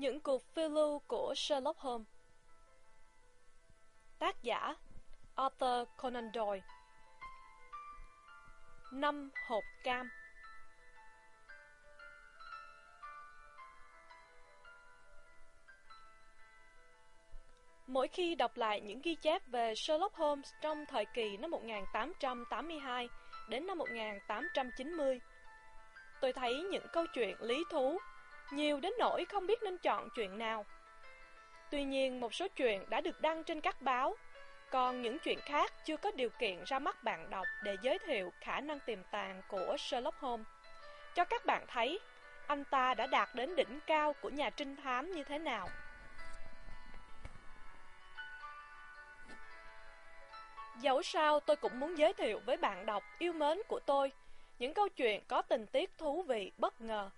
Những 0.00 0.20
cuộc 0.20 0.42
phiêu 0.54 0.68
lưu 0.68 0.98
của 1.06 1.34
Sherlock 1.36 1.78
Holmes. 1.78 2.08
Tác 4.18 4.42
giả 4.42 4.74
Arthur 5.34 5.88
Conan 5.96 6.30
Doyle. 6.34 6.62
Năm 8.92 9.30
hộp 9.48 9.64
cam. 9.84 10.08
Mỗi 17.86 18.08
khi 18.08 18.34
đọc 18.34 18.56
lại 18.56 18.80
những 18.80 19.00
ghi 19.02 19.14
chép 19.14 19.42
về 19.46 19.74
Sherlock 19.74 20.14
Holmes 20.14 20.52
trong 20.62 20.84
thời 20.86 21.04
kỳ 21.14 21.36
năm 21.36 21.50
1882 21.50 23.08
đến 23.48 23.66
năm 23.66 23.78
1890, 23.78 25.20
tôi 26.20 26.32
thấy 26.32 26.62
những 26.70 26.86
câu 26.92 27.06
chuyện 27.14 27.36
lý 27.40 27.64
thú, 27.70 27.98
nhiều 28.52 28.80
đến 28.80 28.92
nỗi 28.98 29.24
không 29.24 29.46
biết 29.46 29.62
nên 29.62 29.78
chọn 29.78 30.08
chuyện 30.10 30.38
nào. 30.38 30.64
Tuy 31.70 31.84
nhiên, 31.84 32.20
một 32.20 32.34
số 32.34 32.46
chuyện 32.56 32.84
đã 32.90 33.00
được 33.00 33.20
đăng 33.20 33.44
trên 33.44 33.60
các 33.60 33.82
báo, 33.82 34.16
còn 34.70 35.02
những 35.02 35.18
chuyện 35.18 35.38
khác 35.40 35.72
chưa 35.84 35.96
có 35.96 36.10
điều 36.10 36.28
kiện 36.38 36.64
ra 36.66 36.78
mắt 36.78 37.04
bạn 37.04 37.30
đọc 37.30 37.46
để 37.62 37.76
giới 37.82 37.98
thiệu 37.98 38.32
khả 38.40 38.60
năng 38.60 38.80
tiềm 38.80 38.98
tàng 39.10 39.42
của 39.48 39.76
Sherlock 39.78 40.18
Holmes. 40.18 40.46
Cho 41.14 41.24
các 41.24 41.46
bạn 41.46 41.64
thấy, 41.68 42.00
anh 42.46 42.64
ta 42.64 42.94
đã 42.94 43.06
đạt 43.06 43.28
đến 43.34 43.56
đỉnh 43.56 43.80
cao 43.86 44.14
của 44.20 44.30
nhà 44.30 44.50
trinh 44.50 44.76
thám 44.76 45.12
như 45.12 45.24
thế 45.24 45.38
nào. 45.38 45.68
Dẫu 50.80 51.02
sao 51.02 51.40
tôi 51.40 51.56
cũng 51.56 51.80
muốn 51.80 51.98
giới 51.98 52.12
thiệu 52.12 52.40
với 52.46 52.56
bạn 52.56 52.86
đọc 52.86 53.02
yêu 53.18 53.32
mến 53.32 53.58
của 53.68 53.80
tôi 53.86 54.12
những 54.58 54.74
câu 54.74 54.88
chuyện 54.88 55.22
có 55.28 55.42
tình 55.42 55.66
tiết 55.66 55.98
thú 55.98 56.22
vị 56.22 56.52
bất 56.58 56.80
ngờ. 56.80 57.10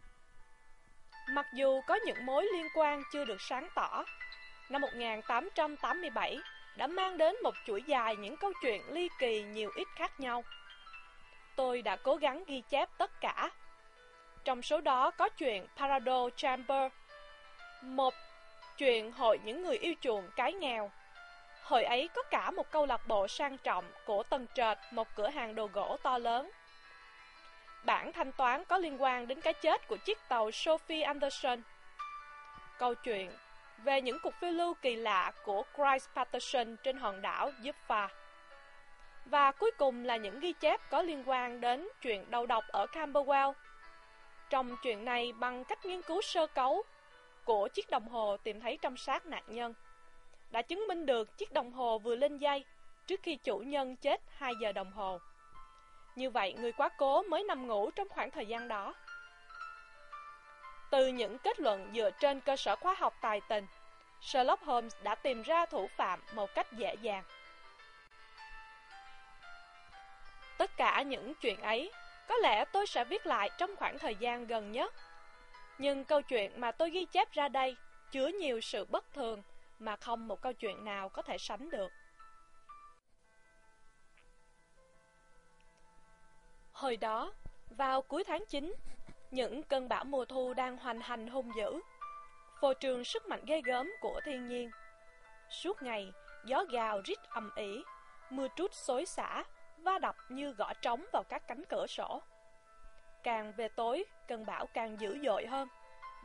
Mặc 1.28 1.46
dù 1.52 1.80
có 1.80 1.94
những 1.94 2.26
mối 2.26 2.46
liên 2.52 2.66
quan 2.74 3.02
chưa 3.12 3.24
được 3.24 3.40
sáng 3.40 3.68
tỏ, 3.74 4.04
năm 4.68 4.80
1887 4.80 6.38
đã 6.76 6.86
mang 6.86 7.18
đến 7.18 7.36
một 7.42 7.54
chuỗi 7.66 7.82
dài 7.82 8.16
những 8.16 8.36
câu 8.36 8.52
chuyện 8.62 8.82
ly 8.88 9.08
kỳ 9.18 9.42
nhiều 9.42 9.70
ít 9.76 9.88
khác 9.96 10.20
nhau. 10.20 10.44
Tôi 11.56 11.82
đã 11.82 11.96
cố 11.96 12.16
gắng 12.16 12.44
ghi 12.46 12.62
chép 12.68 12.88
tất 12.98 13.20
cả. 13.20 13.50
Trong 14.44 14.62
số 14.62 14.80
đó 14.80 15.10
có 15.10 15.28
chuyện 15.28 15.66
Parado 15.76 16.30
Chamber, 16.36 16.92
một 17.82 18.14
chuyện 18.78 19.12
hội 19.12 19.38
những 19.44 19.62
người 19.62 19.78
yêu 19.78 19.94
chuộng 20.00 20.30
cái 20.36 20.52
nghèo 20.52 20.90
Hồi 21.62 21.84
ấy 21.84 22.08
có 22.14 22.22
cả 22.22 22.50
một 22.50 22.70
câu 22.70 22.86
lạc 22.86 23.08
bộ 23.08 23.28
sang 23.28 23.58
trọng 23.58 23.84
của 24.06 24.22
tầng 24.22 24.46
trệt 24.54 24.78
một 24.92 25.08
cửa 25.16 25.28
hàng 25.28 25.54
đồ 25.54 25.66
gỗ 25.72 25.96
to 26.02 26.18
lớn. 26.18 26.50
Bản 27.82 28.12
thanh 28.12 28.32
toán 28.32 28.64
có 28.64 28.78
liên 28.78 29.02
quan 29.02 29.26
đến 29.26 29.40
cái 29.40 29.52
chết 29.52 29.88
của 29.88 29.96
chiếc 29.96 30.18
tàu 30.28 30.50
Sophie 30.50 31.02
Anderson. 31.02 31.62
Câu 32.78 32.94
chuyện 32.94 33.30
về 33.78 34.00
những 34.00 34.18
cuộc 34.22 34.34
phiêu 34.34 34.50
lưu 34.50 34.74
kỳ 34.74 34.96
lạ 34.96 35.32
của 35.44 35.62
Christ 35.76 36.08
Patterson 36.14 36.76
trên 36.76 36.96
hòn 36.96 37.22
đảo 37.22 37.50
Jaffa. 37.62 38.08
Và 39.24 39.52
cuối 39.52 39.70
cùng 39.78 40.04
là 40.04 40.16
những 40.16 40.40
ghi 40.40 40.52
chép 40.52 40.80
có 40.90 41.02
liên 41.02 41.22
quan 41.26 41.60
đến 41.60 41.88
chuyện 42.00 42.30
đầu 42.30 42.46
độc 42.46 42.64
ở 42.68 42.86
Camberwell. 42.86 43.52
Trong 44.50 44.76
chuyện 44.82 45.04
này, 45.04 45.32
bằng 45.32 45.64
cách 45.64 45.86
nghiên 45.86 46.02
cứu 46.02 46.22
sơ 46.22 46.46
cấu 46.46 46.82
của 47.44 47.68
chiếc 47.68 47.90
đồng 47.90 48.08
hồ 48.08 48.36
tìm 48.36 48.60
thấy 48.60 48.78
trong 48.82 48.96
xác 48.96 49.26
nạn 49.26 49.42
nhân, 49.46 49.74
đã 50.50 50.62
chứng 50.62 50.86
minh 50.88 51.06
được 51.06 51.38
chiếc 51.38 51.52
đồng 51.52 51.72
hồ 51.72 51.98
vừa 51.98 52.16
lên 52.16 52.38
dây 52.38 52.64
trước 53.06 53.20
khi 53.22 53.36
chủ 53.36 53.58
nhân 53.58 53.96
chết 53.96 54.20
2 54.36 54.52
giờ 54.60 54.72
đồng 54.72 54.92
hồ. 54.92 55.18
Như 56.16 56.30
vậy, 56.30 56.54
người 56.58 56.72
quá 56.72 56.88
cố 56.88 57.22
mới 57.22 57.44
nằm 57.44 57.66
ngủ 57.66 57.90
trong 57.90 58.08
khoảng 58.08 58.30
thời 58.30 58.46
gian 58.46 58.68
đó. 58.68 58.94
Từ 60.90 61.06
những 61.06 61.38
kết 61.38 61.60
luận 61.60 61.90
dựa 61.94 62.10
trên 62.20 62.40
cơ 62.40 62.56
sở 62.56 62.76
khoa 62.76 62.94
học 62.94 63.14
tài 63.20 63.40
tình, 63.48 63.66
Sherlock 64.20 64.62
Holmes 64.62 64.96
đã 65.02 65.14
tìm 65.14 65.42
ra 65.42 65.66
thủ 65.66 65.88
phạm 65.96 66.20
một 66.34 66.54
cách 66.54 66.72
dễ 66.72 66.94
dàng. 67.02 67.24
Tất 70.58 70.70
cả 70.76 71.02
những 71.02 71.34
chuyện 71.34 71.60
ấy, 71.60 71.92
có 72.28 72.36
lẽ 72.36 72.64
tôi 72.72 72.86
sẽ 72.86 73.04
viết 73.04 73.26
lại 73.26 73.50
trong 73.58 73.76
khoảng 73.76 73.98
thời 73.98 74.16
gian 74.16 74.46
gần 74.46 74.72
nhất. 74.72 74.94
Nhưng 75.78 76.04
câu 76.04 76.22
chuyện 76.22 76.60
mà 76.60 76.72
tôi 76.72 76.90
ghi 76.90 77.04
chép 77.04 77.32
ra 77.32 77.48
đây 77.48 77.76
chứa 78.10 78.26
nhiều 78.26 78.60
sự 78.60 78.84
bất 78.84 79.12
thường 79.12 79.42
mà 79.78 79.96
không 79.96 80.28
một 80.28 80.42
câu 80.42 80.52
chuyện 80.52 80.84
nào 80.84 81.08
có 81.08 81.22
thể 81.22 81.38
sánh 81.38 81.70
được. 81.70 81.92
Hồi 86.82 86.96
đó, 86.96 87.32
vào 87.70 88.02
cuối 88.02 88.24
tháng 88.24 88.44
9, 88.48 88.74
những 89.30 89.62
cơn 89.62 89.88
bão 89.88 90.04
mùa 90.04 90.24
thu 90.24 90.54
đang 90.54 90.76
hoành 90.76 91.00
hành 91.00 91.26
hung 91.26 91.50
dữ, 91.56 91.80
phô 92.60 92.74
trường 92.74 93.04
sức 93.04 93.26
mạnh 93.26 93.44
ghê 93.46 93.60
gớm 93.64 93.90
của 94.00 94.20
thiên 94.24 94.46
nhiên. 94.46 94.70
Suốt 95.50 95.82
ngày, 95.82 96.12
gió 96.44 96.64
gào 96.72 97.00
rít 97.04 97.18
ầm 97.28 97.50
ỉ, 97.56 97.84
mưa 98.30 98.48
trút 98.56 98.74
xối 98.74 99.06
xả, 99.06 99.44
va 99.78 99.98
đập 99.98 100.16
như 100.28 100.52
gõ 100.52 100.72
trống 100.82 101.04
vào 101.12 101.22
các 101.28 101.42
cánh 101.48 101.64
cửa 101.68 101.86
sổ. 101.86 102.22
Càng 103.22 103.52
về 103.56 103.68
tối, 103.68 104.04
cơn 104.28 104.46
bão 104.46 104.66
càng 104.66 105.00
dữ 105.00 105.18
dội 105.24 105.46
hơn. 105.46 105.68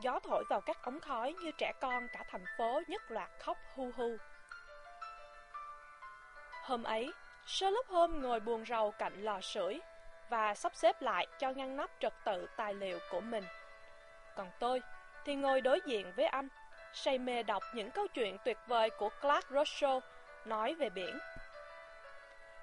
Gió 0.02 0.18
thổi 0.18 0.44
vào 0.50 0.60
các 0.60 0.82
ống 0.82 1.00
khói 1.00 1.34
như 1.42 1.50
trẻ 1.58 1.72
con 1.80 2.08
cả 2.12 2.24
thành 2.30 2.44
phố 2.58 2.80
nhất 2.88 3.02
loạt 3.10 3.30
khóc 3.40 3.56
hu 3.74 3.90
hu. 3.96 4.16
Hôm 6.64 6.82
ấy, 6.82 7.12
Sherlock 7.46 7.88
Holmes 7.88 8.22
ngồi 8.22 8.40
buồn 8.40 8.64
rầu 8.66 8.90
cạnh 8.90 9.22
lò 9.22 9.40
sưởi 9.40 9.80
và 10.28 10.54
sắp 10.54 10.74
xếp 10.74 11.02
lại 11.02 11.26
cho 11.38 11.50
ngăn 11.50 11.76
nắp 11.76 11.90
trật 12.00 12.12
tự 12.24 12.46
tài 12.56 12.74
liệu 12.74 12.98
của 13.10 13.20
mình. 13.20 13.44
Còn 14.36 14.50
tôi 14.58 14.82
thì 15.24 15.34
ngồi 15.34 15.60
đối 15.60 15.80
diện 15.86 16.12
với 16.16 16.26
anh, 16.26 16.48
say 16.92 17.18
mê 17.18 17.42
đọc 17.42 17.62
những 17.74 17.90
câu 17.90 18.06
chuyện 18.06 18.36
tuyệt 18.44 18.58
vời 18.66 18.90
của 18.90 19.10
Clark 19.20 19.50
Rousseau 19.50 20.02
nói 20.44 20.74
về 20.74 20.90
biển. 20.90 21.18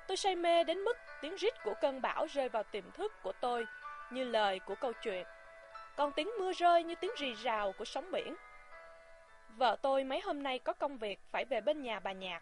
Tôi 0.08 0.18
say 0.18 0.36
mê 0.36 0.64
đến 0.64 0.78
mức 0.78 0.98
tiếng 1.22 1.36
rít 1.36 1.54
của 1.64 1.74
cơn 1.82 2.02
bão 2.02 2.26
rơi 2.26 2.50
vào 2.50 2.64
tiềm 2.64 2.92
thức 2.92 3.14
của 3.24 3.32
tôi 3.42 3.66
như 4.12 4.24
lời 4.24 4.60
của 4.60 4.76
câu 4.76 4.94
chuyện 5.04 5.26
còn 5.96 6.12
tiếng 6.12 6.30
mưa 6.40 6.52
rơi 6.54 6.84
như 6.84 6.96
tiếng 6.96 7.12
rì 7.18 7.34
rào 7.34 7.72
của 7.72 7.86
sóng 7.86 8.12
biển. 8.12 8.36
Vợ 9.58 9.78
tôi 9.82 10.04
mấy 10.04 10.22
hôm 10.22 10.44
nay 10.44 10.60
có 10.60 10.74
công 10.74 10.98
việc 10.98 11.20
phải 11.32 11.46
về 11.46 11.62
bên 11.62 11.82
nhà 11.82 12.00
bà 12.00 12.12
Nhạc. 12.12 12.42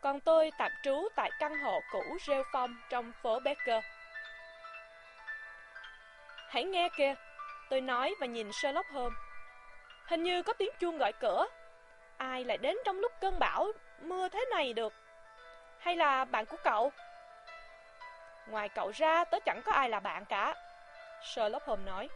Còn 0.00 0.20
tôi 0.20 0.50
tạm 0.58 0.70
trú 0.82 1.08
tại 1.16 1.30
căn 1.38 1.58
hộ 1.58 1.80
cũ 1.92 2.02
rêu 2.26 2.42
phong 2.52 2.76
trong 2.90 3.12
phố 3.22 3.40
Becker. 3.40 3.84
Hãy 6.54 6.64
nghe 6.64 6.88
kìa, 6.96 7.14
tôi 7.70 7.80
nói 7.80 8.14
và 8.20 8.26
nhìn 8.26 8.52
Sherlock 8.52 8.90
Holmes. 8.90 9.18
Hình 10.06 10.22
như 10.22 10.42
có 10.42 10.52
tiếng 10.52 10.70
chuông 10.78 10.98
gọi 10.98 11.12
cửa. 11.12 11.46
Ai 12.16 12.44
lại 12.44 12.58
đến 12.58 12.76
trong 12.84 13.00
lúc 13.00 13.12
cơn 13.20 13.38
bão 13.38 13.72
mưa 14.00 14.28
thế 14.28 14.44
này 14.50 14.72
được? 14.72 14.92
Hay 15.78 15.96
là 15.96 16.24
bạn 16.24 16.46
của 16.46 16.56
cậu? 16.64 16.92
Ngoài 18.48 18.68
cậu 18.68 18.90
ra, 18.94 19.24
tớ 19.24 19.38
chẳng 19.44 19.62
có 19.64 19.72
ai 19.72 19.88
là 19.88 20.00
bạn 20.00 20.24
cả. 20.24 20.54
Sherlock 21.22 21.66
Holmes 21.66 21.86
nói. 21.86 22.08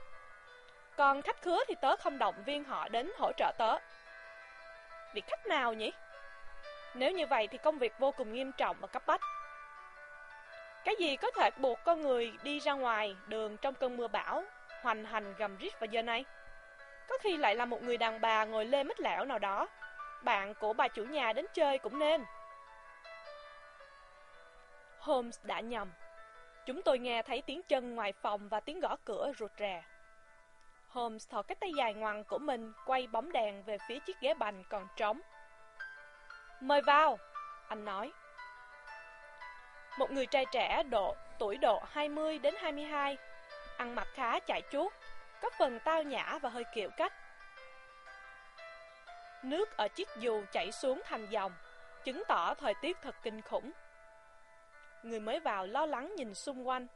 Còn 0.96 1.22
khách 1.22 1.42
khứa 1.42 1.58
thì 1.68 1.74
tớ 1.80 1.96
không 1.96 2.18
động 2.18 2.42
viên 2.46 2.64
họ 2.64 2.88
đến 2.88 3.10
hỗ 3.18 3.32
trợ 3.32 3.52
tớ. 3.58 3.78
Việc 5.14 5.26
khách 5.26 5.46
nào 5.46 5.72
nhỉ? 5.72 5.92
Nếu 6.94 7.12
như 7.12 7.26
vậy 7.26 7.46
thì 7.46 7.58
công 7.58 7.78
việc 7.78 7.92
vô 7.98 8.10
cùng 8.10 8.32
nghiêm 8.32 8.52
trọng 8.52 8.76
và 8.80 8.86
cấp 8.86 9.02
bách. 9.06 9.20
Cái 10.88 10.96
gì 10.98 11.16
có 11.16 11.30
thể 11.30 11.50
buộc 11.56 11.78
con 11.84 12.00
người 12.00 12.32
đi 12.42 12.60
ra 12.60 12.72
ngoài 12.72 13.16
đường 13.26 13.56
trong 13.56 13.74
cơn 13.74 13.96
mưa 13.96 14.08
bão, 14.08 14.44
hoành 14.82 15.04
hành 15.04 15.34
gầm 15.38 15.56
rít 15.56 15.80
vào 15.80 15.86
giờ 15.86 16.02
này? 16.02 16.24
Có 17.08 17.18
khi 17.20 17.36
lại 17.36 17.54
là 17.54 17.64
một 17.64 17.82
người 17.82 17.96
đàn 17.96 18.20
bà 18.20 18.44
ngồi 18.44 18.64
lê 18.64 18.84
mít 18.84 19.00
lẻo 19.00 19.24
nào 19.24 19.38
đó. 19.38 19.68
Bạn 20.22 20.54
của 20.54 20.72
bà 20.72 20.88
chủ 20.88 21.04
nhà 21.04 21.32
đến 21.32 21.46
chơi 21.54 21.78
cũng 21.78 21.98
nên. 21.98 22.24
Holmes 24.98 25.38
đã 25.42 25.60
nhầm. 25.60 25.92
Chúng 26.66 26.82
tôi 26.82 26.98
nghe 26.98 27.22
thấy 27.22 27.42
tiếng 27.46 27.62
chân 27.62 27.94
ngoài 27.94 28.12
phòng 28.22 28.48
và 28.48 28.60
tiếng 28.60 28.80
gõ 28.80 28.96
cửa 29.04 29.32
rụt 29.38 29.50
rè. 29.58 29.84
Holmes 30.88 31.28
thò 31.30 31.42
cái 31.42 31.56
tay 31.60 31.70
dài 31.76 31.94
ngoằng 31.94 32.24
của 32.24 32.38
mình 32.38 32.72
quay 32.86 33.06
bóng 33.06 33.32
đèn 33.32 33.62
về 33.62 33.78
phía 33.88 33.98
chiếc 33.98 34.16
ghế 34.20 34.34
bành 34.34 34.64
còn 34.70 34.88
trống. 34.96 35.20
Mời 36.60 36.82
vào, 36.82 37.18
anh 37.68 37.84
nói. 37.84 38.12
Một 39.98 40.10
người 40.10 40.26
trai 40.26 40.44
trẻ 40.52 40.82
độ 40.90 41.14
tuổi 41.38 41.56
độ 41.56 41.82
20 41.90 42.38
đến 42.38 42.54
22, 42.58 43.16
ăn 43.76 43.94
mặc 43.94 44.08
khá 44.14 44.40
chạy 44.40 44.62
chuốt, 44.72 44.92
có 45.40 45.50
phần 45.58 45.78
tao 45.84 46.02
nhã 46.02 46.38
và 46.42 46.48
hơi 46.48 46.64
kiệu 46.74 46.90
cách. 46.96 47.12
Nước 49.42 49.76
ở 49.76 49.88
chiếc 49.88 50.08
dù 50.18 50.42
chảy 50.52 50.72
xuống 50.72 51.02
thành 51.04 51.26
dòng, 51.30 51.52
chứng 52.04 52.22
tỏ 52.28 52.54
thời 52.54 52.74
tiết 52.82 52.96
thật 53.02 53.14
kinh 53.22 53.42
khủng. 53.42 53.72
Người 55.02 55.20
mới 55.20 55.40
vào 55.40 55.66
lo 55.66 55.86
lắng 55.86 56.14
nhìn 56.16 56.34
xung 56.34 56.68
quanh, 56.68 56.86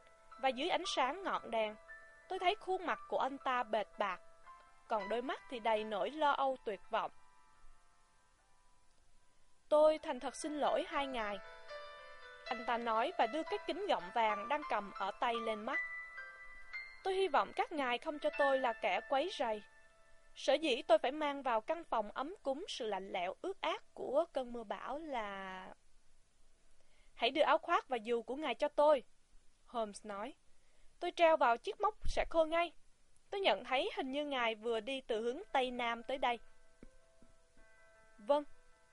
và 0.41 0.49
dưới 0.49 0.69
ánh 0.69 0.85
sáng 0.87 1.23
ngọn 1.23 1.51
đèn, 1.51 1.77
Tôi 2.33 2.39
thấy 2.39 2.55
khuôn 2.55 2.87
mặt 2.87 3.01
của 3.09 3.19
anh 3.19 3.39
ta 3.39 3.63
bệt 3.63 3.89
bạc, 3.99 4.21
còn 4.89 5.09
đôi 5.09 5.23
mắt 5.23 5.41
thì 5.51 5.61
đầy 5.61 5.85
nỗi 5.85 6.11
lo 6.11 6.31
âu 6.31 6.57
tuyệt 6.65 6.81
vọng. 6.91 7.11
Tôi 9.69 9.99
thành 9.99 10.21
thật 10.21 10.37
xin 10.37 10.59
lỗi 10.59 10.85
hai 10.89 11.07
ngài. 11.07 11.39
Anh 12.45 12.65
ta 12.67 12.79
nói 12.79 13.13
và 13.19 13.27
đưa 13.27 13.43
cái 13.43 13.59
kính 13.67 13.87
gọng 13.87 14.11
vàng 14.15 14.49
đang 14.49 14.63
cầm 14.71 14.93
ở 14.95 15.11
tay 15.21 15.35
lên 15.35 15.63
mắt. 15.63 15.81
Tôi 17.05 17.15
hy 17.15 17.29
vọng 17.29 17.53
các 17.57 17.73
ngài 17.73 17.99
không 17.99 18.19
cho 18.19 18.31
tôi 18.39 18.59
là 18.59 18.73
kẻ 18.73 19.01
quấy 19.09 19.31
rầy. 19.39 19.63
Sở 20.35 20.55
dĩ 20.55 20.83
tôi 20.83 20.99
phải 20.99 21.13
mang 21.13 21.43
vào 21.43 21.61
căn 21.61 21.85
phòng 21.85 22.11
ấm 22.11 22.35
cúng 22.43 22.65
sự 22.69 22.87
lạnh 22.87 23.09
lẽo 23.13 23.35
ướt 23.43 23.61
át 23.61 23.83
của 23.95 24.25
cơn 24.33 24.53
mưa 24.53 24.65
bão 24.65 24.99
là... 24.99 25.67
Hãy 27.15 27.31
đưa 27.31 27.43
áo 27.43 27.59
khoác 27.59 27.89
và 27.89 27.97
dù 27.97 28.23
của 28.23 28.37
ngài 28.37 28.55
cho 28.55 28.69
tôi, 28.69 29.03
Holmes 29.67 30.07
nói. 30.07 30.35
Tôi 31.01 31.13
treo 31.17 31.37
vào 31.37 31.57
chiếc 31.57 31.81
móc 31.81 31.95
sẽ 32.05 32.25
khô 32.31 32.45
ngay. 32.45 32.73
Tôi 33.31 33.41
nhận 33.41 33.65
thấy 33.65 33.91
hình 33.97 34.13
như 34.13 34.27
ngài 34.27 34.55
vừa 34.55 34.81
đi 34.81 35.01
từ 35.01 35.23
hướng 35.23 35.43
Tây 35.53 35.71
Nam 35.71 36.03
tới 36.03 36.19
đây. 36.19 36.39
Vâng, 38.19 38.45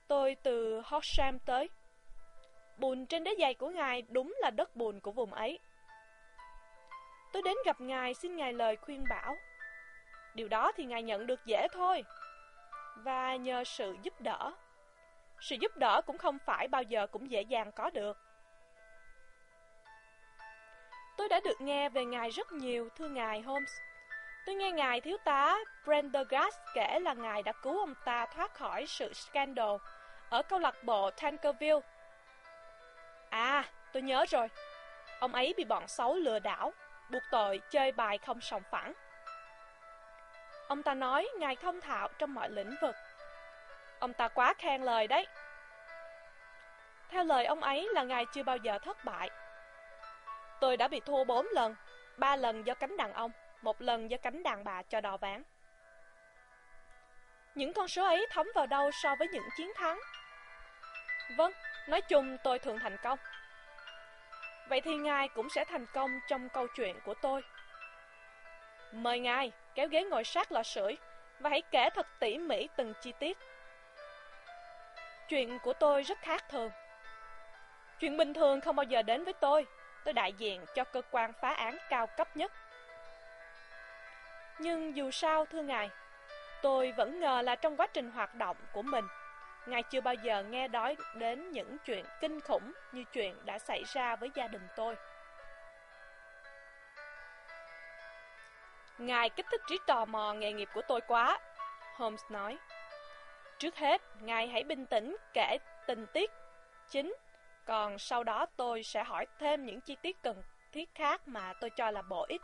tôi 0.08 0.36
từ 0.42 0.82
Horsham 0.84 1.38
tới. 1.38 1.68
Bùn 2.80 3.06
trên 3.06 3.24
đế 3.24 3.34
giày 3.38 3.54
của 3.54 3.68
ngài 3.68 4.02
đúng 4.08 4.36
là 4.40 4.50
đất 4.50 4.76
bùn 4.76 5.00
của 5.00 5.10
vùng 5.12 5.32
ấy. 5.32 5.58
Tôi 7.32 7.42
đến 7.42 7.56
gặp 7.64 7.80
ngài 7.80 8.14
xin 8.14 8.36
ngài 8.36 8.52
lời 8.52 8.76
khuyên 8.76 9.04
bảo. 9.10 9.36
Điều 10.34 10.48
đó 10.48 10.72
thì 10.76 10.84
ngài 10.84 11.02
nhận 11.02 11.26
được 11.26 11.40
dễ 11.44 11.68
thôi. 11.72 12.04
Và 12.96 13.36
nhờ 13.36 13.64
sự 13.64 13.96
giúp 14.02 14.20
đỡ. 14.20 14.52
Sự 15.40 15.56
giúp 15.60 15.76
đỡ 15.76 16.02
cũng 16.06 16.18
không 16.18 16.38
phải 16.46 16.68
bao 16.68 16.82
giờ 16.82 17.06
cũng 17.06 17.30
dễ 17.30 17.42
dàng 17.42 17.72
có 17.72 17.90
được. 17.90 18.18
Tôi 21.16 21.28
đã 21.28 21.40
được 21.44 21.60
nghe 21.60 21.88
về 21.88 22.04
ngài 22.04 22.30
rất 22.30 22.52
nhiều, 22.52 22.88
thưa 22.96 23.08
ngài 23.08 23.40
Holmes. 23.40 23.72
Tôi 24.46 24.54
nghe 24.54 24.70
ngài 24.70 25.00
thiếu 25.00 25.16
tá 25.24 25.58
Prendergast 25.84 26.58
kể 26.74 26.98
là 27.00 27.14
ngài 27.14 27.42
đã 27.42 27.52
cứu 27.52 27.78
ông 27.78 27.94
ta 28.04 28.26
thoát 28.26 28.54
khỏi 28.54 28.86
sự 28.86 29.12
scandal 29.12 29.76
ở 30.30 30.42
câu 30.42 30.58
lạc 30.58 30.84
bộ 30.84 31.10
Tankerville. 31.10 31.80
À, 33.30 33.64
tôi 33.92 34.02
nhớ 34.02 34.24
rồi. 34.28 34.48
Ông 35.20 35.34
ấy 35.34 35.54
bị 35.56 35.64
bọn 35.64 35.88
xấu 35.88 36.14
lừa 36.14 36.38
đảo, 36.38 36.72
buộc 37.10 37.22
tội 37.30 37.60
chơi 37.70 37.92
bài 37.92 38.18
không 38.18 38.40
sòng 38.40 38.62
phẳng. 38.70 38.92
Ông 40.68 40.82
ta 40.82 40.94
nói 40.94 41.28
ngài 41.38 41.56
thông 41.56 41.80
thạo 41.80 42.08
trong 42.18 42.34
mọi 42.34 42.50
lĩnh 42.50 42.76
vực. 42.82 42.94
Ông 43.98 44.12
ta 44.12 44.28
quá 44.28 44.54
khen 44.58 44.82
lời 44.82 45.06
đấy. 45.06 45.26
Theo 47.08 47.24
lời 47.24 47.44
ông 47.44 47.60
ấy 47.60 47.88
là 47.92 48.02
ngài 48.02 48.26
chưa 48.32 48.42
bao 48.42 48.56
giờ 48.56 48.78
thất 48.78 49.04
bại. 49.04 49.30
Tôi 50.60 50.76
đã 50.76 50.88
bị 50.88 51.00
thua 51.00 51.24
bốn 51.24 51.46
lần, 51.52 51.74
ba 52.16 52.36
lần 52.36 52.66
do 52.66 52.74
cánh 52.74 52.96
đàn 52.96 53.12
ông, 53.12 53.30
một 53.62 53.82
lần 53.82 54.10
do 54.10 54.16
cánh 54.22 54.42
đàn 54.42 54.64
bà 54.64 54.82
cho 54.82 55.00
đò 55.00 55.16
ván. 55.16 55.42
Những 57.54 57.72
con 57.72 57.88
số 57.88 58.04
ấy 58.04 58.26
thấm 58.30 58.46
vào 58.54 58.66
đâu 58.66 58.90
so 59.02 59.14
với 59.18 59.28
những 59.28 59.48
chiến 59.56 59.72
thắng? 59.76 60.00
Vâng, 61.36 61.52
nói 61.88 62.00
chung 62.00 62.36
tôi 62.44 62.58
thường 62.58 62.78
thành 62.78 62.96
công. 63.02 63.18
Vậy 64.68 64.80
thì 64.80 64.96
ngài 64.96 65.28
cũng 65.28 65.50
sẽ 65.50 65.64
thành 65.64 65.86
công 65.86 66.10
trong 66.28 66.48
câu 66.48 66.66
chuyện 66.76 67.00
của 67.04 67.14
tôi. 67.14 67.42
Mời 68.92 69.20
ngài 69.20 69.52
kéo 69.74 69.88
ghế 69.88 70.04
ngồi 70.04 70.24
sát 70.24 70.52
lò 70.52 70.62
sưởi 70.62 70.96
và 71.40 71.50
hãy 71.50 71.62
kể 71.70 71.90
thật 71.90 72.06
tỉ 72.18 72.38
mỉ 72.38 72.68
từng 72.76 72.94
chi 73.00 73.12
tiết. 73.18 73.38
Chuyện 75.28 75.58
của 75.58 75.72
tôi 75.72 76.02
rất 76.02 76.18
khác 76.18 76.44
thường. 76.48 76.70
Chuyện 78.00 78.16
bình 78.16 78.34
thường 78.34 78.60
không 78.60 78.76
bao 78.76 78.84
giờ 78.84 79.02
đến 79.02 79.24
với 79.24 79.32
tôi. 79.32 79.66
Tôi 80.04 80.14
đại 80.14 80.32
diện 80.32 80.64
cho 80.74 80.84
cơ 80.84 81.02
quan 81.10 81.32
phá 81.40 81.48
án 81.48 81.76
cao 81.88 82.06
cấp 82.06 82.36
nhất. 82.36 82.52
Nhưng 84.58 84.96
dù 84.96 85.10
sao, 85.10 85.46
thưa 85.46 85.62
ngài, 85.62 85.90
tôi 86.62 86.92
vẫn 86.92 87.20
ngờ 87.20 87.42
là 87.42 87.54
trong 87.56 87.76
quá 87.76 87.86
trình 87.86 88.10
hoạt 88.10 88.34
động 88.34 88.56
của 88.72 88.82
mình, 88.82 89.04
ngài 89.66 89.82
chưa 89.82 90.00
bao 90.00 90.14
giờ 90.14 90.42
nghe 90.42 90.68
nói 90.68 90.96
đến 91.14 91.50
những 91.50 91.76
chuyện 91.78 92.04
kinh 92.20 92.40
khủng 92.40 92.72
như 92.92 93.04
chuyện 93.12 93.36
đã 93.44 93.58
xảy 93.58 93.82
ra 93.84 94.16
với 94.16 94.30
gia 94.34 94.48
đình 94.48 94.66
tôi. 94.76 94.96
Ngài 98.98 99.30
kích 99.30 99.46
thích 99.50 99.60
trí 99.68 99.78
tò 99.86 100.04
mò 100.04 100.32
nghề 100.32 100.52
nghiệp 100.52 100.68
của 100.74 100.82
tôi 100.88 101.00
quá, 101.00 101.38
Holmes 101.96 102.22
nói. 102.30 102.58
Trước 103.58 103.76
hết, 103.76 104.02
ngài 104.20 104.48
hãy 104.48 104.64
bình 104.64 104.86
tĩnh 104.86 105.16
kể 105.32 105.58
tình 105.86 106.06
tiết 106.06 106.30
chính, 106.88 107.14
còn 107.66 107.98
sau 107.98 108.24
đó 108.24 108.46
tôi 108.56 108.82
sẽ 108.82 109.04
hỏi 109.04 109.26
thêm 109.38 109.66
những 109.66 109.80
chi 109.80 109.96
tiết 110.02 110.22
cần 110.22 110.42
thiết 110.72 110.94
khác 110.94 111.28
mà 111.28 111.52
tôi 111.60 111.70
cho 111.70 111.90
là 111.90 112.02
bổ 112.02 112.26
ích. 112.28 112.42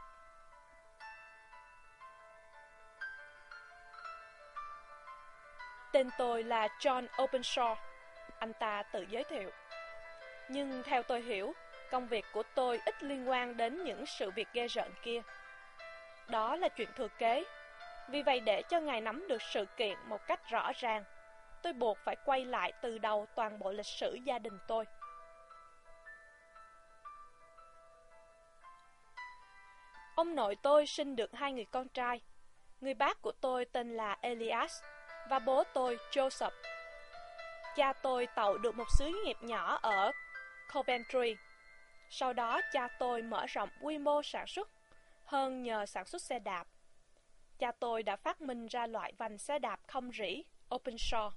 Tên 5.96 6.10
tôi 6.18 6.44
là 6.44 6.68
John 6.80 7.06
Openshaw, 7.16 7.76
anh 8.38 8.52
ta 8.52 8.82
tự 8.82 9.06
giới 9.10 9.24
thiệu. 9.24 9.50
Nhưng 10.48 10.82
theo 10.82 11.02
tôi 11.02 11.20
hiểu, 11.20 11.52
công 11.90 12.08
việc 12.08 12.24
của 12.32 12.42
tôi 12.54 12.80
ít 12.84 13.02
liên 13.02 13.28
quan 13.28 13.56
đến 13.56 13.84
những 13.84 14.06
sự 14.06 14.30
việc 14.30 14.48
ghê 14.52 14.66
rợn 14.66 14.90
kia. 15.02 15.22
Đó 16.28 16.56
là 16.56 16.68
chuyện 16.68 16.88
thừa 16.96 17.08
kế. 17.18 17.44
Vì 18.08 18.22
vậy 18.22 18.40
để 18.40 18.62
cho 18.68 18.80
ngài 18.80 19.00
nắm 19.00 19.28
được 19.28 19.42
sự 19.42 19.64
kiện 19.76 19.98
một 20.04 20.26
cách 20.26 20.50
rõ 20.50 20.72
ràng, 20.76 21.04
tôi 21.62 21.72
buộc 21.72 21.98
phải 22.04 22.16
quay 22.24 22.44
lại 22.44 22.72
từ 22.82 22.98
đầu 22.98 23.26
toàn 23.34 23.58
bộ 23.58 23.72
lịch 23.72 23.86
sử 23.86 24.18
gia 24.24 24.38
đình 24.38 24.58
tôi. 24.68 24.84
Ông 30.14 30.34
nội 30.34 30.56
tôi 30.62 30.86
sinh 30.86 31.16
được 31.16 31.30
hai 31.32 31.52
người 31.52 31.66
con 31.70 31.88
trai. 31.88 32.20
Người 32.80 32.94
bác 32.94 33.22
của 33.22 33.32
tôi 33.40 33.64
tên 33.64 33.96
là 33.96 34.18
Elias 34.20 34.82
và 35.28 35.38
bố 35.38 35.64
tôi 35.74 35.98
Joseph. 36.10 36.50
Cha 37.76 37.92
tôi 37.92 38.26
tạo 38.26 38.58
được 38.58 38.74
một 38.74 38.86
xí 38.98 39.12
nghiệp 39.24 39.36
nhỏ 39.40 39.78
ở 39.82 40.12
Coventry. 40.72 41.36
Sau 42.10 42.32
đó 42.32 42.60
cha 42.72 42.88
tôi 42.98 43.22
mở 43.22 43.46
rộng 43.46 43.68
quy 43.82 43.98
mô 43.98 44.22
sản 44.22 44.46
xuất 44.46 44.68
hơn 45.24 45.62
nhờ 45.62 45.86
sản 45.86 46.04
xuất 46.04 46.22
xe 46.22 46.38
đạp. 46.38 46.66
Cha 47.58 47.72
tôi 47.72 48.02
đã 48.02 48.16
phát 48.16 48.40
minh 48.40 48.66
ra 48.66 48.86
loại 48.86 49.12
vành 49.18 49.38
xe 49.38 49.58
đạp 49.58 49.80
không 49.86 50.10
rỉ, 50.12 50.42
open 50.74 50.96
shore. 50.98 51.36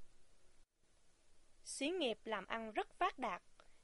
Xí 1.63 1.89
nghiệp 1.89 2.19
làm 2.23 2.47
ăn 2.47 2.71
rất 2.71 2.93
phát 2.93 3.19
đạt, 3.19 3.41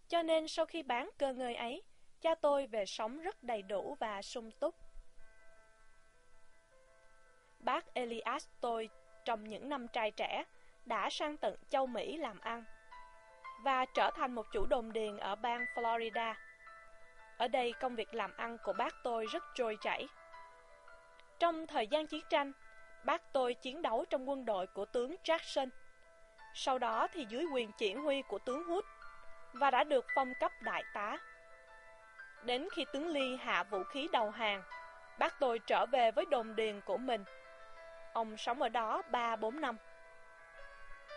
cho 0.07 0.23
nên 0.23 0.47
sau 0.47 0.65
khi 0.65 0.83
bán 0.83 1.09
cơ 1.17 1.33
ngơi 1.33 1.55
ấy, 1.55 1.83
cha 2.21 2.35
tôi 2.35 2.67
về 2.67 2.85
sống 2.85 3.21
rất 3.21 3.43
đầy 3.43 3.61
đủ 3.61 3.97
và 3.99 4.21
sung 4.21 4.51
túc. 4.51 4.75
Bác 7.59 7.93
Elias 7.93 8.47
tôi 8.61 8.89
trong 9.25 9.43
những 9.43 9.69
năm 9.69 9.87
trai 9.87 10.11
trẻ 10.11 10.43
đã 10.85 11.09
sang 11.09 11.37
tận 11.37 11.55
châu 11.69 11.87
Mỹ 11.87 12.17
làm 12.17 12.39
ăn 12.39 12.63
và 13.63 13.85
trở 13.85 14.11
thành 14.15 14.35
một 14.35 14.45
chủ 14.53 14.65
đồn 14.65 14.93
điền 14.93 15.17
ở 15.17 15.35
bang 15.35 15.65
Florida. 15.75 16.33
Ở 17.37 17.47
đây 17.47 17.73
công 17.79 17.95
việc 17.95 18.13
làm 18.13 18.37
ăn 18.37 18.57
của 18.63 18.73
bác 18.73 18.93
tôi 19.03 19.25
rất 19.25 19.43
trôi 19.55 19.77
chảy. 19.81 20.07
Trong 21.39 21.67
thời 21.67 21.87
gian 21.87 22.07
chiến 22.07 22.21
tranh, 22.29 22.51
bác 23.05 23.33
tôi 23.33 23.53
chiến 23.53 23.81
đấu 23.81 24.05
trong 24.09 24.29
quân 24.29 24.45
đội 24.45 24.67
của 24.67 24.85
tướng 24.85 25.15
Jackson. 25.23 25.69
Sau 26.53 26.79
đó 26.79 27.07
thì 27.13 27.25
dưới 27.29 27.45
quyền 27.53 27.71
chỉ 27.77 27.93
huy 27.93 28.21
của 28.21 28.39
tướng 28.39 28.63
Hood 28.63 28.83
và 29.53 29.71
đã 29.71 29.83
được 29.83 30.05
phong 30.15 30.33
cấp 30.39 30.51
đại 30.61 30.83
tá. 30.93 31.17
Đến 32.43 32.67
khi 32.75 32.85
tướng 32.93 33.07
Lee 33.07 33.37
hạ 33.39 33.63
vũ 33.63 33.83
khí 33.83 34.07
đầu 34.11 34.29
hàng, 34.29 34.63
bác 35.19 35.39
tôi 35.39 35.59
trở 35.59 35.85
về 35.85 36.11
với 36.11 36.25
đồn 36.25 36.55
điền 36.55 36.81
của 36.81 36.97
mình. 36.97 37.23
Ông 38.15 38.37
sống 38.37 38.61
ở 38.61 38.69
đó 38.69 39.01
3-4 39.11 39.59
năm. 39.59 39.77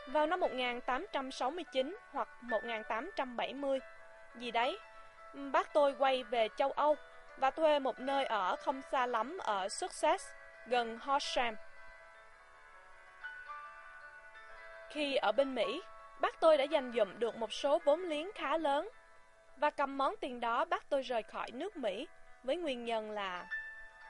Vào 0.07 0.27
năm 0.27 0.41
1869 0.41 1.97
hoặc 2.13 2.29
1870, 2.43 3.79
gì 4.35 4.51
đấy, 4.51 4.79
bác 5.53 5.73
tôi 5.73 5.95
quay 5.99 6.25
về 6.25 6.49
châu 6.57 6.71
Âu 6.71 6.97
và 7.37 7.51
thuê 7.51 7.79
một 7.79 8.01
nơi 8.01 8.25
ở 8.25 8.57
không 8.57 8.83
xa 8.93 9.07
lắm 9.07 9.39
ở 9.39 9.69
Sussex, 9.69 10.27
gần 10.67 10.99
Horsham. 10.99 11.55
Khi 14.91 15.17
ở 15.17 15.33
bên 15.33 15.55
Mỹ, 15.55 15.83
bác 16.21 16.41
tôi 16.41 16.57
đã 16.57 16.65
dành 16.65 16.93
dụm 16.97 17.19
được 17.19 17.37
một 17.37 17.53
số 17.53 17.79
vốn 17.85 18.01
liếng 18.01 18.31
khá 18.35 18.57
lớn 18.57 18.89
và 19.57 19.71
cầm 19.71 19.99
món 19.99 20.15
tiền 20.21 20.41
đó 20.41 20.65
bác 20.65 20.89
tôi 20.89 21.03
rời 21.03 21.23
khỏi 21.23 21.51
nước 21.51 21.77
Mỹ 21.77 22.09
với 22.43 22.57
nguyên 22.57 22.85
nhân 22.85 23.11
là 23.11 23.47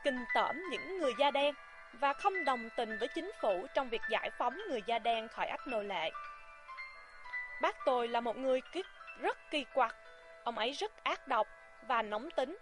kinh 0.04 0.25
tởm 0.35 0.62
những 0.71 0.99
người 0.99 1.12
da 1.18 1.30
đen 1.30 1.54
và 1.92 2.12
không 2.12 2.45
đồng 2.45 2.68
tình 2.76 2.99
với 2.99 3.09
chính 3.09 3.33
phủ 3.40 3.66
trong 3.75 3.88
việc 3.88 4.02
giải 4.11 4.30
phóng 4.38 4.59
người 4.68 4.83
da 4.87 4.99
đen 4.99 5.28
khỏi 5.28 5.47
ách 5.47 5.66
nô 5.66 5.83
lệ. 5.83 6.11
Bác 7.62 7.76
tôi 7.85 8.09
là 8.09 8.21
một 8.21 8.37
người 8.37 8.61
rất 9.21 9.38
kỳ 9.50 9.64
quặc, 9.75 9.97
ông 10.45 10.59
ấy 10.59 10.73
rất 10.73 11.04
ác 11.04 11.28
độc 11.28 11.47
và 11.87 12.02
nóng 12.02 12.30
tính. 12.30 12.59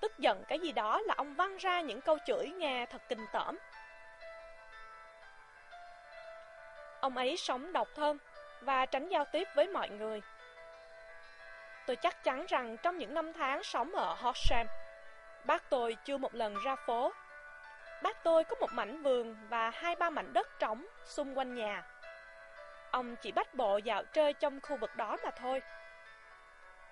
Tức 0.00 0.18
giận 0.18 0.44
cái 0.48 0.58
gì 0.58 0.72
đó 0.72 1.00
là 1.00 1.14
ông 1.16 1.34
văng 1.34 1.56
ra 1.56 1.80
những 1.80 2.00
câu 2.00 2.18
chửi 2.26 2.48
nghe 2.48 2.86
thật 2.86 3.02
kinh 3.08 3.26
tởm. 3.32 3.58
Ông 7.00 7.16
ấy 7.16 7.36
sống 7.36 7.72
độc 7.72 7.88
thân 7.96 8.18
và 8.60 8.86
tránh 8.86 9.08
giao 9.08 9.24
tiếp 9.32 9.48
với 9.54 9.66
mọi 9.66 9.88
người. 9.88 10.22
Tôi 11.86 11.96
chắc 11.96 12.24
chắn 12.24 12.46
rằng 12.48 12.76
trong 12.76 12.98
những 12.98 13.14
năm 13.14 13.32
tháng 13.32 13.62
sống 13.62 13.92
ở 13.92 14.14
Horsham, 14.14 14.66
bác 15.44 15.70
tôi 15.70 15.96
chưa 16.04 16.18
một 16.18 16.34
lần 16.34 16.56
ra 16.64 16.76
phố 16.76 17.12
Bác 18.02 18.24
tôi 18.24 18.44
có 18.44 18.56
một 18.60 18.72
mảnh 18.72 19.02
vườn 19.02 19.36
và 19.48 19.70
hai 19.70 19.96
ba 19.96 20.10
mảnh 20.10 20.32
đất 20.32 20.58
trống 20.58 20.86
xung 21.04 21.38
quanh 21.38 21.54
nhà. 21.54 21.82
Ông 22.90 23.16
chỉ 23.16 23.32
bắt 23.32 23.54
bộ 23.54 23.76
dạo 23.76 24.04
chơi 24.04 24.32
trong 24.32 24.60
khu 24.60 24.76
vực 24.76 24.96
đó 24.96 25.16
mà 25.24 25.30
thôi. 25.30 25.62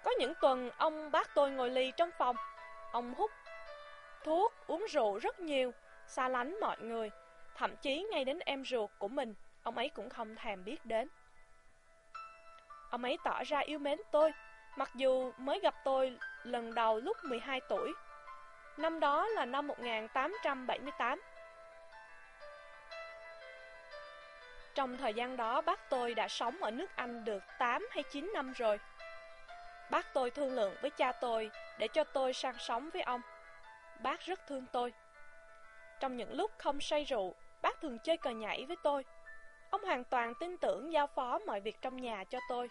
Có 0.05 0.11
những 0.19 0.33
tuần 0.41 0.71
ông 0.79 1.11
bác 1.11 1.35
tôi 1.35 1.51
ngồi 1.51 1.71
ly 1.71 1.93
trong 1.97 2.11
phòng. 2.19 2.37
Ông 2.93 3.15
hút 3.15 3.31
thuốc, 4.25 4.55
uống 4.67 4.85
rượu 4.91 5.19
rất 5.19 5.41
nhiều, 5.41 5.73
xa 6.07 6.29
lánh 6.29 6.61
mọi 6.61 6.77
người, 6.81 7.11
Thậm 7.59 7.77
chí 7.77 8.07
ngay 8.11 8.25
đến 8.25 8.39
em 8.39 8.65
ruột 8.65 8.91
của 8.99 9.09
mình, 9.09 9.35
ông 9.63 9.77
ấy 9.77 9.89
cũng 9.89 10.11
không 10.11 10.37
thèm 10.37 10.65
biết 10.65 10.87
đến. 10.87 11.09
Ông 12.91 13.03
ấy 13.03 13.19
tỏ 13.25 13.45
ra 13.45 13.59
yêu 13.59 13.79
mến 13.79 13.99
tôi, 14.11 14.33
mặc 14.77 14.91
dù 14.95 15.33
mới 15.39 15.61
gặp 15.61 15.75
tôi 15.85 16.19
lần 16.43 16.75
đầu 16.75 17.01
lúc 17.01 17.17
12 17.25 17.61
tuổi. 17.69 17.93
Năm 18.79 19.01
đó 19.01 19.27
là 19.27 19.45
năm 19.45 19.67
1878. 19.67 21.21
Trong 24.75 24.97
thời 24.97 25.15
gian 25.15 25.37
đó, 25.37 25.61
bác 25.61 25.91
tôi 25.91 26.15
đã 26.15 26.29
sống 26.29 26.63
ở 26.63 26.71
nước 26.71 26.91
Anh 26.97 27.25
được 27.25 27.43
8 27.59 27.87
hay 27.91 28.05
9 28.11 28.31
năm 28.35 28.53
rồi. 28.53 28.79
Bác 29.91 30.15
tôi 30.15 30.31
thương 30.31 30.55
lượng 30.55 30.75
với 30.83 30.91
cha 30.91 31.13
tôi 31.13 31.51
để 31.79 31.89
cho 31.89 32.05
tôi 32.05 32.33
sang 32.33 32.59
sống 32.59 32.91
với 32.93 33.03
ông. 33.03 33.21
Bác 34.03 34.21
rất 34.21 34.47
thương 34.47 34.67
tôi. 34.73 34.93
Trong 36.01 36.17
những 36.17 36.33
lúc 36.33 36.51
không 36.59 36.81
say 36.81 37.05
rượu, 37.05 37.35
bác 37.63 37.81
thường 37.81 37.99
chơi 37.99 38.17
cờ 38.17 38.31
nhảy 38.31 38.65
với 38.65 38.77
tôi. 38.83 39.05
Ông 39.71 39.85
hoàn 39.85 40.05
toàn 40.05 40.35
tin 40.41 40.57
tưởng 40.57 40.93
giao 40.93 41.07
phó 41.07 41.39
mọi 41.39 41.61
việc 41.61 41.83
trong 41.83 41.97
nhà 41.97 42.25
cho 42.25 42.39
tôi. 42.49 42.71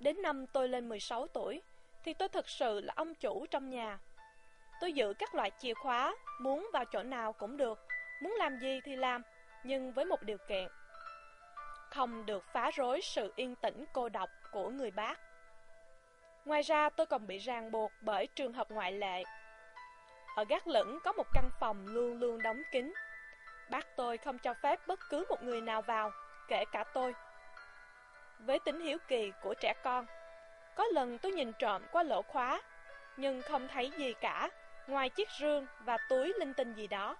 Đến 0.00 0.22
năm 0.22 0.46
tôi 0.46 0.68
lên 0.68 0.88
16 0.88 1.26
tuổi, 1.26 1.62
thì 2.04 2.14
tôi 2.14 2.28
thực 2.28 2.48
sự 2.48 2.80
là 2.80 2.92
ông 2.96 3.14
chủ 3.14 3.46
trong 3.50 3.70
nhà. 3.70 3.98
Tôi 4.80 4.92
giữ 4.92 5.14
các 5.18 5.34
loại 5.34 5.50
chìa 5.58 5.74
khóa, 5.74 6.16
muốn 6.40 6.70
vào 6.72 6.84
chỗ 6.84 7.02
nào 7.02 7.32
cũng 7.32 7.56
được, 7.56 7.86
muốn 8.22 8.34
làm 8.38 8.58
gì 8.58 8.80
thì 8.84 8.96
làm, 8.96 9.22
nhưng 9.64 9.92
với 9.92 10.04
một 10.04 10.22
điều 10.22 10.38
kiện. 10.48 10.68
Không 11.90 12.26
được 12.26 12.44
phá 12.52 12.70
rối 12.74 13.00
sự 13.02 13.32
yên 13.36 13.54
tĩnh 13.54 13.84
cô 13.92 14.08
độc 14.08 14.30
của 14.52 14.70
người 14.70 14.90
bác. 14.90 15.20
Ngoài 16.44 16.62
ra 16.62 16.88
tôi 16.88 17.06
còn 17.06 17.26
bị 17.26 17.38
ràng 17.38 17.70
buộc 17.70 17.92
bởi 18.00 18.26
trường 18.26 18.52
hợp 18.52 18.70
ngoại 18.70 18.92
lệ. 18.92 19.22
Ở 20.36 20.44
gác 20.48 20.66
lửng 20.66 20.98
có 21.04 21.12
một 21.12 21.26
căn 21.34 21.50
phòng 21.60 21.86
luôn 21.86 22.20
luôn 22.20 22.42
đóng 22.42 22.62
kín. 22.72 22.92
Bác 23.70 23.96
tôi 23.96 24.18
không 24.18 24.38
cho 24.38 24.54
phép 24.54 24.86
bất 24.86 25.00
cứ 25.10 25.24
một 25.28 25.42
người 25.42 25.60
nào 25.60 25.82
vào, 25.82 26.10
kể 26.48 26.64
cả 26.72 26.84
tôi. 26.94 27.14
Với 28.38 28.58
tính 28.58 28.80
hiếu 28.80 28.98
kỳ 29.08 29.32
của 29.42 29.54
trẻ 29.54 29.74
con, 29.82 30.06
có 30.74 30.84
lần 30.92 31.18
tôi 31.18 31.32
nhìn 31.32 31.52
trộm 31.52 31.82
qua 31.92 32.02
lỗ 32.02 32.22
khóa, 32.22 32.62
nhưng 33.16 33.42
không 33.42 33.68
thấy 33.68 33.90
gì 33.96 34.14
cả, 34.20 34.50
ngoài 34.86 35.10
chiếc 35.10 35.28
rương 35.40 35.66
và 35.80 35.98
túi 36.08 36.32
linh 36.38 36.54
tinh 36.54 36.74
gì 36.74 36.86
đó. 36.86 37.16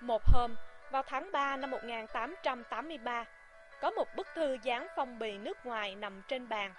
Một 0.00 0.22
hôm, 0.32 0.54
vào 0.90 1.02
tháng 1.02 1.32
3 1.32 1.56
năm 1.56 1.70
1883, 1.70 3.24
có 3.80 3.90
một 3.90 4.08
bức 4.16 4.26
thư 4.34 4.58
dán 4.62 4.86
phong 4.96 5.18
bì 5.18 5.38
nước 5.38 5.66
ngoài 5.66 5.94
nằm 5.94 6.22
trên 6.28 6.48
bàn. 6.48 6.74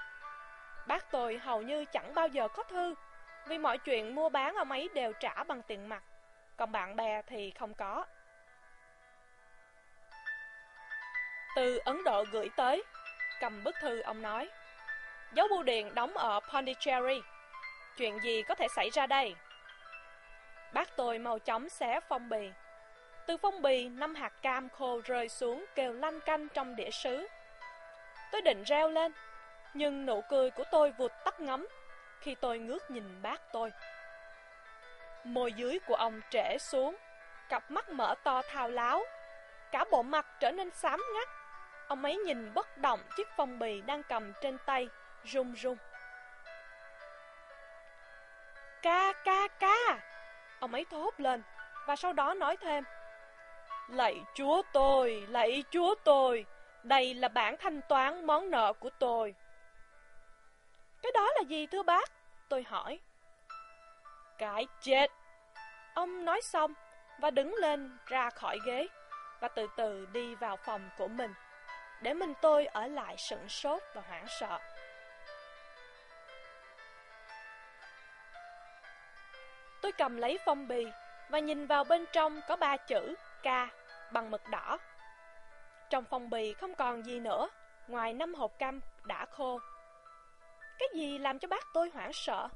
Bác 0.88 1.12
tôi 1.12 1.38
hầu 1.38 1.62
như 1.62 1.86
chẳng 1.86 2.14
bao 2.14 2.28
giờ 2.28 2.48
có 2.48 2.64
thư, 2.64 2.96
vì 3.48 3.58
mọi 3.58 3.78
chuyện 3.78 4.16
mua 4.16 4.30
bán 4.30 4.56
ông 4.56 4.72
ấy 4.72 4.90
đều 4.94 5.14
trả 5.14 5.44
bằng 5.44 5.62
tiền 5.62 5.90
mặt, 5.90 6.04
còn 6.58 6.72
bạn 6.72 6.96
bè 6.96 7.22
thì 7.22 7.52
không 7.52 7.74
có. 7.74 8.06
Từ 11.56 11.80
Ấn 11.86 12.04
Độ 12.04 12.26
gửi 12.32 12.50
tới, 12.56 12.84
cầm 13.40 13.64
bức 13.64 13.76
thư 13.82 14.02
ông 14.02 14.22
nói, 14.22 14.50
Dấu 15.34 15.48
bưu 15.48 15.64
điện 15.64 15.96
đóng 15.96 16.18
ở 16.18 16.40
Pondicherry, 16.40 17.22
chuyện 17.98 18.20
gì 18.20 18.44
có 18.44 18.56
thể 18.56 18.68
xảy 18.76 18.90
ra 18.90 19.08
đây? 19.08 19.36
Bác 20.74 20.96
tôi 20.96 21.20
mau 21.20 21.40
chóng 21.40 21.70
xé 21.70 22.00
phong 22.10 22.30
bì, 22.30 22.52
từ 23.28 23.38
phong 23.38 23.62
bì, 23.62 23.90
năm 23.90 24.16
hạt 24.16 24.32
cam 24.42 24.70
khô 24.70 25.02
rơi 25.06 25.30
xuống 25.30 25.66
kêu 25.76 25.94
lanh 25.94 26.20
canh 26.22 26.48
trong 26.50 26.76
đĩa 26.76 26.90
sứ. 26.92 27.28
Tôi 28.32 28.42
định 28.42 28.64
reo 28.64 28.90
lên, 28.90 29.14
nhưng 29.74 30.06
nụ 30.06 30.22
cười 30.30 30.52
của 30.52 30.64
tôi 30.72 30.92
vụt 30.92 31.12
tắt 31.26 31.40
ngấm 31.40 31.68
khi 32.20 32.36
tôi 32.36 32.60
ngước 32.60 32.92
nhìn 32.92 33.22
bác 33.22 33.42
tôi. 33.52 33.72
Môi 35.24 35.54
dưới 35.54 35.80
của 35.88 35.96
ông 35.96 36.22
trễ 36.30 36.58
xuống, 36.58 36.96
cặp 37.50 37.72
mắt 37.72 37.90
mở 37.90 38.16
to 38.24 38.42
thao 38.42 38.70
láo, 38.70 39.04
cả 39.72 39.86
bộ 39.92 40.04
mặt 40.04 40.26
trở 40.40 40.52
nên 40.52 40.72
xám 40.72 41.02
ngắt. 41.16 41.30
Ông 41.88 42.04
ấy 42.04 42.18
nhìn 42.18 42.54
bất 42.54 42.78
động 42.78 43.00
chiếc 43.18 43.28
phong 43.38 43.60
bì 43.60 43.82
đang 43.82 44.04
cầm 44.04 44.34
trên 44.42 44.58
tay, 44.66 44.90
run 45.24 45.54
run. 45.54 45.78
Ca, 48.82 49.14
ca, 49.24 49.48
ca! 49.48 50.00
Ông 50.60 50.74
ấy 50.74 50.86
thốt 50.92 51.14
lên, 51.18 51.44
và 51.86 51.96
sau 51.96 52.14
đó 52.14 52.34
nói 52.34 52.58
thêm. 52.58 52.84
Lạy 53.90 54.24
chúa 54.34 54.62
tôi, 54.74 55.26
lạy 55.30 55.64
chúa 55.72 55.96
tôi, 56.04 56.46
đây 56.84 57.14
là 57.14 57.28
bản 57.28 57.56
thanh 57.58 57.82
toán 57.82 58.26
món 58.26 58.52
nợ 58.52 58.74
của 58.74 58.90
tôi. 59.00 59.36
Cái 61.02 61.12
đó 61.12 61.32
là 61.36 61.42
gì 61.42 61.68
thưa 61.68 61.84
bác? 61.84 62.12
Tôi 62.50 62.64
hỏi. 62.64 63.00
Cái 64.38 64.68
chết. 64.82 65.12
Ông 65.94 66.26
nói 66.26 66.42
xong 66.42 66.74
và 67.20 67.32
đứng 67.32 67.56
lên 67.56 67.98
ra 68.06 68.30
khỏi 68.30 68.60
ghế 68.66 68.88
và 69.40 69.48
từ 69.48 69.68
từ 69.78 70.08
đi 70.12 70.36
vào 70.36 70.58
phòng 70.58 70.90
của 70.98 71.08
mình 71.08 71.34
để 72.02 72.14
mình 72.14 72.34
tôi 72.42 72.66
ở 72.66 72.88
lại 72.88 73.18
sững 73.18 73.50
sốt 73.50 73.82
và 73.94 74.02
hoảng 74.08 74.26
sợ. 74.40 74.60
Tôi 79.82 79.92
cầm 79.92 80.18
lấy 80.18 80.38
phong 80.46 80.68
bì 80.68 80.86
và 81.30 81.40
nhìn 81.40 81.68
vào 81.68 81.84
bên 81.84 82.06
trong 82.14 82.42
có 82.48 82.56
ba 82.56 82.78
chữ 82.78 83.16
k 83.44 83.46
bằng 84.14 84.32
mực 84.32 84.42
đỏ. 84.50 84.78
Trong 85.90 86.06
phong 86.10 86.30
bì 86.30 86.54
không 86.54 86.76
còn 86.76 87.06
gì 87.06 87.20
nữa, 87.20 87.50
ngoài 87.88 88.14
năm 88.14 88.34
hộp 88.34 88.60
cam 88.60 88.82
đã 89.04 89.26
khô. 89.26 89.60
Cái 90.80 90.88
gì 90.94 91.18
làm 91.18 91.40
cho 91.40 91.48
bác 91.48 91.64
tôi 91.74 91.90
hoảng 91.94 92.14
sợ? 92.14 92.48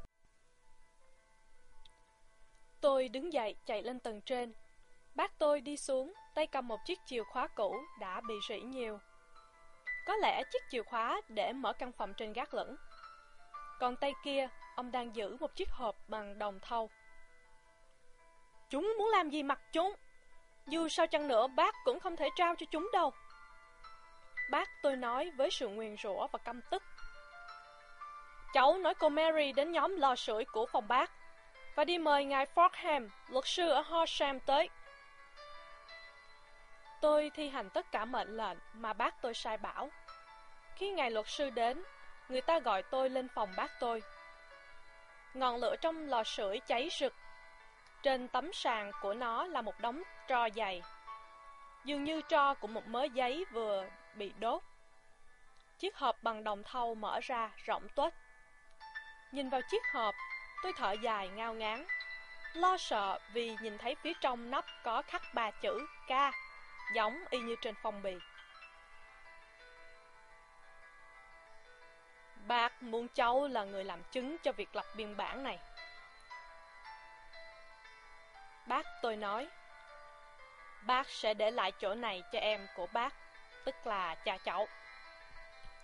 Tôi 2.81 3.09
đứng 3.09 3.33
dậy 3.33 3.55
chạy 3.65 3.83
lên 3.83 3.99
tầng 3.99 4.21
trên. 4.21 4.53
Bác 5.15 5.39
tôi 5.39 5.61
đi 5.61 5.77
xuống, 5.77 6.13
tay 6.35 6.47
cầm 6.47 6.67
một 6.67 6.79
chiếc 6.85 6.99
chìa 7.05 7.23
khóa 7.23 7.47
cũ 7.47 7.75
đã 7.99 8.21
bị 8.27 8.35
rỉ 8.49 8.59
nhiều. 8.59 8.99
Có 10.09 10.15
lẽ 10.15 10.43
chiếc 10.43 10.59
chìa 10.69 10.83
khóa 10.83 11.21
để 11.27 11.53
mở 11.53 11.73
căn 11.73 11.91
phòng 11.91 12.13
trên 12.13 12.33
gác 12.33 12.53
lửng. 12.53 12.75
Còn 13.79 13.95
tay 13.95 14.13
kia, 14.23 14.47
ông 14.75 14.91
đang 14.91 15.15
giữ 15.15 15.37
một 15.39 15.55
chiếc 15.55 15.69
hộp 15.71 15.95
bằng 16.07 16.39
đồng 16.39 16.59
thau. 16.59 16.89
Chúng 18.69 18.93
muốn 18.97 19.09
làm 19.09 19.29
gì 19.29 19.43
mặc 19.43 19.59
chúng? 19.71 19.95
Dù 20.67 20.87
sao 20.87 21.07
chăng 21.07 21.27
nữa 21.27 21.47
bác 21.47 21.75
cũng 21.85 21.99
không 21.99 22.15
thể 22.15 22.29
trao 22.35 22.55
cho 22.55 22.65
chúng 22.71 22.89
đâu 22.93 23.13
Bác 24.51 24.69
tôi 24.83 24.95
nói 24.95 25.31
với 25.37 25.51
sự 25.51 25.67
nguyền 25.67 25.95
rủa 26.03 26.27
và 26.27 26.39
căm 26.39 26.61
tức 26.69 26.83
Cháu 28.53 28.77
nói 28.77 28.93
cô 28.95 29.09
Mary 29.09 29.51
đến 29.51 29.71
nhóm 29.71 29.95
lò 29.95 30.15
sưởi 30.15 30.45
của 30.45 30.65
phòng 30.65 30.87
bác 30.87 31.11
Và 31.75 31.83
đi 31.83 31.97
mời 31.97 32.25
ngài 32.25 32.45
Forkham, 32.55 33.09
luật 33.27 33.45
sư 33.47 33.69
ở 33.69 33.81
Horsham 33.81 34.39
tới 34.39 34.69
Tôi 37.01 37.31
thi 37.33 37.49
hành 37.49 37.69
tất 37.69 37.91
cả 37.91 38.05
mệnh 38.05 38.37
lệnh 38.37 38.57
mà 38.73 38.93
bác 38.93 39.21
tôi 39.21 39.33
sai 39.33 39.57
bảo 39.57 39.89
khi 40.79 40.91
ngài 40.91 41.11
luật 41.11 41.27
sư 41.27 41.49
đến, 41.49 41.83
người 42.29 42.41
ta 42.41 42.59
gọi 42.59 42.83
tôi 42.83 43.09
lên 43.09 43.27
phòng 43.27 43.49
bác 43.57 43.79
tôi. 43.79 44.03
Ngọn 45.33 45.55
lửa 45.55 45.75
trong 45.75 46.07
lò 46.07 46.23
sưởi 46.23 46.59
cháy 46.59 46.89
rực. 46.99 47.13
Trên 48.03 48.27
tấm 48.27 48.53
sàn 48.53 48.91
của 49.01 49.13
nó 49.13 49.45
là 49.45 49.61
một 49.61 49.79
đống 49.79 50.03
tro 50.27 50.49
dày. 50.55 50.81
Dường 51.85 52.03
như 52.03 52.21
tro 52.21 52.53
của 52.53 52.67
một 52.67 52.87
mớ 52.87 53.03
giấy 53.03 53.45
vừa 53.51 53.85
bị 54.15 54.33
đốt. 54.39 54.61
Chiếc 55.79 55.97
hộp 55.97 56.23
bằng 56.23 56.43
đồng 56.43 56.63
thau 56.63 56.95
mở 56.95 57.19
ra 57.23 57.51
rộng 57.65 57.87
tuếch. 57.95 58.13
Nhìn 59.31 59.49
vào 59.49 59.61
chiếc 59.71 59.81
hộp 59.93 60.15
Tôi 60.63 60.73
thở 60.77 60.91
dài 60.91 61.29
ngao 61.29 61.53
ngán. 61.53 61.85
Lo 62.53 62.77
sợ 62.77 63.19
vì 63.33 63.55
nhìn 63.61 63.77
thấy 63.77 63.95
phía 63.95 64.13
trong 64.21 64.51
nắp 64.51 64.65
có 64.83 65.01
khắc 65.01 65.21
ba 65.33 65.51
chữ 65.51 65.87
K 66.07 66.11
Giống 66.93 67.23
y 67.29 67.39
như 67.39 67.55
trên 67.61 67.75
phong 67.83 68.01
bì. 68.01 68.13
Bác 72.47 72.83
muốn 72.83 73.07
cháu 73.07 73.47
là 73.47 73.63
người 73.63 73.83
làm 73.83 74.03
chứng 74.03 74.37
cho 74.37 74.51
việc 74.51 74.75
lập 74.75 74.85
biên 74.95 75.17
bản 75.17 75.43
này. 75.43 75.59
Bác, 78.67 78.85
tôi 79.01 79.15
nói, 79.15 79.47
Bác 80.81 81.09
sẽ 81.09 81.33
để 81.33 81.51
lại 81.51 81.71
chỗ 81.71 81.95
này 81.95 82.23
cho 82.31 82.39
em 82.39 82.67
của 82.75 82.87
bác, 82.93 83.13
Tức 83.65 83.87
là 83.87 84.15
cha 84.15 84.37
cháu. 84.37 84.67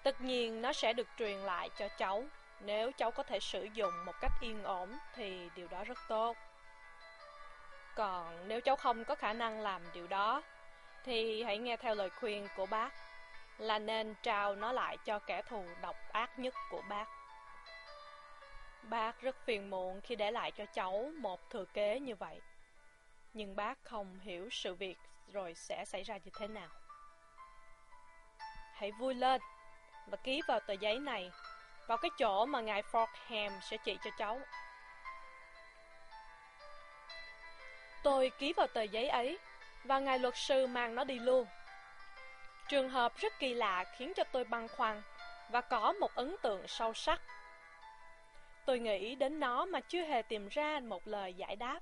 Tất 0.04 0.22
nhiên 0.22 0.62
nó 0.62 0.74
sẽ 0.74 0.94
được 0.94 1.08
truyền 1.20 1.38
lại 1.38 1.70
cho 1.80 1.88
cháu. 1.98 2.24
Nếu 2.60 2.92
cháu 2.92 3.12
có 3.12 3.24
thể 3.24 3.40
sử 3.40 3.68
dụng 3.74 4.06
một 4.06 4.14
cách 4.22 4.32
yên 4.42 4.64
ổn 4.64 4.98
Thì 5.16 5.50
điều 5.56 5.68
đó 5.68 5.84
rất 5.84 6.00
tốt. 6.08 6.38
Còn 7.96 8.48
nếu 8.48 8.62
cháu 8.62 8.76
không 8.76 9.04
có 9.04 9.16
khả 9.16 9.34
năng 9.34 9.62
làm 9.62 9.82
điều 9.94 10.08
đó, 10.08 10.42
Thì 11.04 11.44
hãy 11.44 11.58
nghe 11.58 11.78
theo 11.78 11.96
lời 11.96 12.10
khuyên 12.10 12.48
của 12.56 12.66
bác. 12.66 13.05
Là 13.58 13.80
nên 13.80 14.16
trao 14.24 14.56
nó 14.56 14.72
lại 14.72 14.98
cho 15.06 15.20
kẻ 15.20 15.42
thù 15.42 15.66
độc 15.82 15.96
ác 16.12 16.40
nhất 16.40 16.54
của 16.70 16.82
bác 16.90 17.06
Bác 18.84 19.22
rất 19.22 19.36
phiền 19.46 19.70
muộn 19.70 20.02
khi 20.02 20.16
để 20.16 20.32
lại 20.32 20.52
cho 20.52 20.66
cháu 20.66 21.12
một 21.22 21.50
thừa 21.50 21.66
kế 21.66 22.00
như 22.00 22.16
vậy 22.16 22.42
nhưng 23.36 23.56
bác 23.56 23.84
không 23.84 24.20
hiểu 24.20 24.50
sự 24.52 24.76
việc 24.76 24.98
rồi 25.34 25.54
sẽ 25.54 25.86
xảy 25.86 26.04
ra 26.04 26.18
như 26.18 26.32
thế 26.40 26.48
nào. 26.48 26.70
Hãy 28.74 28.92
vui 28.92 29.14
lên 29.14 29.42
và 30.08 30.18
ký 30.18 30.42
vào 30.48 30.60
tờ 30.60 30.74
giấy 30.74 31.00
này 31.00 31.32
vào 31.88 31.98
cái 31.98 32.12
chỗ 32.18 32.46
mà 32.46 32.62
ngài 32.62 32.82
Forkham 32.82 33.60
sẽ 33.62 33.78
chỉ 33.78 33.98
cho 34.04 34.10
cháu. 34.18 34.40
Tôi 38.04 38.32
ký 38.40 38.54
vào 38.54 38.68
tờ 38.68 38.82
giấy 38.82 39.08
ấy, 39.08 39.40
và 39.84 40.00
ngài 40.00 40.20
luật 40.20 40.34
sư 40.38 40.68
mang 40.68 40.96
nó 40.96 41.04
đi 41.04 41.20
luôn. 41.20 41.48
Trường 42.70 42.90
hợp 42.90 43.18
rất 43.18 43.40
kỳ 43.40 43.54
lạ 43.54 43.86
khiến 43.98 44.14
cho 44.16 44.24
tôi 44.24 44.44
băn 44.44 44.68
khoăn 44.68 45.02
và 45.52 45.62
có 45.62 45.94
một 45.94 46.16
ấn 46.16 46.36
tượng 46.42 46.68
sâu 46.68 46.94
sắc. 46.94 47.22
Tôi 48.66 48.80
nghĩ 48.80 49.16
đến 49.16 49.40
nó 49.40 49.66
mà 49.66 49.80
chưa 49.80 50.02
hề 50.02 50.22
tìm 50.22 50.48
ra 50.48 50.80
một 50.80 51.08
lời 51.08 51.34
giải 51.34 51.56
đáp. 51.56 51.80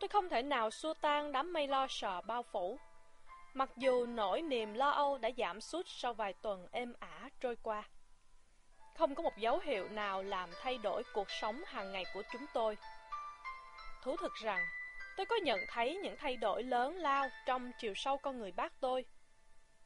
Tôi 0.00 0.08
không 0.08 0.28
thể 0.28 0.42
nào 0.42 0.70
xua 0.70 0.94
tan 0.94 1.32
đám 1.32 1.52
mây 1.52 1.68
lo 1.68 1.86
sợ 1.90 2.20
bao 2.20 2.42
phủ. 2.42 2.78
Mặc 3.54 3.70
dù 3.76 4.06
nỗi 4.06 4.42
niềm 4.42 4.74
lo 4.74 4.90
âu 4.90 5.18
đã 5.18 5.30
giảm 5.36 5.60
sút 5.60 5.86
sau 5.88 6.14
vài 6.14 6.32
tuần 6.32 6.66
êm 6.72 6.94
ả 7.00 7.28
trôi 7.40 7.56
qua. 7.62 7.82
Không 8.94 9.14
có 9.14 9.22
một 9.22 9.36
dấu 9.38 9.58
hiệu 9.58 9.88
nào 9.88 10.22
làm 10.22 10.50
thay 10.62 10.78
đổi 10.78 11.02
cuộc 11.12 11.30
sống 11.30 11.62
hàng 11.66 11.92
ngày 11.92 12.04
của 12.14 12.22
chúng 12.32 12.46
tôi. 12.54 12.76
Thú 14.02 14.16
thực 14.16 14.34
rằng, 14.34 14.60
tôi 15.16 15.26
có 15.26 15.36
nhận 15.36 15.58
thấy 15.68 15.96
những 16.02 16.16
thay 16.18 16.36
đổi 16.36 16.62
lớn 16.62 16.96
lao 16.96 17.28
trong 17.46 17.72
chiều 17.78 17.94
sâu 17.94 18.18
con 18.18 18.38
người 18.38 18.52
bác 18.52 18.80
tôi. 18.80 19.04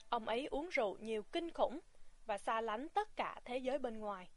Ông 0.09 0.29
ấy 0.29 0.47
uống 0.47 0.69
rượu 0.69 0.97
nhiều 1.01 1.23
kinh 1.23 1.51
khủng 1.51 1.81
và 2.27 2.39
xa 2.39 2.61
lánh 2.61 2.89
tất 2.89 3.17
cả 3.17 3.41
thế 3.45 3.59
giới 3.59 3.79
bên 3.79 3.99
ngoài. 3.99 4.29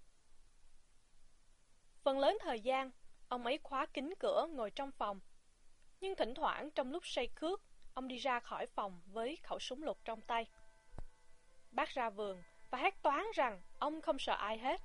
Phần 2.04 2.20
lớn 2.20 2.38
thời 2.42 2.60
gian, 2.60 2.92
ông 3.28 3.46
ấy 3.46 3.60
khóa 3.64 3.86
kín 3.86 4.14
cửa 4.20 4.48
ngồi 4.50 4.72
trong 4.72 4.92
phòng. 4.92 5.20
Nhưng 6.02 6.16
thỉnh 6.16 6.34
thoảng 6.34 6.72
trong 6.72 6.92
lúc 6.92 7.08
say 7.08 7.28
cước, 7.28 7.62
ông 7.94 8.08
đi 8.08 8.18
ra 8.18 8.40
khỏi 8.40 8.66
phòng 8.66 9.02
với 9.06 9.38
khẩu 9.44 9.60
súng 9.60 9.84
lục 9.84 9.98
trong 10.06 10.22
tay. 10.22 10.46
Bác 11.72 11.90
ra 11.90 12.10
vườn 12.10 12.44
và 12.70 12.78
hét 12.78 13.02
toán 13.02 13.26
rằng 13.36 13.62
ông 13.80 14.02
không 14.02 14.20
sợ 14.20 14.34
ai 14.34 14.58
hết 14.58 14.82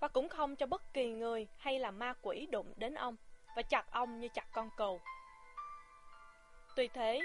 và 0.00 0.08
cũng 0.08 0.28
không 0.28 0.56
cho 0.56 0.66
bất 0.66 0.94
kỳ 0.94 1.06
người 1.06 1.46
hay 1.58 1.78
là 1.78 1.90
ma 1.90 2.14
quỷ 2.22 2.46
đụng 2.46 2.72
đến 2.76 2.94
ông 2.94 3.16
và 3.56 3.62
chặt 3.62 3.90
ông 3.90 4.20
như 4.20 4.28
chặt 4.34 4.46
con 4.52 4.70
cầu. 4.76 5.00
Tuy 6.76 6.88
thế, 6.88 7.20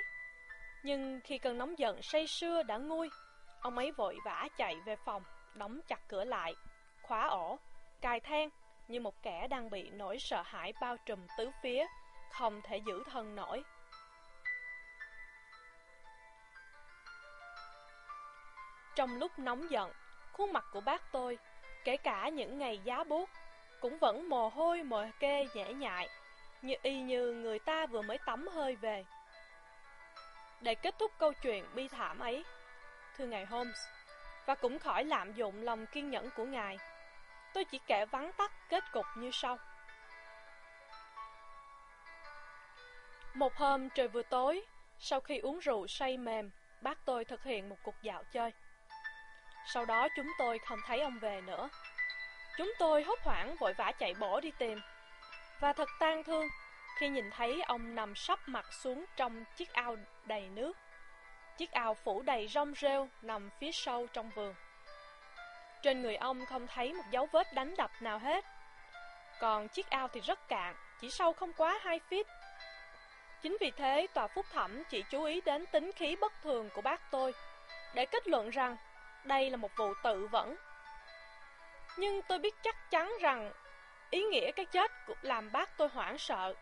nhưng 0.84 1.20
khi 1.24 1.38
cơn 1.38 1.58
nóng 1.58 1.80
giận 1.80 2.02
say 2.02 2.28
sưa 2.28 2.64
đã 2.64 2.78
nguôi, 2.78 3.10
ông 3.62 3.78
ấy 3.78 3.92
vội 3.92 4.18
vã 4.26 4.48
chạy 4.58 4.76
về 4.86 4.96
phòng, 5.06 5.24
đóng 5.56 5.80
chặt 5.88 6.00
cửa 6.08 6.24
lại, 6.24 6.56
khóa 7.02 7.28
ổ, 7.28 7.60
cài 8.02 8.20
then 8.20 8.50
như 8.88 9.00
một 9.00 9.22
kẻ 9.22 9.48
đang 9.48 9.70
bị 9.70 9.90
nỗi 9.90 10.18
sợ 10.20 10.42
hãi 10.46 10.74
bao 10.82 10.98
trùm 11.06 11.20
tứ 11.38 11.52
phía, 11.64 11.86
không 12.32 12.62
thể 12.62 12.78
giữ 12.78 13.04
thân 13.12 13.36
nổi. 13.36 13.64
Trong 18.96 19.18
lúc 19.18 19.32
nóng 19.40 19.72
giận, 19.72 19.92
khuôn 20.34 20.54
mặt 20.54 20.66
của 20.72 20.82
bác 20.82 21.12
tôi, 21.12 21.38
kể 21.84 21.98
cả 21.98 22.30
những 22.30 22.58
ngày 22.58 22.80
giá 22.84 23.04
buốt, 23.04 23.30
cũng 23.82 23.98
vẫn 23.98 24.30
mồ 24.30 24.50
hôi 24.50 24.84
mồ 24.84 25.04
kê 25.20 25.48
dễ 25.54 25.74
nhại, 25.74 26.10
như 26.62 26.76
y 26.82 27.02
như 27.02 27.34
người 27.34 27.60
ta 27.60 27.86
vừa 27.86 28.02
mới 28.02 28.18
tắm 28.26 28.48
hơi 28.48 28.76
về. 28.76 29.06
Để 30.64 30.76
kết 30.76 30.96
thúc 31.00 31.12
câu 31.18 31.34
chuyện 31.34 31.66
bi 31.76 31.88
thảm 31.88 32.20
ấy, 32.20 32.44
thưa 33.18 33.26
ngài 33.26 33.46
Holmes, 33.46 33.80
và 34.46 34.56
cũng 34.56 34.80
khỏi 34.80 35.04
lạm 35.04 35.34
dụng 35.34 35.62
lòng 35.62 35.86
kiên 35.86 36.10
nhẫn 36.10 36.30
của 36.36 36.46
ngài, 36.46 36.78
tôi 37.54 37.66
chỉ 37.66 37.80
kể 37.88 38.06
vắn 38.06 38.32
tắt 38.38 38.52
kết 38.70 38.84
cục 38.92 39.06
như 39.18 39.30
sau. 39.34 39.58
Một 43.34 43.56
hôm 43.56 43.90
trời 43.90 44.08
vừa 44.08 44.24
tối, 44.24 44.66
sau 45.00 45.20
khi 45.20 45.38
uống 45.38 45.60
rượu 45.60 45.88
say 45.88 46.18
mềm, 46.18 46.52
bác 46.82 47.06
tôi 47.06 47.26
thực 47.26 47.44
hiện 47.44 47.70
một 47.70 47.78
cuộc 47.84 47.96
dạo 48.02 48.24
chơi. 48.32 48.52
Sau 49.74 49.86
đó 49.86 50.08
chúng 50.16 50.28
tôi 50.40 50.60
không 50.60 50.80
thấy 50.86 51.02
ông 51.02 51.20
về 51.20 51.42
nữa. 51.42 51.70
Chúng 52.58 52.74
tôi 52.80 53.04
hốt 53.04 53.20
hoảng 53.24 53.56
vội 53.60 53.74
vã 53.74 53.92
chạy 54.00 54.14
bổ 54.14 54.40
đi 54.40 54.52
tìm. 54.58 54.82
Và 55.60 55.74
thật 55.74 55.90
tang 56.00 56.24
thương 56.24 56.48
khi 57.04 57.10
nhìn 57.10 57.32
thấy 57.32 57.62
ông 57.62 57.96
nằm 57.96 58.16
sắp 58.16 58.40
mặt 58.46 58.74
xuống 58.74 59.06
trong 59.16 59.44
chiếc 59.56 59.74
ao 59.74 59.96
đầy 60.26 60.50
nước. 60.50 60.78
Chiếc 61.58 61.72
ao 61.72 61.94
phủ 61.94 62.22
đầy 62.22 62.48
rong 62.48 62.74
rêu 62.76 63.08
nằm 63.22 63.50
phía 63.60 63.72
sâu 63.72 64.08
trong 64.14 64.30
vườn. 64.30 64.56
Trên 65.82 66.02
người 66.02 66.16
ông 66.16 66.46
không 66.46 66.68
thấy 66.68 66.94
một 66.94 67.04
dấu 67.12 67.28
vết 67.32 67.54
đánh 67.54 67.76
đập 67.78 67.92
nào 68.00 68.20
hết. 68.20 68.46
Còn 69.40 69.68
chiếc 69.68 69.90
ao 69.90 70.08
thì 70.08 70.22
rất 70.22 70.48
cạn, 70.48 70.76
chỉ 71.02 71.10
sâu 71.10 71.34
không 71.34 71.54
quá 71.54 71.80
2 71.82 72.00
feet. 72.10 72.24
Chính 73.42 73.58
vì 73.60 73.72
thế, 73.72 74.08
tòa 74.14 74.28
phúc 74.28 74.46
thẩm 74.54 74.84
chỉ 74.90 75.04
chú 75.10 75.24
ý 75.24 75.42
đến 75.42 75.66
tính 75.66 75.92
khí 75.96 76.16
bất 76.16 76.34
thường 76.44 76.70
của 76.74 76.82
bác 76.82 77.12
tôi, 77.12 77.34
để 77.94 78.06
kết 78.06 78.28
luận 78.28 78.50
rằng 78.50 78.78
đây 79.24 79.50
là 79.50 79.58
một 79.58 79.72
vụ 79.78 79.94
tự 80.04 80.28
vẫn. 80.28 80.56
Nhưng 81.98 82.22
tôi 82.22 82.40
biết 82.40 82.56
chắc 82.64 82.92
chắn 82.92 83.14
rằng 83.22 83.52
ý 84.10 84.24
nghĩa 84.24 84.52
cái 84.52 84.66
chết 84.66 84.92
cũng 85.08 85.18
làm 85.22 85.52
bác 85.52 85.78
tôi 85.78 85.88
hoảng 85.88 86.18
sợ. 86.18 86.54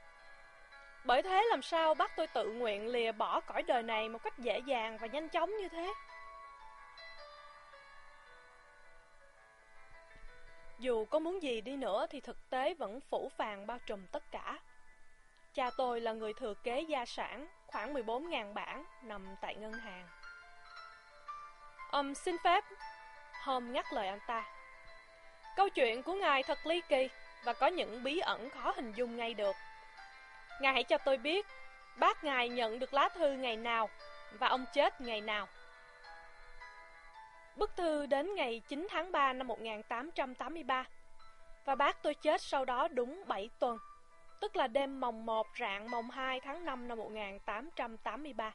Bởi 1.04 1.22
thế 1.22 1.44
làm 1.50 1.62
sao 1.62 1.94
bác 1.94 2.16
tôi 2.16 2.28
tự 2.28 2.52
nguyện 2.52 2.88
lìa 2.88 3.12
bỏ 3.12 3.40
cõi 3.40 3.64
đời 3.64 3.84
này 3.84 4.10
một 4.10 4.24
cách 4.24 4.40
dễ 4.40 4.60
dàng 4.60 4.98
và 4.98 5.08
nhanh 5.08 5.30
chóng 5.30 5.58
như 5.58 5.70
thế? 5.70 5.94
Dù 10.80 11.06
có 11.06 11.20
muốn 11.20 11.44
gì 11.44 11.62
đi 11.62 11.78
nữa 11.78 12.06
thì 12.10 12.22
thực 12.22 12.50
tế 12.50 12.74
vẫn 12.74 13.00
phủ 13.00 13.32
phàng 13.38 13.68
bao 13.68 13.80
trùm 13.86 14.06
tất 14.12 14.24
cả. 14.32 14.60
Cha 15.54 15.70
tôi 15.78 16.02
là 16.02 16.14
người 16.14 16.34
thừa 16.34 16.54
kế 16.54 16.82
gia 16.82 17.06
sản 17.06 17.48
khoảng 17.68 17.94
14.000 17.94 18.54
bảng 18.54 18.86
nằm 19.04 19.36
tại 19.42 19.56
ngân 19.56 19.74
hàng. 19.74 20.08
Ông 21.92 22.16
xin 22.16 22.36
phép, 22.44 22.64
Hôm 23.44 23.74
ngắt 23.74 23.94
lời 23.94 24.08
anh 24.08 24.20
ta. 24.28 24.44
Câu 25.56 25.70
chuyện 25.70 26.04
của 26.04 26.14
ngài 26.14 26.44
thật 26.44 26.58
ly 26.66 26.82
kỳ 26.90 27.10
và 27.44 27.54
có 27.54 27.68
những 27.68 28.04
bí 28.04 28.20
ẩn 28.20 28.50
khó 28.50 28.74
hình 28.76 28.92
dung 28.96 29.18
ngay 29.18 29.34
được. 29.34 29.56
Ngài 30.60 30.74
hãy 30.74 30.84
cho 30.84 30.98
tôi 30.98 31.18
biết, 31.18 31.46
bác 32.00 32.24
ngài 32.24 32.50
nhận 32.50 32.80
được 32.80 32.94
lá 32.94 33.10
thư 33.10 33.34
ngày 33.34 33.56
nào 33.56 33.90
và 34.40 34.48
ông 34.48 34.66
chết 34.74 35.02
ngày 35.02 35.22
nào. 35.22 35.48
Bức 37.56 37.76
thư 37.76 38.06
đến 38.06 38.36
ngày 38.36 38.62
9 38.68 38.88
tháng 38.90 39.12
3 39.12 39.34
năm 39.34 39.48
1883 39.48 40.86
và 41.66 41.76
bác 41.76 42.04
tôi 42.04 42.14
chết 42.14 42.42
sau 42.42 42.66
đó 42.66 42.88
đúng 42.88 43.24
7 43.28 43.50
tuần, 43.60 43.78
tức 44.42 44.56
là 44.56 44.68
đêm 44.68 45.00
mồng 45.00 45.26
1 45.26 45.48
rạng 45.60 45.92
mồng 45.92 46.10
2 46.10 46.40
tháng 46.40 46.66
5 46.66 46.88
năm 46.88 46.98
1883. 46.98 48.54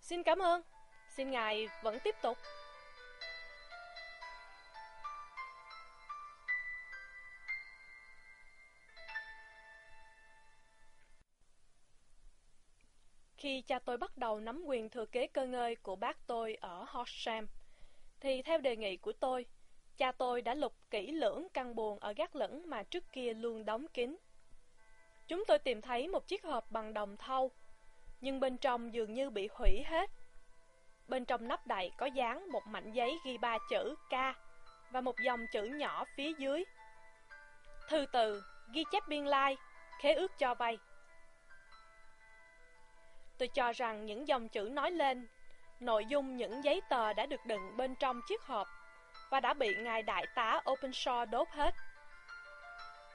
Xin 0.00 0.22
cảm 0.22 0.38
ơn, 0.38 0.62
xin 1.08 1.30
ngài 1.30 1.68
vẫn 1.82 1.98
tiếp 2.04 2.14
tục. 2.22 2.38
Khi 13.38 13.62
cha 13.62 13.78
tôi 13.78 13.96
bắt 13.96 14.18
đầu 14.18 14.40
nắm 14.40 14.62
quyền 14.66 14.88
thừa 14.88 15.06
kế 15.06 15.26
cơ 15.26 15.46
ngơi 15.46 15.76
của 15.76 15.96
bác 15.96 16.26
tôi 16.26 16.54
ở 16.60 16.84
Horsham, 16.88 17.46
thì 18.20 18.42
theo 18.42 18.58
đề 18.58 18.76
nghị 18.76 18.96
của 18.96 19.12
tôi, 19.12 19.46
cha 19.96 20.12
tôi 20.12 20.42
đã 20.42 20.54
lục 20.54 20.72
kỹ 20.90 21.12
lưỡng 21.12 21.48
căn 21.54 21.74
buồn 21.74 21.98
ở 21.98 22.12
gác 22.12 22.36
lửng 22.36 22.62
mà 22.66 22.82
trước 22.82 23.04
kia 23.12 23.34
luôn 23.34 23.64
đóng 23.64 23.86
kín. 23.88 24.16
Chúng 25.28 25.44
tôi 25.44 25.58
tìm 25.58 25.80
thấy 25.80 26.08
một 26.08 26.28
chiếc 26.28 26.44
hộp 26.44 26.70
bằng 26.70 26.94
đồng 26.94 27.16
thau, 27.16 27.50
nhưng 28.20 28.40
bên 28.40 28.56
trong 28.56 28.94
dường 28.94 29.14
như 29.14 29.30
bị 29.30 29.48
hủy 29.52 29.82
hết. 29.86 30.10
Bên 31.08 31.24
trong 31.24 31.48
nắp 31.48 31.66
đậy 31.66 31.90
có 31.98 32.06
dán 32.06 32.52
một 32.52 32.62
mảnh 32.66 32.92
giấy 32.92 33.18
ghi 33.24 33.38
ba 33.38 33.58
chữ 33.70 33.94
K 34.10 34.12
và 34.90 35.00
một 35.00 35.14
dòng 35.24 35.46
chữ 35.52 35.64
nhỏ 35.64 36.04
phía 36.16 36.32
dưới. 36.38 36.64
Thư 37.88 38.06
từ, 38.12 38.42
ghi 38.72 38.84
chép 38.92 39.02
biên 39.08 39.24
lai, 39.24 39.56
khế 40.00 40.12
ước 40.12 40.38
cho 40.38 40.54
vay. 40.54 40.78
Tôi 43.38 43.48
cho 43.48 43.72
rằng 43.72 44.06
những 44.06 44.28
dòng 44.28 44.48
chữ 44.48 44.68
nói 44.72 44.90
lên 44.90 45.26
nội 45.80 46.06
dung 46.06 46.36
những 46.36 46.64
giấy 46.64 46.80
tờ 46.88 47.12
đã 47.12 47.26
được 47.26 47.46
đựng 47.46 47.76
bên 47.76 47.94
trong 47.94 48.20
chiếc 48.28 48.42
hộp 48.42 48.68
và 49.30 49.40
đã 49.40 49.54
bị 49.54 49.74
ngài 49.74 50.02
đại 50.02 50.26
tá 50.34 50.60
Openshaw 50.64 51.30
đốt 51.30 51.48
hết. 51.48 51.74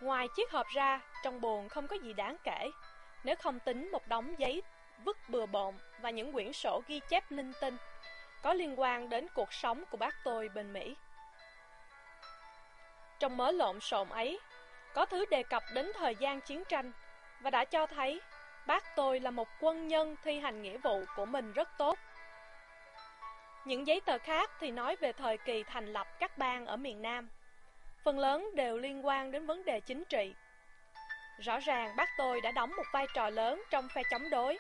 Ngoài 0.01 0.27
chiếc 0.35 0.51
hộp 0.51 0.65
ra, 0.75 1.01
trong 1.23 1.41
buồn 1.41 1.69
không 1.69 1.87
có 1.87 1.95
gì 1.95 2.13
đáng 2.13 2.37
kể, 2.43 2.71
nếu 3.23 3.35
không 3.35 3.59
tính 3.59 3.91
một 3.91 4.07
đống 4.07 4.39
giấy 4.39 4.61
vứt 5.03 5.17
bừa 5.29 5.45
bộn 5.45 5.75
và 6.01 6.09
những 6.09 6.33
quyển 6.33 6.53
sổ 6.53 6.81
ghi 6.87 6.99
chép 7.09 7.31
linh 7.31 7.51
tinh 7.61 7.77
có 8.41 8.53
liên 8.53 8.79
quan 8.79 9.09
đến 9.09 9.27
cuộc 9.35 9.53
sống 9.53 9.83
của 9.91 9.97
bác 9.97 10.15
tôi 10.23 10.49
bên 10.49 10.73
Mỹ. 10.73 10.95
Trong 13.19 13.37
mớ 13.37 13.51
lộn 13.51 13.79
xộn 13.79 14.09
ấy, 14.09 14.39
có 14.93 15.05
thứ 15.05 15.25
đề 15.25 15.43
cập 15.43 15.63
đến 15.73 15.91
thời 15.95 16.15
gian 16.15 16.41
chiến 16.41 16.63
tranh 16.69 16.91
và 17.41 17.49
đã 17.49 17.65
cho 17.65 17.85
thấy 17.85 18.21
bác 18.67 18.95
tôi 18.95 19.19
là 19.19 19.31
một 19.31 19.47
quân 19.59 19.87
nhân 19.87 20.15
thi 20.23 20.39
hành 20.39 20.61
nghĩa 20.61 20.77
vụ 20.77 21.03
của 21.15 21.25
mình 21.25 21.53
rất 21.53 21.69
tốt. 21.77 21.99
Những 23.65 23.87
giấy 23.87 24.01
tờ 24.05 24.17
khác 24.17 24.51
thì 24.59 24.71
nói 24.71 24.95
về 24.95 25.13
thời 25.13 25.37
kỳ 25.37 25.63
thành 25.63 25.93
lập 25.93 26.07
các 26.19 26.37
bang 26.37 26.65
ở 26.65 26.77
miền 26.77 27.01
Nam. 27.01 27.29
Phần 28.03 28.19
lớn 28.19 28.49
đều 28.55 28.77
liên 28.77 29.05
quan 29.05 29.31
đến 29.31 29.45
vấn 29.45 29.65
đề 29.65 29.79
chính 29.79 30.03
trị. 30.05 30.33
Rõ 31.39 31.59
ràng 31.59 31.95
bác 31.95 32.09
tôi 32.17 32.41
đã 32.41 32.51
đóng 32.51 32.75
một 32.75 32.83
vai 32.91 33.07
trò 33.13 33.29
lớn 33.29 33.63
trong 33.69 33.87
phe 33.95 34.01
chống 34.11 34.29
đối, 34.29 34.57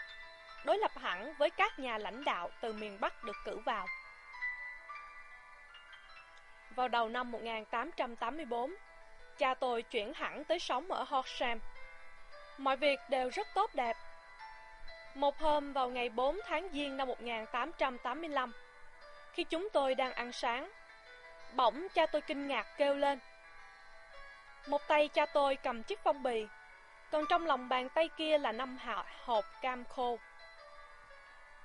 đối 0.65 0.77
lập 0.77 0.91
hẳn 0.95 1.33
với 1.37 1.49
các 1.49 1.79
nhà 1.79 1.97
lãnh 1.97 2.23
đạo 2.23 2.49
từ 2.61 2.73
miền 2.73 2.97
Bắc 3.01 3.23
được 3.23 3.35
cử 3.45 3.59
vào. 3.65 3.87
Vào 6.75 6.87
đầu 6.87 7.09
năm 7.09 7.31
1884, 7.31 8.75
cha 9.37 9.53
tôi 9.53 9.81
chuyển 9.81 10.13
hẳn 10.13 10.43
tới 10.43 10.59
sống 10.59 10.91
ở 10.91 11.03
Horsham 11.03 11.59
Mọi 12.57 12.77
việc 12.77 12.99
đều 13.09 13.29
rất 13.29 13.47
tốt 13.53 13.75
đẹp. 13.75 13.97
Một 15.15 15.39
hôm 15.39 15.73
vào 15.73 15.89
ngày 15.89 16.09
4 16.09 16.39
tháng 16.45 16.69
Giêng 16.73 16.97
năm 16.97 17.07
1885, 17.07 18.53
khi 19.33 19.43
chúng 19.43 19.69
tôi 19.73 19.95
đang 19.95 20.13
ăn 20.13 20.31
sáng, 20.31 20.71
bỗng 21.53 21.87
cha 21.93 22.05
tôi 22.05 22.21
kinh 22.21 22.47
ngạc 22.47 22.67
kêu 22.77 22.95
lên. 22.95 23.19
Một 24.67 24.87
tay 24.87 25.07
cha 25.07 25.25
tôi 25.25 25.55
cầm 25.55 25.83
chiếc 25.83 25.99
phong 26.03 26.23
bì, 26.23 26.47
còn 27.11 27.25
trong 27.29 27.45
lòng 27.45 27.69
bàn 27.69 27.89
tay 27.89 28.09
kia 28.17 28.37
là 28.37 28.51
năm 28.51 28.79
hộp 29.25 29.45
cam 29.61 29.85
khô. 29.85 30.19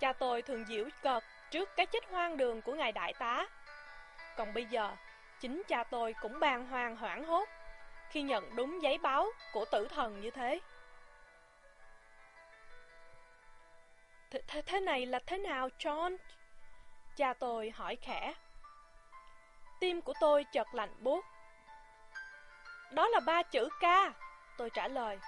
Cha 0.01 0.13
tôi 0.13 0.43
thường 0.43 0.65
diễu 0.69 0.85
cợt 1.03 1.25
trước 1.51 1.77
cái 1.77 1.87
chết 1.87 2.11
hoang 2.11 2.37
đường 2.37 2.63
của 2.63 2.75
ngài 2.75 2.93
đại 2.93 3.15
tá. 3.19 3.47
Còn 4.37 4.55
bây 4.55 4.65
giờ, 4.65 4.91
chính 5.41 5.63
cha 5.69 5.85
tôi 5.85 6.15
cũng 6.23 6.41
bàng 6.41 6.67
hoàng 6.67 6.97
hoảng 6.97 7.25
hốt 7.25 7.49
khi 8.11 8.23
nhận 8.23 8.57
đúng 8.57 8.83
giấy 8.83 8.99
báo 8.99 9.29
của 9.53 9.65
tử 9.65 9.89
thần 9.91 10.21
như 10.21 10.31
thế. 10.31 10.61
Thế, 14.31 14.43
thế, 14.47 14.63
thế 14.63 14.81
này 14.81 15.07
là 15.07 15.19
thế 15.27 15.39
nào, 15.39 15.69
John? 15.79 16.17
Cha 17.17 17.35
tôi 17.35 17.71
hỏi 17.71 17.97
khẽ. 17.97 18.35
Tim 19.81 20.01
của 20.01 20.13
tôi 20.21 20.45
chợt 20.53 20.75
lạnh 20.75 20.95
buốt. 21.01 21.25
Đó 22.91 23.09
là 23.09 23.21
ba 23.21 23.43
chữ 23.43 23.69
ca, 23.81 24.13
tôi 24.57 24.71
trả 24.71 24.89
lời. 24.89 25.19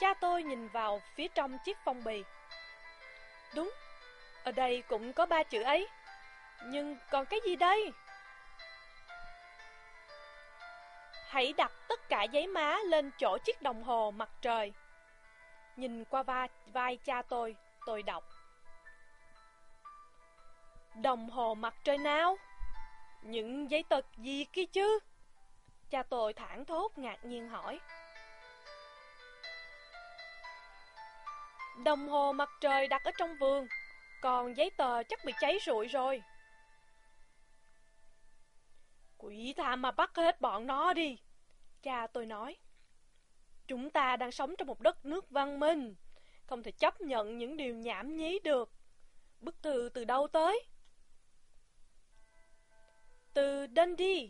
Cha 0.00 0.14
tôi 0.14 0.42
nhìn 0.42 0.68
vào 0.68 1.00
phía 1.14 1.28
trong 1.28 1.58
chiếc 1.64 1.76
phong 1.84 2.04
bì. 2.04 2.24
Đúng, 3.54 3.70
ở 4.44 4.52
đây 4.52 4.82
cũng 4.88 5.12
có 5.12 5.26
ba 5.26 5.42
chữ 5.42 5.62
ấy. 5.62 5.88
Nhưng 6.64 6.96
còn 7.10 7.26
cái 7.26 7.40
gì 7.46 7.56
đây? 7.56 7.92
Hãy 11.28 11.52
đặt 11.56 11.72
tất 11.88 12.08
cả 12.08 12.22
giấy 12.22 12.46
má 12.46 12.76
lên 12.84 13.10
chỗ 13.18 13.38
chiếc 13.44 13.62
đồng 13.62 13.82
hồ 13.82 14.10
mặt 14.10 14.28
trời. 14.40 14.72
Nhìn 15.76 16.04
qua 16.04 16.22
vai, 16.22 16.48
vai 16.72 16.96
cha 16.96 17.22
tôi, 17.22 17.56
tôi 17.86 18.02
đọc. 18.02 18.24
Đồng 21.02 21.30
hồ 21.30 21.54
mặt 21.54 21.74
trời 21.84 21.98
nào? 21.98 22.36
Những 23.22 23.70
giấy 23.70 23.84
tờ 23.88 24.00
gì 24.16 24.44
kia 24.52 24.66
chứ? 24.66 24.98
Cha 25.90 26.02
tôi 26.02 26.32
thẳng 26.32 26.64
thốt 26.64 26.98
ngạc 26.98 27.24
nhiên 27.24 27.48
hỏi. 27.48 27.80
Đồng 31.84 32.08
hồ 32.08 32.32
mặt 32.32 32.48
trời 32.60 32.86
đặt 32.86 33.04
ở 33.04 33.10
trong 33.18 33.36
vườn, 33.40 33.66
còn 34.22 34.56
giấy 34.56 34.70
tờ 34.76 35.02
chắc 35.02 35.24
bị 35.24 35.32
cháy 35.40 35.58
rụi 35.66 35.86
rồi. 35.86 36.22
Quỷ 39.18 39.54
tha 39.56 39.76
mà 39.76 39.90
bắt 39.90 40.10
hết 40.16 40.40
bọn 40.40 40.66
nó 40.66 40.92
đi. 40.92 41.18
Cha 41.82 42.06
tôi 42.06 42.26
nói. 42.26 42.56
Chúng 43.66 43.90
ta 43.90 44.16
đang 44.16 44.32
sống 44.32 44.54
trong 44.58 44.68
một 44.68 44.80
đất 44.80 45.04
nước 45.04 45.30
văn 45.30 45.60
minh, 45.60 45.94
không 46.46 46.62
thể 46.62 46.70
chấp 46.70 47.00
nhận 47.00 47.38
những 47.38 47.56
điều 47.56 47.74
nhảm 47.74 48.16
nhí 48.16 48.38
được. 48.38 48.70
Bức 49.40 49.62
thư 49.62 49.90
từ 49.94 50.04
đâu 50.04 50.28
tới? 50.28 50.66
Từ 53.34 53.66
Dundee, 53.76 54.28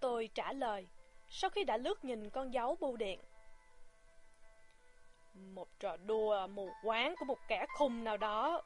tôi 0.00 0.28
trả 0.34 0.52
lời, 0.52 0.86
sau 1.28 1.50
khi 1.50 1.64
đã 1.64 1.76
lướt 1.76 2.04
nhìn 2.04 2.30
con 2.30 2.54
dấu 2.54 2.76
bưu 2.80 2.96
điện. 2.96 3.20
Một 5.34 5.68
trò 5.80 5.96
đùa 5.96 6.46
mù 6.46 6.70
quáng 6.84 7.14
của 7.18 7.24
một 7.24 7.38
kẻ 7.48 7.66
khùng 7.78 8.04
nào 8.04 8.16
đó. 8.16 8.62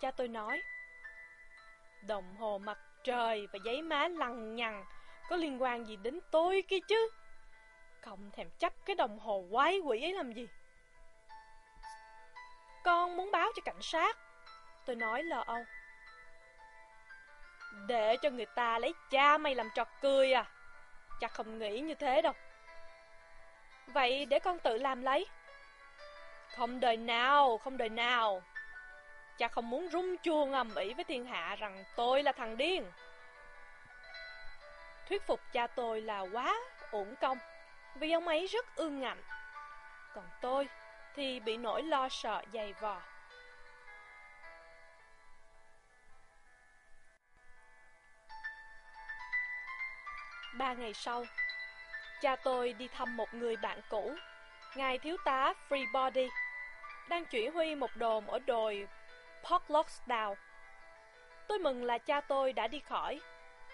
Cha 0.00 0.10
tôi 0.10 0.28
nói. 0.28 0.60
Đồng 2.06 2.36
hồ 2.36 2.58
mặt 2.58 2.78
trời 3.04 3.46
và 3.52 3.58
giấy 3.64 3.82
má 3.82 4.08
lằng 4.08 4.54
nhằng 4.54 4.84
có 5.28 5.36
liên 5.36 5.62
quan 5.62 5.84
gì 5.84 5.96
đến 5.96 6.20
tôi 6.30 6.62
kia 6.68 6.80
chứ? 6.88 7.10
Không 8.00 8.30
thèm 8.30 8.50
chấp 8.58 8.72
cái 8.84 8.96
đồng 8.96 9.18
hồ 9.18 9.44
quái 9.50 9.78
quỷ 9.78 10.02
ấy 10.02 10.12
làm 10.12 10.32
gì. 10.32 10.46
Con 12.84 13.16
muốn 13.16 13.30
báo 13.30 13.48
cho 13.54 13.62
cảnh 13.64 13.82
sát. 13.82 14.18
Tôi 14.84 14.96
nói 14.96 15.22
lờ 15.22 15.42
âu. 15.46 15.64
Để 17.86 18.16
cho 18.16 18.30
người 18.30 18.46
ta 18.46 18.78
lấy 18.78 18.94
cha 19.10 19.38
mày 19.38 19.54
làm 19.54 19.70
trò 19.74 19.84
cười 20.00 20.32
à? 20.32 20.44
Chắc 21.20 21.32
không 21.34 21.58
nghĩ 21.58 21.80
như 21.80 21.94
thế 21.94 22.22
đâu. 22.22 22.32
Vậy 23.86 24.26
để 24.26 24.38
con 24.38 24.58
tự 24.58 24.78
làm 24.78 25.02
lấy. 25.02 25.26
Không 26.56 26.80
đời 26.80 26.96
nào, 26.96 27.58
không 27.58 27.76
đời 27.76 27.88
nào. 27.88 28.42
Cha 29.38 29.48
không 29.48 29.70
muốn 29.70 29.88
rung 29.92 30.16
chuông 30.16 30.52
ầm 30.52 30.74
ĩ 30.74 30.94
với 30.94 31.04
thiên 31.04 31.26
hạ 31.26 31.56
rằng 31.58 31.84
tôi 31.96 32.22
là 32.22 32.32
thằng 32.32 32.56
điên. 32.56 32.84
Thuyết 35.08 35.26
phục 35.26 35.40
cha 35.52 35.66
tôi 35.66 36.00
là 36.00 36.20
quá 36.20 36.60
uổng 36.90 37.16
công, 37.16 37.38
vì 37.94 38.12
ông 38.12 38.28
ấy 38.28 38.46
rất 38.46 38.76
ương 38.76 39.00
ngạnh. 39.00 39.22
Còn 40.14 40.24
tôi 40.40 40.68
thì 41.16 41.40
bị 41.40 41.56
nỗi 41.56 41.82
lo 41.82 42.08
sợ 42.08 42.42
dày 42.52 42.72
vò. 42.72 43.02
Ba 50.58 50.72
ngày 50.72 50.94
sau, 50.94 51.24
cha 52.20 52.36
tôi 52.36 52.72
đi 52.72 52.88
thăm 52.88 53.16
một 53.16 53.34
người 53.34 53.56
bạn 53.56 53.80
cũ, 53.88 54.14
ngài 54.76 54.98
thiếu 54.98 55.16
tá 55.24 55.54
Freebody, 55.68 56.28
đang 57.08 57.24
chỉ 57.24 57.48
huy 57.48 57.74
một 57.74 57.90
đồn 57.96 58.26
ở 58.26 58.38
đồi 58.38 58.88
Portlockdown. 59.42 60.34
Tôi 61.48 61.58
mừng 61.58 61.84
là 61.84 61.98
cha 61.98 62.20
tôi 62.20 62.52
đã 62.52 62.66
đi 62.66 62.80
khỏi, 62.80 63.20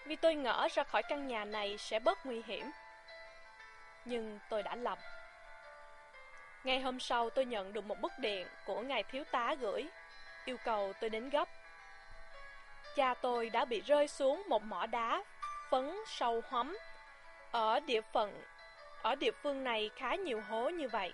vì 0.06 0.16
tôi 0.16 0.34
ngỡ 0.34 0.68
ra 0.74 0.84
khỏi 0.84 1.02
căn 1.02 1.28
nhà 1.28 1.44
này 1.44 1.78
sẽ 1.78 1.98
bớt 1.98 2.26
nguy 2.26 2.42
hiểm. 2.46 2.70
Nhưng 4.04 4.38
tôi 4.48 4.62
đã 4.62 4.76
lầm. 4.76 4.98
Ngày 6.64 6.80
hôm 6.80 7.00
sau 7.00 7.30
tôi 7.30 7.44
nhận 7.44 7.72
được 7.72 7.84
một 7.84 8.00
bức 8.00 8.12
điện 8.18 8.46
của 8.66 8.80
ngài 8.80 9.02
thiếu 9.02 9.24
tá 9.30 9.54
gửi, 9.60 9.86
yêu 10.44 10.56
cầu 10.64 10.92
tôi 11.00 11.10
đến 11.10 11.30
gấp. 11.30 11.48
Cha 12.96 13.14
tôi 13.14 13.50
đã 13.50 13.64
bị 13.64 13.80
rơi 13.80 14.08
xuống 14.08 14.42
một 14.48 14.62
mỏ 14.62 14.86
đá 14.86 15.22
phấn 15.70 15.96
sâu 16.06 16.42
hóm. 16.48 16.78
Ở 17.50 17.80
địa 17.80 18.00
phận, 18.00 18.42
ở 19.02 19.14
địa 19.14 19.30
phương 19.42 19.64
này 19.64 19.90
khá 19.96 20.14
nhiều 20.14 20.40
hố 20.48 20.68
như 20.68 20.88
vậy. 20.88 21.12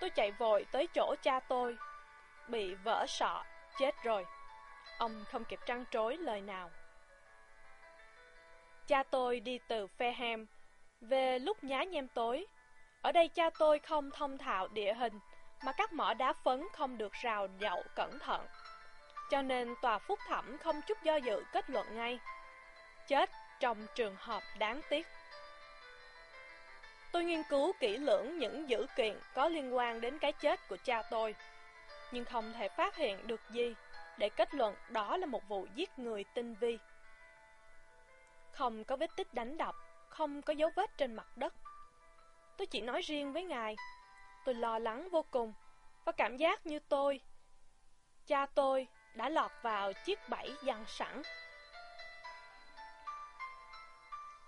Tôi 0.00 0.10
chạy 0.10 0.30
vội 0.30 0.66
tới 0.72 0.86
chỗ 0.94 1.14
cha 1.22 1.40
tôi, 1.40 1.76
bị 2.48 2.74
vỡ 2.74 3.06
sọ, 3.08 3.44
chết 3.78 3.94
rồi. 4.04 4.26
Ông 4.98 5.24
không 5.30 5.44
kịp 5.44 5.60
trăn 5.66 5.84
trối 5.90 6.16
lời 6.16 6.40
nào. 6.40 6.70
Cha 8.86 9.02
tôi 9.02 9.40
đi 9.40 9.58
từ 9.68 9.86
Fairham 9.98 10.46
về 11.02 11.38
lúc 11.38 11.64
nhá 11.64 11.82
nhem 11.82 12.08
tối. 12.08 12.46
Ở 13.02 13.12
đây 13.12 13.28
cha 13.28 13.50
tôi 13.58 13.78
không 13.78 14.10
thông 14.10 14.38
thạo 14.38 14.68
địa 14.68 14.94
hình, 14.94 15.20
mà 15.64 15.72
các 15.72 15.92
mỏ 15.92 16.14
đá 16.14 16.32
phấn 16.32 16.68
không 16.72 16.98
được 16.98 17.12
rào 17.12 17.48
dậu 17.60 17.82
cẩn 17.94 18.18
thận. 18.18 18.46
Cho 19.30 19.42
nên 19.42 19.74
tòa 19.82 19.98
phúc 19.98 20.18
thẩm 20.28 20.58
không 20.58 20.80
chút 20.86 21.02
do 21.02 21.16
dự 21.16 21.44
kết 21.52 21.70
luận 21.70 21.96
ngay. 21.96 22.18
Chết 23.08 23.30
trong 23.60 23.86
trường 23.94 24.16
hợp 24.18 24.42
đáng 24.58 24.80
tiếc. 24.90 25.06
Tôi 27.12 27.24
nghiên 27.24 27.42
cứu 27.42 27.72
kỹ 27.80 27.96
lưỡng 27.96 28.38
những 28.38 28.68
dữ 28.68 28.86
kiện 28.96 29.18
có 29.34 29.48
liên 29.48 29.76
quan 29.76 30.00
đến 30.00 30.18
cái 30.18 30.32
chết 30.32 30.68
của 30.68 30.76
cha 30.84 31.02
tôi, 31.10 31.34
nhưng 32.12 32.24
không 32.24 32.52
thể 32.52 32.68
phát 32.68 32.96
hiện 32.96 33.26
được 33.26 33.40
gì 33.50 33.74
để 34.18 34.28
kết 34.28 34.54
luận 34.54 34.74
đó 34.88 35.16
là 35.16 35.26
một 35.26 35.48
vụ 35.48 35.66
giết 35.74 35.98
người 35.98 36.24
tinh 36.34 36.54
vi. 36.54 36.78
Không 38.52 38.84
có 38.84 38.96
vết 38.96 39.10
tích 39.16 39.34
đánh 39.34 39.56
đập, 39.56 39.74
không 40.12 40.42
có 40.42 40.52
dấu 40.52 40.70
vết 40.76 40.90
trên 40.98 41.14
mặt 41.14 41.36
đất. 41.36 41.54
Tôi 42.56 42.66
chỉ 42.66 42.80
nói 42.80 43.00
riêng 43.02 43.32
với 43.32 43.44
ngài, 43.44 43.76
tôi 44.44 44.54
lo 44.54 44.78
lắng 44.78 45.08
vô 45.12 45.24
cùng 45.30 45.52
và 46.04 46.12
cảm 46.12 46.36
giác 46.36 46.66
như 46.66 46.78
tôi, 46.78 47.20
cha 48.26 48.46
tôi 48.46 48.86
đã 49.14 49.28
lọt 49.28 49.50
vào 49.62 49.92
chiếc 49.92 50.18
bẫy 50.28 50.50
dằn 50.64 50.84
sẵn. 50.86 51.22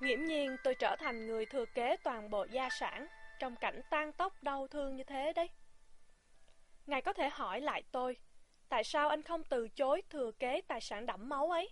Nghiễm 0.00 0.24
nhiên 0.24 0.56
tôi 0.64 0.74
trở 0.74 0.96
thành 0.98 1.26
người 1.26 1.46
thừa 1.46 1.64
kế 1.74 1.96
toàn 2.04 2.30
bộ 2.30 2.46
gia 2.50 2.68
sản 2.70 3.06
trong 3.38 3.56
cảnh 3.56 3.80
tan 3.90 4.12
tóc 4.12 4.42
đau 4.42 4.68
thương 4.68 4.96
như 4.96 5.04
thế 5.04 5.32
đấy. 5.32 5.48
Ngài 6.86 7.02
có 7.02 7.12
thể 7.12 7.28
hỏi 7.28 7.60
lại 7.60 7.82
tôi, 7.92 8.16
tại 8.68 8.84
sao 8.84 9.08
anh 9.08 9.22
không 9.22 9.44
từ 9.44 9.68
chối 9.68 10.02
thừa 10.10 10.30
kế 10.38 10.60
tài 10.60 10.80
sản 10.80 11.06
đẫm 11.06 11.28
máu 11.28 11.50
ấy? 11.50 11.70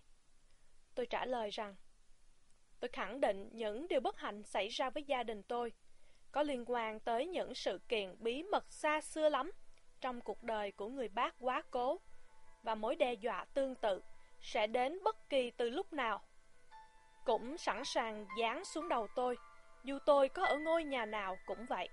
Tôi 0.94 1.06
trả 1.06 1.24
lời 1.24 1.50
rằng, 1.50 1.74
tôi 2.82 2.88
khẳng 2.88 3.20
định 3.20 3.48
những 3.52 3.88
điều 3.88 4.00
bất 4.00 4.18
hạnh 4.18 4.42
xảy 4.42 4.68
ra 4.68 4.90
với 4.90 5.02
gia 5.02 5.22
đình 5.22 5.42
tôi. 5.42 5.72
Có 6.32 6.42
liên 6.42 6.64
quan 6.66 7.00
tới 7.00 7.26
những 7.26 7.54
sự 7.54 7.80
kiện 7.88 8.16
bí 8.18 8.42
mật 8.42 8.72
xa 8.72 9.00
xưa 9.00 9.28
lắm 9.28 9.52
trong 10.00 10.20
cuộc 10.20 10.42
đời 10.42 10.72
của 10.72 10.88
người 10.88 11.08
bác 11.08 11.34
quá 11.40 11.62
cố. 11.70 12.00
Và 12.62 12.74
mối 12.74 12.96
đe 12.96 13.14
dọa 13.14 13.44
tương 13.54 13.74
tự 13.74 14.02
sẽ 14.40 14.66
đến 14.66 14.98
bất 15.04 15.28
kỳ 15.30 15.50
từ 15.50 15.70
lúc 15.70 15.92
nào. 15.92 16.20
Cũng 17.24 17.58
sẵn 17.58 17.82
sàng 17.84 18.26
dán 18.38 18.64
xuống 18.64 18.88
đầu 18.88 19.06
tôi, 19.16 19.36
dù 19.84 19.98
tôi 20.06 20.28
có 20.28 20.44
ở 20.44 20.58
ngôi 20.58 20.84
nhà 20.84 21.06
nào 21.06 21.36
cũng 21.46 21.66
vậy. 21.68 21.88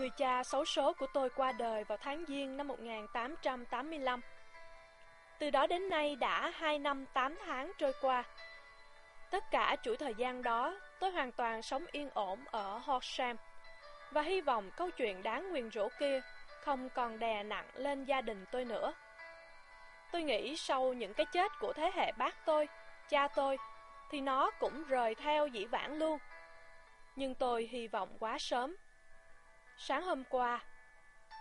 Người 0.00 0.10
cha 0.10 0.42
xấu 0.44 0.64
số 0.64 0.92
của 0.92 1.06
tôi 1.14 1.30
qua 1.30 1.52
đời 1.52 1.84
vào 1.84 1.98
tháng 1.98 2.24
Giêng 2.28 2.56
năm 2.56 2.68
1885. 2.68 4.20
Từ 5.38 5.50
đó 5.50 5.66
đến 5.66 5.88
nay 5.88 6.16
đã 6.16 6.52
2 6.54 6.78
năm 6.78 7.06
8 7.12 7.38
tháng 7.46 7.72
trôi 7.78 7.92
qua. 8.00 8.24
Tất 9.30 9.44
cả 9.50 9.76
chuỗi 9.82 9.96
thời 9.96 10.14
gian 10.14 10.42
đó, 10.42 10.80
tôi 11.00 11.10
hoàn 11.10 11.32
toàn 11.32 11.62
sống 11.62 11.84
yên 11.92 12.10
ổn 12.14 12.38
ở 12.50 12.78
Horsham 12.78 13.36
và 14.10 14.22
hy 14.22 14.40
vọng 14.40 14.70
câu 14.76 14.90
chuyện 14.90 15.22
đáng 15.22 15.50
nguyền 15.50 15.70
rủa 15.70 15.88
kia 15.98 16.20
không 16.60 16.88
còn 16.90 17.18
đè 17.18 17.42
nặng 17.42 17.66
lên 17.74 18.04
gia 18.04 18.20
đình 18.20 18.44
tôi 18.52 18.64
nữa. 18.64 18.92
Tôi 20.12 20.22
nghĩ 20.22 20.56
sau 20.56 20.92
những 20.92 21.14
cái 21.14 21.26
chết 21.32 21.52
của 21.60 21.72
thế 21.72 21.90
hệ 21.94 22.12
bác 22.12 22.44
tôi, 22.44 22.68
cha 23.08 23.28
tôi, 23.28 23.56
thì 24.10 24.20
nó 24.20 24.50
cũng 24.60 24.84
rời 24.84 25.14
theo 25.14 25.46
dĩ 25.46 25.64
vãng 25.64 25.98
luôn. 25.98 26.18
Nhưng 27.16 27.34
tôi 27.34 27.68
hy 27.72 27.88
vọng 27.88 28.16
quá 28.18 28.36
sớm. 28.38 28.76
Sáng 29.82 30.02
hôm 30.02 30.24
qua, 30.24 30.60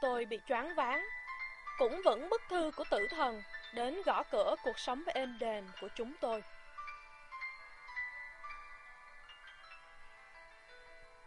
tôi 0.01 0.25
bị 0.25 0.39
choáng 0.47 0.75
váng, 0.75 1.05
cũng 1.77 2.01
vẫn 2.05 2.29
bức 2.29 2.41
thư 2.49 2.71
của 2.75 2.83
tử 2.89 3.07
thần 3.09 3.43
đến 3.73 4.01
gõ 4.05 4.23
cửa 4.31 4.55
cuộc 4.63 4.79
sống 4.79 5.03
êm 5.05 5.37
đềm 5.39 5.67
của 5.81 5.87
chúng 5.95 6.13
tôi. 6.21 6.43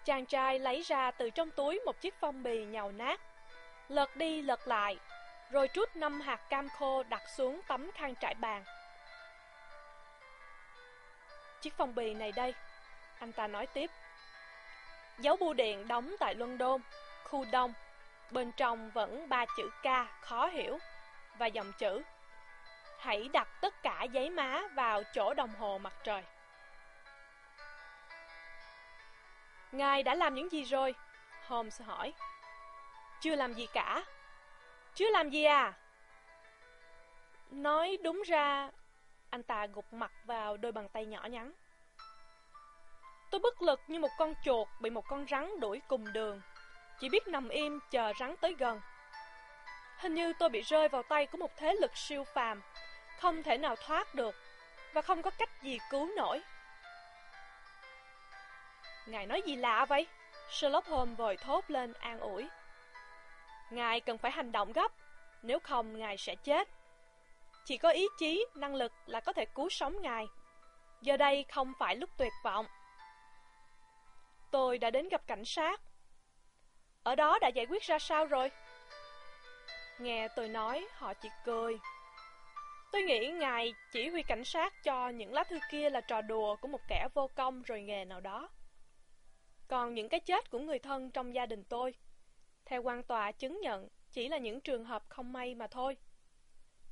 Chàng 0.05 0.27
trai 0.27 0.59
lấy 0.59 0.83
ra 0.83 1.11
từ 1.11 1.31
trong 1.31 1.51
túi 1.51 1.81
một 1.87 2.01
chiếc 2.01 2.14
phong 2.20 2.42
bì 2.42 2.64
nhàu 2.64 2.92
nát, 2.92 3.20
lật 3.88 4.16
đi 4.16 4.42
lật 4.42 4.68
lại, 4.68 4.98
rồi 5.51 5.68
trút 5.68 5.96
năm 5.96 6.20
hạt 6.20 6.40
cam 6.48 6.68
khô 6.68 7.03
đặt 7.03 7.22
xuống 7.37 7.61
tấm 7.68 7.90
khăn 7.94 8.14
trải 8.14 8.35
bàn. 8.35 8.64
Chiếc 11.61 11.75
phong 11.77 11.94
bì 11.94 12.14
này 12.14 12.33
đây, 12.33 12.55
anh 13.18 13.33
ta 13.33 13.46
nói 13.46 13.66
tiếp. 13.66 13.90
Dấu 15.18 15.37
bưu 15.37 15.53
điện 15.55 15.88
đóng 15.88 16.14
tại 16.20 16.35
London, 16.35 16.81
khu 17.25 17.44
đông, 17.53 17.72
bên 18.31 18.53
trong 18.53 18.90
vẫn 18.90 19.29
ba 19.29 19.44
chữ 19.57 19.70
K 19.83 19.87
khó 20.20 20.46
hiểu 20.46 20.79
và 21.38 21.46
dòng 21.46 21.72
chữ 21.79 22.03
Hãy 23.03 23.29
đặt 23.33 23.48
tất 23.61 23.83
cả 23.83 24.03
giấy 24.03 24.31
má 24.31 24.62
vào 24.75 25.03
chỗ 25.14 25.35
đồng 25.35 25.51
hồ 25.55 25.79
mặt 25.79 25.92
trời. 26.05 26.22
Ngài 29.72 30.03
đã 30.03 30.14
làm 30.14 30.35
những 30.35 30.53
gì 30.53 30.64
rồi? 30.64 30.94
Holmes 31.46 31.83
hỏi. 31.83 32.12
Chưa 33.20 33.37
làm 33.37 33.53
gì 33.53 33.66
cả. 33.66 34.05
Chưa 34.94 35.11
làm 35.11 35.31
gì 35.31 35.44
à? 35.44 35.72
Nói 37.51 37.98
đúng 38.03 38.22
ra, 38.27 38.70
anh 39.31 39.42
ta 39.42 39.66
gục 39.66 39.92
mặt 39.92 40.12
vào 40.25 40.57
đôi 40.57 40.72
bàn 40.72 40.88
tay 40.88 41.07
nhỏ 41.07 41.27
nhắn. 41.31 41.53
Tôi 43.33 43.40
bất 43.40 43.62
lực 43.62 43.81
như 43.88 43.99
một 43.99 44.11
con 44.18 44.35
chuột 44.45 44.68
bị 44.81 44.90
một 44.90 45.07
con 45.09 45.27
rắn 45.31 45.61
đuổi 45.61 45.81
cùng 45.88 46.12
đường. 46.12 46.40
Chỉ 47.01 47.09
biết 47.09 47.29
nằm 47.29 47.49
im 47.49 47.81
chờ 47.90 48.12
rắn 48.21 48.35
tới 48.40 48.55
gần. 48.59 48.81
Hình 49.99 50.14
như 50.14 50.33
tôi 50.38 50.49
bị 50.49 50.61
rơi 50.61 50.88
vào 50.88 51.03
tay 51.03 51.27
của 51.27 51.38
một 51.38 51.57
thế 51.57 51.75
lực 51.75 51.97
siêu 51.97 52.25
phàm, 52.25 52.62
không 53.18 53.42
thể 53.42 53.59
nào 53.59 53.77
thoát 53.77 54.14
được, 54.14 54.35
và 54.92 55.03
không 55.03 55.23
có 55.23 55.31
cách 55.31 55.62
gì 55.62 55.79
cứu 55.90 56.11
nổi. 56.16 56.42
Ngài 59.07 59.27
nói 59.27 59.42
gì 59.42 59.57
lạ 59.57 59.85
vậy? 59.85 60.07
Sherlock 60.51 60.88
Holmes 60.88 61.18
vội 61.18 61.37
thốt 61.37 61.64
lên 61.71 61.92
an 61.92 62.21
ủi. 62.21 62.49
Ngài 63.71 64.01
cần 64.01 64.18
phải 64.18 64.31
hành 64.31 64.53
động 64.53 64.73
gấp, 64.73 64.92
nếu 65.42 65.59
không 65.59 65.99
ngài 65.99 66.16
sẽ 66.18 66.35
chết. 66.35 66.68
Chỉ 67.64 67.79
có 67.79 67.88
ý 67.88 68.07
chí, 68.18 68.47
năng 68.55 68.75
lực 68.75 68.92
là 69.07 69.21
có 69.21 69.33
thể 69.33 69.45
cứu 69.45 69.68
sống 69.68 70.03
ngài. 70.03 70.27
Giờ 71.01 71.16
đây 71.16 71.45
không 71.53 71.73
phải 71.79 71.97
lúc 71.97 72.11
tuyệt 72.16 72.33
vọng. 72.45 72.66
Tôi 74.52 74.78
đã 74.78 74.90
đến 74.90 75.08
gặp 75.08 75.26
cảnh 75.26 75.44
sát. 75.44 75.80
Ở 77.02 77.14
đó 77.14 77.38
đã 77.38 77.48
giải 77.48 77.66
quyết 77.66 77.82
ra 77.82 77.98
sao 77.98 78.26
rồi? 78.26 78.50
Nghe 79.98 80.28
tôi 80.36 80.48
nói, 80.48 80.86
họ 80.92 81.14
chỉ 81.14 81.28
cười. 81.44 81.78
Tôi 82.92 83.02
nghĩ 83.02 83.30
ngài 83.30 83.74
chỉ 83.92 84.08
huy 84.08 84.22
cảnh 84.22 84.44
sát 84.44 84.82
cho 84.84 85.08
những 85.08 85.32
lá 85.32 85.44
thư 85.44 85.58
kia 85.70 85.90
là 85.90 86.00
trò 86.00 86.20
đùa 86.20 86.56
của 86.56 86.68
một 86.68 86.80
kẻ 86.88 87.08
vô 87.14 87.30
công 87.34 87.62
rồi 87.62 87.82
nghề 87.82 88.04
nào 88.04 88.20
đó. 88.20 88.48
Còn 89.68 89.94
những 89.94 90.08
cái 90.08 90.20
chết 90.20 90.50
của 90.50 90.58
người 90.58 90.78
thân 90.78 91.10
trong 91.10 91.34
gia 91.34 91.46
đình 91.46 91.64
tôi, 91.64 91.94
theo 92.64 92.82
quan 92.82 93.02
tòa 93.02 93.32
chứng 93.32 93.60
nhận, 93.60 93.88
chỉ 94.10 94.28
là 94.28 94.38
những 94.38 94.60
trường 94.60 94.84
hợp 94.84 95.04
không 95.08 95.32
may 95.32 95.54
mà 95.54 95.66
thôi. 95.66 95.96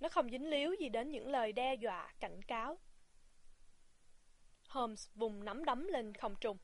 Nó 0.01 0.09
không 0.09 0.31
dính 0.31 0.51
líu 0.51 0.75
gì 0.75 0.89
đến 0.89 1.11
những 1.11 1.29
lời 1.29 1.53
đe 1.53 1.75
dọa, 1.75 2.13
cảnh 2.21 2.43
cáo. 2.43 2.79
Holmes 4.69 5.09
vùng 5.15 5.45
nắm 5.45 5.65
đấm 5.65 5.89
lên 5.89 6.15
không 6.15 6.35
trung. 6.41 6.57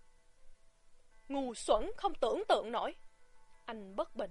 Ngu 1.29 1.55
xuẩn 1.55 1.91
không 1.97 2.15
tưởng 2.15 2.43
tượng 2.49 2.73
nổi. 2.73 2.95
Anh 3.67 3.97
bất 3.97 4.17
bình. 4.17 4.31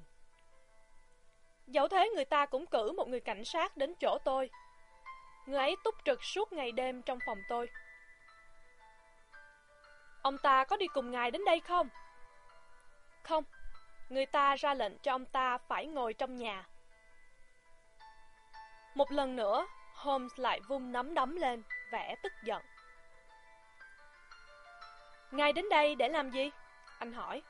Dẫu 1.68 1.88
thế 1.88 2.10
người 2.16 2.26
ta 2.26 2.46
cũng 2.46 2.66
cử 2.66 2.92
một 2.92 3.08
người 3.08 3.20
cảnh 3.20 3.46
sát 3.46 3.78
đến 3.78 3.94
chỗ 4.00 4.18
tôi. 4.26 4.50
Người 5.46 5.60
ấy 5.60 5.76
túc 5.84 5.96
trực 6.06 6.24
suốt 6.24 6.54
ngày 6.54 6.72
đêm 6.72 7.02
trong 7.02 7.20
phòng 7.26 7.38
tôi. 7.50 7.70
Ông 10.22 10.38
ta 10.38 10.64
có 10.64 10.78
đi 10.78 10.88
cùng 10.88 11.12
ngài 11.12 11.32
đến 11.32 11.46
đây 11.46 11.60
không? 11.60 11.90
Không, 13.24 13.44
người 14.10 14.26
ta 14.26 14.56
ra 14.56 14.74
lệnh 14.74 14.98
cho 14.98 15.12
ông 15.12 15.26
ta 15.26 15.58
phải 15.58 15.86
ngồi 15.86 16.14
trong 16.14 16.36
nhà. 16.36 16.68
Một 18.96 19.12
lần 19.12 19.36
nữa, 19.36 19.68
Holmes 19.94 20.32
lại 20.36 20.60
vung 20.68 20.92
nắm 20.92 21.14
đấm 21.14 21.36
lên, 21.36 21.64
vẻ 21.92 22.16
tức 22.24 22.34
giận. 22.44 22.62
Ngài 25.32 25.54
đến 25.54 25.70
đây 25.70 25.96
để 25.96 26.10
làm 26.10 26.32
gì? 26.32 26.52
Anh 27.00 27.14
hỏi. 27.14 27.42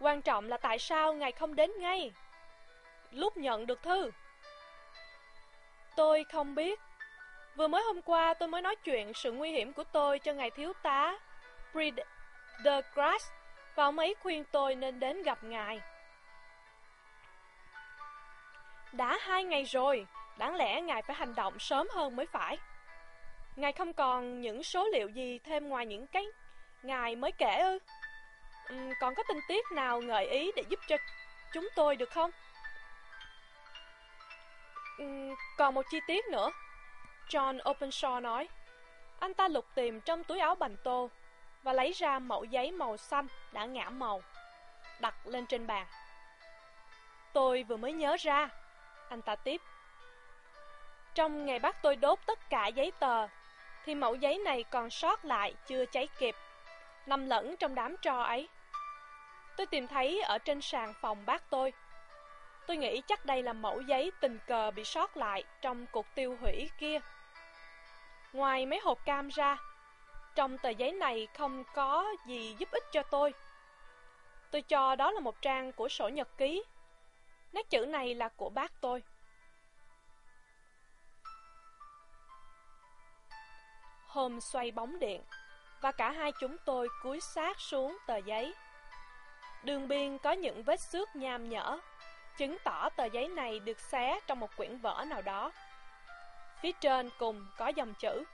Quan 0.00 0.22
trọng 0.22 0.48
là 0.48 0.56
tại 0.56 0.78
sao 0.78 1.14
ngài 1.14 1.32
không 1.32 1.56
đến 1.56 1.70
ngay? 1.78 2.12
Lúc 3.10 3.36
nhận 3.36 3.66
được 3.66 3.82
thư. 3.82 4.10
Tôi 5.96 6.24
không 6.24 6.54
biết. 6.54 6.80
Vừa 7.56 7.68
mới 7.68 7.82
hôm 7.82 8.02
qua 8.02 8.34
tôi 8.34 8.48
mới 8.48 8.62
nói 8.62 8.76
chuyện 8.76 9.14
sự 9.14 9.32
nguy 9.32 9.50
hiểm 9.50 9.72
của 9.72 9.84
tôi 9.84 10.18
cho 10.18 10.32
ngài 10.32 10.50
thiếu 10.50 10.72
tá 10.82 11.18
Grass 12.94 13.30
và 13.74 13.84
ông 13.84 13.98
ấy 13.98 14.14
khuyên 14.22 14.44
tôi 14.52 14.74
nên 14.74 15.00
đến 15.00 15.22
gặp 15.22 15.44
ngài. 15.44 15.80
Đã 18.92 19.18
hai 19.20 19.44
ngày 19.44 19.64
rồi, 19.64 20.06
đáng 20.38 20.56
lẽ 20.56 20.80
ngài 20.80 21.02
phải 21.02 21.16
hành 21.16 21.34
động 21.34 21.58
sớm 21.58 21.88
hơn 21.94 22.16
mới 22.16 22.26
phải. 22.26 22.58
Ngài 23.56 23.72
không 23.72 23.92
còn 23.92 24.40
những 24.40 24.62
số 24.62 24.88
liệu 24.92 25.08
gì 25.08 25.38
thêm 25.38 25.68
ngoài 25.68 25.86
những 25.86 26.06
cái 26.06 26.26
ngài 26.82 27.16
mới 27.16 27.32
kể 27.32 27.56
ư? 27.62 27.78
Ừ, 28.68 28.76
còn 29.00 29.14
có 29.14 29.22
tình 29.28 29.40
tiết 29.48 29.72
nào 29.72 30.00
gợi 30.00 30.26
ý 30.26 30.52
để 30.56 30.62
giúp 30.68 30.80
cho 30.88 30.96
chúng 31.52 31.68
tôi 31.76 31.96
được 31.96 32.10
không? 32.10 32.30
Ừ, 34.98 35.04
còn 35.56 35.74
một 35.74 35.86
chi 35.90 36.00
tiết 36.06 36.24
nữa. 36.26 36.50
John 37.28 37.58
Openshaw 37.58 38.20
nói. 38.20 38.48
Anh 39.18 39.34
ta 39.34 39.48
lục 39.48 39.66
tìm 39.74 40.00
trong 40.00 40.24
túi 40.24 40.38
áo 40.38 40.54
bành 40.54 40.76
tô 40.84 41.10
và 41.62 41.72
lấy 41.72 41.92
ra 41.92 42.18
mẫu 42.18 42.44
giấy 42.44 42.72
màu 42.72 42.96
xanh 42.96 43.26
đã 43.52 43.64
ngã 43.64 43.90
màu, 43.90 44.22
đặt 45.00 45.14
lên 45.24 45.46
trên 45.46 45.66
bàn. 45.66 45.86
Tôi 47.32 47.62
vừa 47.62 47.76
mới 47.76 47.92
nhớ 47.92 48.16
ra, 48.20 48.48
anh 49.08 49.22
ta 49.22 49.36
tiếp. 49.36 49.62
Trong 51.14 51.46
ngày 51.46 51.58
bắt 51.58 51.76
tôi 51.82 51.96
đốt 51.96 52.18
tất 52.26 52.50
cả 52.50 52.66
giấy 52.66 52.92
tờ, 52.98 53.26
thì 53.84 53.94
mẫu 53.94 54.14
giấy 54.14 54.38
này 54.38 54.64
còn 54.64 54.90
sót 54.90 55.24
lại 55.24 55.54
chưa 55.66 55.86
cháy 55.86 56.08
kịp, 56.18 56.36
nằm 57.06 57.26
lẫn 57.26 57.56
trong 57.56 57.74
đám 57.74 57.96
tro 57.96 58.22
ấy. 58.22 58.48
Tôi 59.58 59.66
tìm 59.66 59.86
thấy 59.86 60.20
ở 60.20 60.38
trên 60.38 60.60
sàn 60.60 60.94
phòng 61.00 61.26
bác 61.26 61.50
tôi. 61.50 61.72
Tôi 62.66 62.76
nghĩ 62.76 63.02
chắc 63.06 63.26
đây 63.26 63.42
là 63.42 63.52
mẫu 63.52 63.80
giấy 63.80 64.12
tình 64.20 64.38
cờ 64.46 64.70
bị 64.70 64.84
sót 64.84 65.16
lại 65.16 65.44
trong 65.60 65.86
cuộc 65.86 66.06
tiêu 66.14 66.36
hủy 66.40 66.70
kia. 66.78 66.98
Ngoài 68.32 68.66
mấy 68.66 68.80
hộp 68.80 69.04
cam 69.04 69.28
ra, 69.28 69.56
trong 70.34 70.58
tờ 70.58 70.68
giấy 70.68 70.92
này 70.92 71.28
không 71.38 71.64
có 71.74 72.06
gì 72.26 72.56
giúp 72.58 72.68
ích 72.70 72.84
cho 72.92 73.02
tôi. 73.02 73.34
Tôi 74.50 74.62
cho 74.62 74.94
đó 74.94 75.10
là 75.10 75.20
một 75.20 75.42
trang 75.42 75.72
của 75.72 75.88
sổ 75.88 76.08
nhật 76.08 76.28
ký. 76.36 76.64
Nét 77.52 77.70
chữ 77.70 77.86
này 77.86 78.14
là 78.14 78.28
của 78.28 78.50
bác 78.50 78.80
tôi. 78.80 79.02
Hôm 84.06 84.40
xoay 84.40 84.70
bóng 84.70 84.98
điện, 84.98 85.22
và 85.80 85.92
cả 85.92 86.10
hai 86.10 86.32
chúng 86.40 86.56
tôi 86.64 86.88
cúi 87.02 87.20
sát 87.20 87.60
xuống 87.60 87.98
tờ 88.06 88.16
giấy. 88.16 88.54
Đường 89.62 89.88
biên 89.88 90.18
có 90.18 90.32
những 90.32 90.62
vết 90.62 90.80
xước 90.80 91.16
nham 91.16 91.48
nhở, 91.48 91.78
chứng 92.36 92.56
tỏ 92.64 92.88
tờ 92.96 93.04
giấy 93.04 93.28
này 93.28 93.60
được 93.60 93.80
xé 93.80 94.20
trong 94.26 94.40
một 94.40 94.56
quyển 94.56 94.78
vở 94.78 95.04
nào 95.06 95.22
đó. 95.22 95.52
Phía 96.60 96.72
trên 96.72 97.10
cùng 97.18 97.46
có 97.56 97.68
dòng 97.68 97.94
chữ 97.94 98.24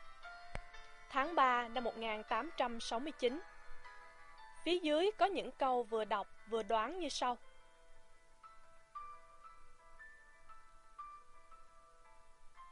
Tháng 1.10 1.34
3 1.34 1.68
năm 1.68 1.84
1869 1.84 3.40
Phía 4.64 4.78
dưới 4.78 5.10
có 5.18 5.26
những 5.26 5.50
câu 5.50 5.82
vừa 5.82 6.04
đọc 6.04 6.26
vừa 6.48 6.62
đoán 6.62 6.98
như 6.98 7.08
sau. 7.08 7.38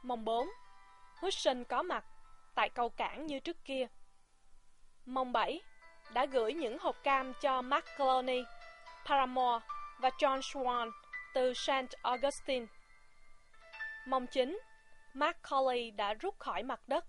Mồng 0.03 0.25
4 0.25 0.49
Hudson 1.21 1.63
có 1.63 1.83
mặt 1.83 2.05
tại 2.55 2.69
cầu 2.69 2.89
cảng 2.89 3.25
như 3.25 3.39
trước 3.39 3.57
kia. 3.65 3.87
Mồng 5.05 5.31
7 5.31 5.61
đã 6.13 6.25
gửi 6.25 6.53
những 6.53 6.77
hộp 6.79 7.03
cam 7.03 7.33
cho 7.41 7.61
Mark 7.61 7.85
Clooney, 7.97 8.43
Paramore 9.05 9.65
và 9.99 10.09
John 10.09 10.39
Swan 10.39 10.91
từ 11.33 11.53
St. 11.53 11.93
Augustine. 12.01 12.65
Mong 14.07 14.27
9. 14.27 14.59
Mark 15.13 15.37
Colley 15.49 15.91
đã 15.91 16.13
rút 16.13 16.39
khỏi 16.39 16.63
mặt 16.63 16.87
đất. 16.87 17.05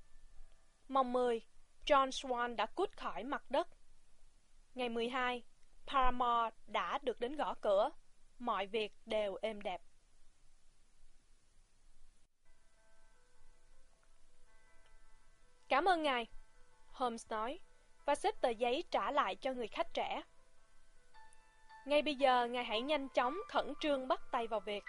Mong 0.89 1.13
10. 1.13 1.41
John 1.87 2.11
Swan 2.11 2.57
đã 2.57 2.67
cút 2.67 2.97
khỏi 2.97 3.25
mặt 3.25 3.51
đất. 3.51 3.69
Ngày 4.75 4.89
12, 4.89 5.43
Paramore 5.87 6.57
đã 6.67 6.99
được 7.03 7.21
đến 7.21 7.37
gõ 7.37 7.55
cửa. 7.55 7.91
Mọi 8.39 8.67
việc 8.67 8.93
đều 9.07 9.39
êm 9.43 9.61
đẹp. 9.61 9.81
Cảm 15.69 15.85
ơn 15.85 16.03
ngài, 16.03 16.27
Holmes 16.93 17.31
nói, 17.31 17.61
và 18.07 18.15
xếp 18.15 18.35
tờ 18.41 18.49
giấy 18.49 18.85
trả 18.91 19.11
lại 19.11 19.35
cho 19.35 19.53
người 19.53 19.69
khách 19.69 19.95
trẻ. 19.95 20.23
Ngay 21.85 22.03
bây 22.03 22.15
giờ, 22.15 22.47
ngài 22.47 22.65
hãy 22.65 22.81
nhanh 22.81 23.09
chóng 23.09 23.39
khẩn 23.49 23.75
trương 23.81 24.09
bắt 24.09 24.21
tay 24.31 24.47
vào 24.47 24.61
việc. 24.61 24.85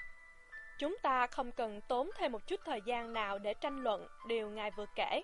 Chúng 0.79 0.97
ta 1.03 1.27
không 1.27 1.51
cần 1.51 1.81
tốn 1.81 2.09
thêm 2.17 2.31
một 2.31 2.47
chút 2.47 2.59
thời 2.65 2.81
gian 2.85 3.13
nào 3.13 3.39
để 3.39 3.53
tranh 3.53 3.83
luận 3.83 4.07
điều 4.27 4.49
ngài 4.49 4.71
vừa 4.71 4.85
kể. 4.95 5.21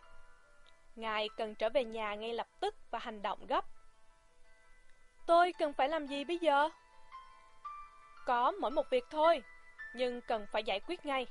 Ngài 0.96 1.30
cần 1.38 1.56
trở 1.56 1.70
về 1.70 1.84
nhà 1.84 2.16
ngay 2.16 2.34
lập 2.34 2.48
tức 2.60 2.76
và 2.92 3.00
hành 3.00 3.22
động 3.22 3.48
gấp. 3.48 3.66
Tôi 5.26 5.54
cần 5.54 5.74
phải 5.74 5.90
làm 5.90 6.08
gì 6.08 6.24
bây 6.24 6.38
giờ? 6.38 6.70
Có 8.26 8.52
mỗi 8.52 8.72
một 8.72 8.90
việc 8.90 9.04
thôi, 9.12 9.44
nhưng 9.96 10.22
cần 10.22 10.46
phải 10.52 10.64
giải 10.64 10.80
quyết 10.80 11.06
ngay. 11.06 11.28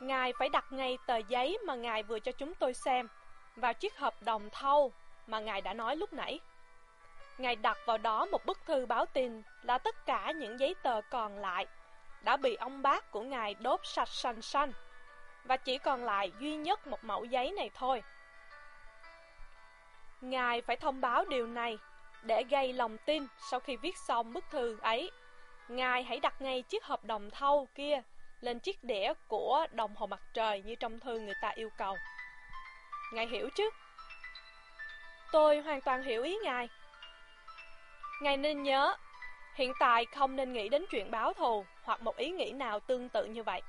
Ngài 0.00 0.32
phải 0.38 0.48
đặt 0.48 0.64
ngay 0.70 0.98
tờ 1.06 1.16
giấy 1.16 1.58
mà 1.66 1.74
Ngài 1.74 2.02
vừa 2.02 2.18
cho 2.18 2.32
chúng 2.32 2.54
tôi 2.54 2.74
xem 2.74 3.08
vào 3.56 3.74
chiếc 3.74 3.96
hợp 3.96 4.22
đồng 4.22 4.50
thâu 4.52 4.92
mà 5.28 5.40
Ngài 5.40 5.60
đã 5.60 5.74
nói 5.74 5.96
lúc 5.96 6.12
nãy. 6.12 6.40
Ngài 7.38 7.56
đặt 7.56 7.78
vào 7.86 7.98
đó 7.98 8.26
một 8.26 8.46
bức 8.46 8.58
thư 8.66 8.86
báo 8.86 9.06
tin 9.06 9.42
là 9.62 9.78
tất 9.78 10.06
cả 10.06 10.32
những 10.32 10.60
giấy 10.60 10.74
tờ 10.82 11.00
còn 11.10 11.38
lại 11.38 11.66
đã 12.22 12.36
bị 12.36 12.54
ông 12.54 12.82
bác 12.82 13.10
của 13.10 13.20
Ngài 13.20 13.54
đốt 13.54 13.80
sạch 13.84 14.08
sành 14.08 14.42
xanh 14.42 14.72
và 15.44 15.56
chỉ 15.56 15.78
còn 15.78 16.04
lại 16.04 16.32
duy 16.40 16.56
nhất 16.56 16.86
một 16.86 17.04
mẫu 17.04 17.24
giấy 17.24 17.52
này 17.52 17.70
thôi. 17.74 18.02
Ngài 20.20 20.62
phải 20.62 20.76
thông 20.76 21.00
báo 21.00 21.24
điều 21.24 21.46
này 21.46 21.78
để 22.22 22.44
gây 22.50 22.72
lòng 22.72 22.96
tin 23.06 23.26
sau 23.50 23.60
khi 23.60 23.76
viết 23.76 23.96
xong 23.96 24.32
bức 24.32 24.44
thư 24.50 24.78
ấy. 24.80 25.10
Ngài 25.68 26.02
hãy 26.02 26.20
đặt 26.20 26.42
ngay 26.42 26.62
chiếc 26.62 26.84
hợp 26.84 27.04
đồng 27.04 27.30
thâu 27.30 27.68
kia 27.74 28.02
lên 28.40 28.58
chiếc 28.58 28.84
đĩa 28.84 29.12
của 29.28 29.66
đồng 29.72 29.96
hồ 29.96 30.06
mặt 30.06 30.20
trời 30.34 30.62
như 30.62 30.74
trong 30.74 31.00
thư 31.00 31.18
người 31.18 31.34
ta 31.42 31.48
yêu 31.48 31.70
cầu. 31.78 31.96
Ngài 33.12 33.26
hiểu 33.26 33.48
chứ? 33.56 33.70
Tôi 35.32 35.60
hoàn 35.60 35.80
toàn 35.80 36.02
hiểu 36.02 36.22
ý 36.22 36.38
ngài. 36.44 36.68
Ngài 38.22 38.36
nên 38.36 38.62
nhớ, 38.62 38.96
hiện 39.54 39.72
tại 39.80 40.06
không 40.06 40.36
nên 40.36 40.52
nghĩ 40.52 40.68
đến 40.68 40.84
chuyện 40.90 41.10
báo 41.10 41.32
thù 41.32 41.64
hoặc 41.82 42.02
một 42.02 42.16
ý 42.16 42.30
nghĩ 42.30 42.50
nào 42.50 42.80
tương 42.80 43.08
tự 43.08 43.24
như 43.24 43.42
vậy. 43.42 43.62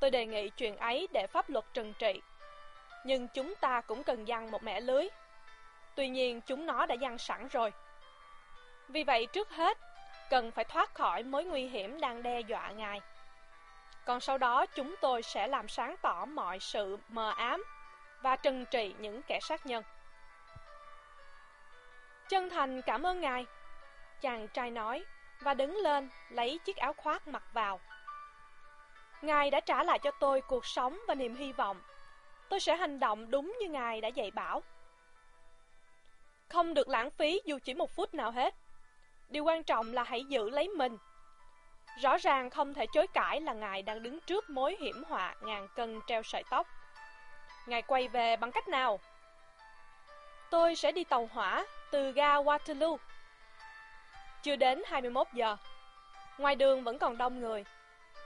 Tôi 0.00 0.10
đề 0.10 0.26
nghị 0.26 0.48
chuyện 0.48 0.76
ấy 0.76 1.08
để 1.12 1.26
pháp 1.26 1.50
luật 1.50 1.64
trừng 1.74 1.92
trị. 1.98 2.20
Nhưng 3.04 3.28
chúng 3.28 3.54
ta 3.54 3.80
cũng 3.80 4.04
cần 4.04 4.26
dăng 4.26 4.50
một 4.50 4.62
mẻ 4.62 4.80
lưới. 4.80 5.08
Tuy 5.94 6.08
nhiên 6.08 6.40
chúng 6.40 6.66
nó 6.66 6.86
đã 6.86 6.96
dăng 7.00 7.18
sẵn 7.18 7.48
rồi. 7.48 7.72
Vì 8.88 9.04
vậy 9.04 9.26
trước 9.26 9.50
hết, 9.50 9.78
cần 10.30 10.50
phải 10.50 10.64
thoát 10.64 10.94
khỏi 10.94 11.22
mối 11.22 11.44
nguy 11.44 11.66
hiểm 11.68 12.00
đang 12.00 12.22
đe 12.22 12.40
dọa 12.40 12.70
ngài. 12.70 13.00
Còn 14.04 14.20
sau 14.20 14.38
đó 14.38 14.66
chúng 14.66 14.94
tôi 15.00 15.22
sẽ 15.22 15.46
làm 15.46 15.68
sáng 15.68 15.96
tỏ 16.02 16.24
mọi 16.24 16.60
sự 16.60 16.98
mờ 17.08 17.32
ám 17.36 17.64
và 18.22 18.36
trừng 18.36 18.64
trị 18.70 18.94
những 18.98 19.22
kẻ 19.22 19.38
sát 19.42 19.66
nhân. 19.66 19.82
Chân 22.28 22.50
thành 22.50 22.82
cảm 22.82 23.02
ơn 23.02 23.20
ngài, 23.20 23.46
chàng 24.20 24.48
trai 24.48 24.70
nói 24.70 25.04
và 25.40 25.54
đứng 25.54 25.76
lên 25.76 26.10
lấy 26.28 26.58
chiếc 26.64 26.76
áo 26.76 26.92
khoác 26.92 27.28
mặc 27.28 27.42
vào. 27.52 27.80
Ngài 29.22 29.50
đã 29.50 29.60
trả 29.60 29.82
lại 29.82 29.98
cho 29.98 30.10
tôi 30.10 30.40
cuộc 30.40 30.66
sống 30.66 30.98
và 31.08 31.14
niềm 31.14 31.34
hy 31.34 31.52
vọng. 31.52 31.80
Tôi 32.48 32.60
sẽ 32.60 32.76
hành 32.76 33.00
động 33.00 33.30
đúng 33.30 33.56
như 33.60 33.68
Ngài 33.68 34.00
đã 34.00 34.08
dạy 34.08 34.30
bảo. 34.30 34.62
Không 36.48 36.74
được 36.74 36.88
lãng 36.88 37.10
phí 37.10 37.40
dù 37.44 37.58
chỉ 37.64 37.74
một 37.74 37.90
phút 37.90 38.14
nào 38.14 38.30
hết. 38.30 38.54
Điều 39.28 39.44
quan 39.44 39.62
trọng 39.62 39.92
là 39.92 40.02
hãy 40.02 40.24
giữ 40.24 40.50
lấy 40.50 40.68
mình 40.68 40.96
Rõ 41.96 42.16
ràng 42.18 42.50
không 42.50 42.74
thể 42.74 42.86
chối 42.86 43.06
cãi 43.06 43.40
là 43.40 43.52
ngài 43.52 43.82
đang 43.82 44.02
đứng 44.02 44.20
trước 44.20 44.50
mối 44.50 44.76
hiểm 44.80 45.04
họa 45.08 45.34
ngàn 45.42 45.68
cân 45.76 46.00
treo 46.06 46.22
sợi 46.22 46.44
tóc. 46.50 46.66
Ngài 47.66 47.82
quay 47.82 48.08
về 48.08 48.36
bằng 48.36 48.52
cách 48.52 48.68
nào? 48.68 49.00
Tôi 50.56 50.76
sẽ 50.76 50.92
đi 50.92 51.04
tàu 51.04 51.28
hỏa 51.32 51.66
từ 51.90 52.12
ga 52.12 52.34
Waterloo. 52.34 52.96
Chưa 54.42 54.56
đến 54.56 54.82
21 54.86 55.26
giờ. 55.32 55.56
Ngoài 56.38 56.56
đường 56.56 56.84
vẫn 56.84 56.98
còn 56.98 57.18
đông 57.18 57.40
người. 57.40 57.64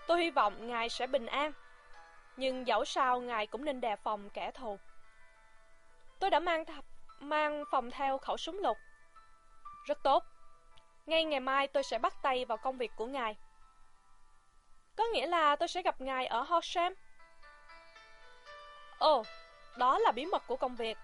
Tôi 0.06 0.20
hy 0.20 0.30
vọng 0.30 0.68
ngài 0.68 0.88
sẽ 0.88 1.06
bình 1.06 1.26
an. 1.26 1.52
Nhưng 2.36 2.66
dẫu 2.66 2.84
sao 2.84 3.20
ngài 3.20 3.46
cũng 3.46 3.64
nên 3.64 3.80
đề 3.80 3.96
phòng 3.96 4.30
kẻ 4.30 4.50
thù. 4.50 4.78
Tôi 6.18 6.30
đã 6.30 6.40
mang 6.40 6.64
mang 7.20 7.64
phòng 7.70 7.90
theo 7.90 8.18
khẩu 8.18 8.36
súng 8.36 8.58
lục. 8.58 8.76
Rất 9.86 10.02
tốt. 10.02 10.24
Ngay 11.06 11.24
ngày 11.24 11.40
mai 11.40 11.66
tôi 11.66 11.82
sẽ 11.82 11.98
bắt 11.98 12.14
tay 12.22 12.44
vào 12.44 12.58
công 12.58 12.78
việc 12.78 12.90
của 12.96 13.06
ngài. 13.06 13.36
Có 14.96 15.04
nghĩa 15.04 15.26
là 15.26 15.56
tôi 15.56 15.68
sẽ 15.68 15.82
gặp 15.82 16.00
ngài 16.00 16.26
ở 16.26 16.42
Horsham. 16.42 16.94
Ồ, 18.98 19.22
đó 19.76 19.98
là 19.98 20.12
bí 20.12 20.26
mật 20.26 20.42
của 20.46 20.56
công 20.56 20.76
việc. 20.76 20.98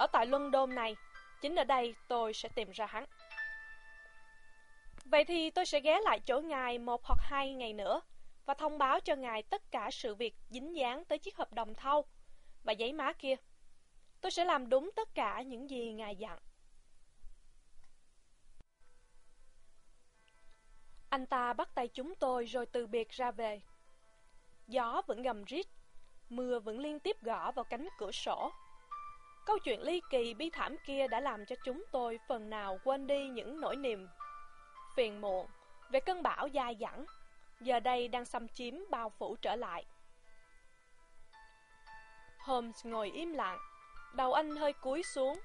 Ở 0.00 0.06
tại 0.06 0.26
London 0.26 0.74
này, 0.74 0.96
chính 1.40 1.56
ở 1.56 1.64
đây 1.64 1.94
tôi 2.08 2.34
sẽ 2.34 2.48
tìm 2.48 2.70
ra 2.70 2.86
hắn. 2.86 3.04
Vậy 5.04 5.24
thì 5.24 5.50
tôi 5.50 5.66
sẽ 5.66 5.80
ghé 5.80 6.00
lại 6.00 6.20
chỗ 6.20 6.40
ngài 6.40 6.78
một 6.78 7.04
hoặc 7.04 7.18
hai 7.22 7.54
ngày 7.54 7.72
nữa 7.72 8.00
và 8.46 8.54
thông 8.54 8.78
báo 8.78 9.00
cho 9.00 9.16
ngài 9.16 9.42
tất 9.42 9.62
cả 9.70 9.90
sự 9.92 10.14
việc 10.14 10.34
dính 10.50 10.76
dáng 10.76 11.04
tới 11.04 11.18
chiếc 11.18 11.36
hợp 11.36 11.52
đồng 11.52 11.74
thâu 11.74 12.04
và 12.64 12.72
giấy 12.72 12.92
má 12.92 13.12
kia. 13.12 13.34
Tôi 14.20 14.30
sẽ 14.30 14.44
làm 14.44 14.68
đúng 14.68 14.90
tất 14.96 15.14
cả 15.14 15.42
những 15.42 15.70
gì 15.70 15.92
ngài 15.92 16.16
dặn. 16.16 16.38
Anh 21.10 21.26
ta 21.26 21.52
bắt 21.52 21.74
tay 21.74 21.88
chúng 21.88 22.14
tôi 22.14 22.44
rồi 22.44 22.66
từ 22.66 22.86
biệt 22.86 23.10
ra 23.10 23.30
về. 23.30 23.60
Gió 24.66 25.02
vẫn 25.06 25.22
gầm 25.22 25.44
rít, 25.44 25.66
mưa 26.28 26.58
vẫn 26.58 26.78
liên 26.78 27.00
tiếp 27.00 27.16
gõ 27.22 27.52
vào 27.52 27.64
cánh 27.64 27.88
cửa 27.98 28.12
sổ. 28.12 28.52
Câu 29.50 29.58
chuyện 29.58 29.82
ly 29.82 30.00
kỳ 30.10 30.34
bi 30.34 30.50
thảm 30.50 30.76
kia 30.86 31.06
đã 31.08 31.20
làm 31.20 31.46
cho 31.46 31.56
chúng 31.64 31.84
tôi 31.92 32.20
phần 32.28 32.50
nào 32.50 32.78
quên 32.84 33.06
đi 33.06 33.28
những 33.28 33.60
nỗi 33.60 33.76
niềm 33.76 34.08
phiền 34.96 35.20
muộn 35.20 35.46
về 35.90 36.00
cơn 36.00 36.22
bão 36.22 36.48
dai 36.54 36.76
dẳng, 36.80 37.04
giờ 37.60 37.80
đây 37.80 38.08
đang 38.08 38.24
xâm 38.24 38.48
chiếm 38.48 38.74
bao 38.90 39.12
phủ 39.18 39.36
trở 39.42 39.56
lại. 39.56 39.84
Holmes 42.38 42.86
ngồi 42.86 43.10
im 43.10 43.32
lặng, 43.32 43.58
đầu 44.14 44.32
anh 44.32 44.56
hơi 44.56 44.72
cúi 44.72 45.02
xuống, 45.02 45.40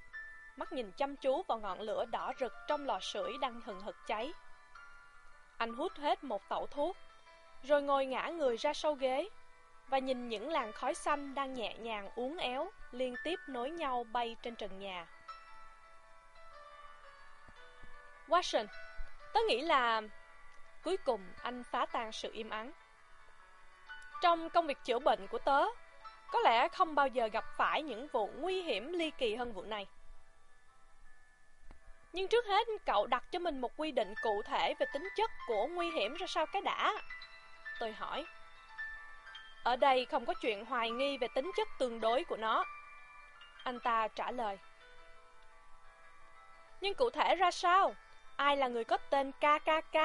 mắt 0.56 0.74
nhìn 0.74 0.92
chăm 0.92 1.16
chú 1.16 1.44
vào 1.48 1.60
ngọn 1.60 1.80
lửa 1.80 2.06
đỏ 2.06 2.34
rực 2.40 2.54
trong 2.68 2.86
lò 2.86 3.00
sưởi 3.02 3.32
đang 3.42 3.62
hừng 3.62 3.82
hực 3.82 3.96
cháy. 4.08 4.34
Anh 5.58 5.74
hút 5.74 5.92
hết 5.96 6.24
một 6.24 6.50
tẩu 6.50 6.68
thuốc, 6.68 6.98
rồi 7.64 7.82
ngồi 7.82 8.06
ngã 8.06 8.28
người 8.28 8.58
ra 8.58 8.74
sau 8.74 8.94
ghế, 8.94 9.30
và 9.90 10.00
nhìn 10.00 10.30
những 10.30 10.50
làn 10.50 10.72
khói 10.72 10.94
xanh 10.94 11.36
đang 11.36 11.54
nhẹ 11.54 11.76
nhàng 11.78 12.10
uốn 12.16 12.38
éo, 12.38 12.72
liên 12.98 13.16
tiếp 13.24 13.40
nối 13.48 13.70
nhau 13.70 14.06
bay 14.12 14.36
trên 14.42 14.56
trần 14.56 14.80
nhà. 14.80 15.08
Watson, 18.28 18.66
tớ 19.34 19.40
nghĩ 19.48 19.62
là... 19.62 20.02
Cuối 20.84 20.98
cùng 20.98 21.22
anh 21.44 21.64
phá 21.64 21.86
tan 21.86 22.12
sự 22.12 22.30
im 22.34 22.50
ắng. 22.50 22.72
Trong 24.22 24.50
công 24.50 24.68
việc 24.68 24.78
chữa 24.84 25.00
bệnh 25.00 25.28
của 25.28 25.38
tớ, 25.38 25.66
có 26.32 26.40
lẽ 26.40 26.68
không 26.68 26.96
bao 26.96 27.08
giờ 27.08 27.28
gặp 27.28 27.46
phải 27.58 27.82
những 27.82 28.08
vụ 28.08 28.28
nguy 28.28 28.62
hiểm 28.62 28.94
ly 28.94 29.12
kỳ 29.18 29.36
hơn 29.36 29.54
vụ 29.54 29.62
này. 29.62 29.88
Nhưng 32.14 32.28
trước 32.28 32.46
hết 32.46 32.68
cậu 32.86 33.08
đặt 33.08 33.24
cho 33.32 33.40
mình 33.40 33.62
một 33.62 33.72
quy 33.78 33.92
định 33.92 34.14
cụ 34.24 34.42
thể 34.42 34.74
về 34.80 34.86
tính 34.94 35.10
chất 35.16 35.32
của 35.48 35.68
nguy 35.68 35.92
hiểm 35.92 36.14
ra 36.14 36.28
sao 36.28 36.46
cái 36.46 36.62
đã. 36.62 36.94
Tôi 37.80 37.92
hỏi. 37.92 38.26
Ở 39.64 39.76
đây 39.76 40.06
không 40.06 40.26
có 40.26 40.34
chuyện 40.34 40.66
hoài 40.66 40.90
nghi 40.90 41.18
về 41.18 41.28
tính 41.36 41.52
chất 41.58 41.68
tương 41.80 42.00
đối 42.00 42.24
của 42.24 42.38
nó. 42.38 42.66
Anh 43.66 43.80
ta 43.80 44.08
trả 44.08 44.32
lời. 44.32 44.58
Nhưng 46.82 46.94
cụ 46.94 47.10
thể 47.10 47.36
ra 47.36 47.52
sao? 47.52 47.96
Ai 48.36 48.58
là 48.58 48.68
người 48.68 48.84
có 48.84 48.98
tên 48.98 49.32
KKK? 49.32 49.98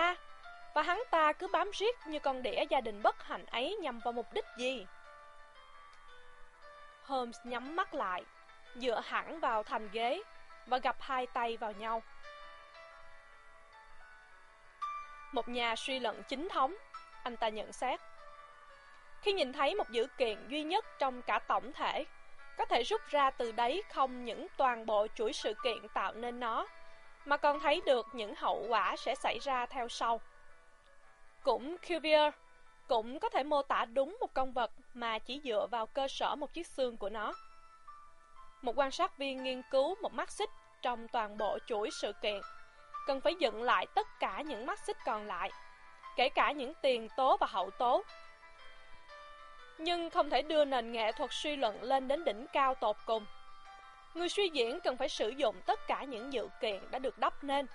Và 0.75 0.83
hắn 0.83 1.03
ta 1.11 1.33
cứ 1.33 1.49
bám 1.49 1.71
riết 1.71 1.97
như 2.07 2.19
con 2.19 2.43
đĩa 2.43 2.65
gia 2.71 2.81
đình 2.81 3.03
bất 3.03 3.23
hạnh 3.23 3.47
ấy 3.47 3.77
nhằm 3.83 3.99
vào 3.99 4.13
mục 4.13 4.27
đích 4.33 4.45
gì? 4.59 4.87
Holmes 7.05 7.37
nhắm 7.45 7.77
mắt 7.77 7.95
lại, 7.95 8.25
dựa 8.75 9.01
hẳn 9.05 9.41
vào 9.41 9.63
thành 9.63 9.89
ghế 9.93 10.23
và 10.67 10.79
gặp 10.79 10.97
hai 11.01 11.27
tay 11.27 11.57
vào 11.57 11.73
nhau. 11.73 12.03
Một 15.33 15.49
nhà 15.49 15.77
suy 15.77 15.99
luận 15.99 16.23
chính 16.29 16.49
thống, 16.49 16.75
anh 17.23 17.37
ta 17.37 17.49
nhận 17.49 17.73
xét. 17.73 18.01
Khi 19.23 19.33
nhìn 19.33 19.53
thấy 19.53 19.75
một 19.75 19.91
dữ 19.91 20.07
kiện 20.19 20.49
duy 20.49 20.63
nhất 20.63 20.85
trong 20.99 21.23
cả 21.23 21.39
tổng 21.39 21.73
thể, 21.73 22.05
có 22.61 22.67
thể 22.67 22.83
rút 22.83 23.01
ra 23.09 23.31
từ 23.31 23.53
đấy 23.53 23.83
không 23.93 24.25
những 24.25 24.47
toàn 24.57 24.87
bộ 24.87 25.07
chuỗi 25.15 25.33
sự 25.33 25.55
kiện 25.65 25.89
tạo 25.95 26.13
nên 26.15 26.41
nó, 26.41 26.67
mà 27.25 27.37
còn 27.37 27.61
thấy 27.61 27.83
được 27.87 28.07
những 28.13 28.35
hậu 28.35 28.67
quả 28.69 28.97
sẽ 28.97 29.15
xảy 29.15 29.39
ra 29.39 29.67
theo 29.67 29.89
sau. 29.89 30.21
Cũng 31.43 31.77
Cuvier 31.89 32.35
cũng 32.89 33.21
có 33.21 33.29
thể 33.29 33.43
mô 33.43 33.63
tả 33.63 33.85
đúng 33.85 34.17
một 34.21 34.35
con 34.35 34.53
vật 34.53 34.71
mà 34.95 35.19
chỉ 35.19 35.41
dựa 35.45 35.67
vào 35.71 35.87
cơ 35.87 36.09
sở 36.09 36.35
một 36.35 36.53
chiếc 36.53 36.67
xương 36.67 36.97
của 36.97 37.09
nó. 37.09 37.35
Một 38.63 38.73
quan 38.77 38.91
sát 38.91 39.19
viên 39.19 39.43
nghiên 39.43 39.63
cứu 39.71 39.95
một 40.03 40.13
mắt 40.13 40.31
xích 40.31 40.51
trong 40.83 41.09
toàn 41.09 41.39
bộ 41.39 41.59
chuỗi 41.67 41.91
sự 41.91 42.13
kiện, 42.23 42.41
cần 43.07 43.21
phải 43.21 43.35
dựng 43.35 43.63
lại 43.63 43.87
tất 43.95 44.07
cả 44.21 44.43
những 44.47 44.67
mắt 44.67 44.79
xích 44.79 44.97
còn 45.07 45.27
lại, 45.27 45.51
kể 46.17 46.29
cả 46.29 46.53
những 46.53 46.73
tiền 46.83 47.09
tố 47.17 47.37
và 47.37 47.47
hậu 47.47 47.71
tố. 47.71 48.03
Nhưng 49.83 50.11
không 50.11 50.31
thể 50.31 50.43
đưa 50.43 50.65
nền 50.65 50.93
nghệ 50.93 51.13
thuật 51.13 51.31
suy 51.33 51.57
luận 51.57 51.83
lên 51.83 52.09
đến 52.09 52.25
đỉnh 52.25 52.47
cao 52.53 52.75
tột 52.75 52.97
cùng. 53.07 53.27
Người 54.15 54.29
suy 54.29 54.49
diễn 54.49 54.81
cần 54.81 54.97
phải 54.97 55.09
sử 55.09 55.29
dụng 55.29 55.57
tất 55.67 55.81
cả 55.87 56.05
những 56.05 56.33
dự 56.33 56.49
kiện 56.61 56.91
đã 56.91 56.99
được 56.99 57.19
đắp 57.19 57.45
nên. 57.45 57.67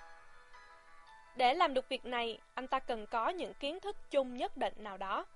Để 1.36 1.54
làm 1.54 1.74
được 1.74 1.88
việc 1.88 2.06
này, 2.06 2.38
anh 2.54 2.68
ta 2.68 2.78
cần 2.78 3.06
có 3.06 3.28
những 3.28 3.54
kiến 3.54 3.80
thức 3.80 3.96
chung 4.10 4.36
nhất 4.36 4.56
định 4.56 4.74
nào 4.76 4.96
đó. 4.96 5.26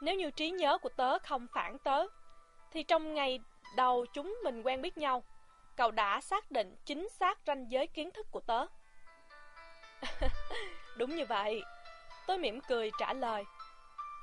Nếu 0.00 0.14
như 0.14 0.30
trí 0.30 0.50
nhớ 0.50 0.78
của 0.78 0.88
tớ 0.88 1.18
không 1.18 1.46
phản 1.52 1.78
tớ, 1.78 2.06
thì 2.70 2.82
trong 2.82 3.14
ngày 3.14 3.40
đầu 3.76 4.06
chúng 4.12 4.38
mình 4.44 4.62
quen 4.62 4.82
biết 4.82 4.98
nhau, 4.98 5.22
cậu 5.76 5.90
đã 5.90 6.20
xác 6.20 6.50
định 6.50 6.76
chính 6.84 7.08
xác 7.08 7.38
ranh 7.46 7.70
giới 7.70 7.86
kiến 7.86 8.10
thức 8.10 8.26
của 8.30 8.40
tớ. 8.40 8.66
Đúng 10.96 11.16
như 11.16 11.26
vậy. 11.26 11.62
Tôi 12.26 12.38
mỉm 12.38 12.60
cười 12.60 12.90
trả 12.98 13.12
lời. 13.12 13.44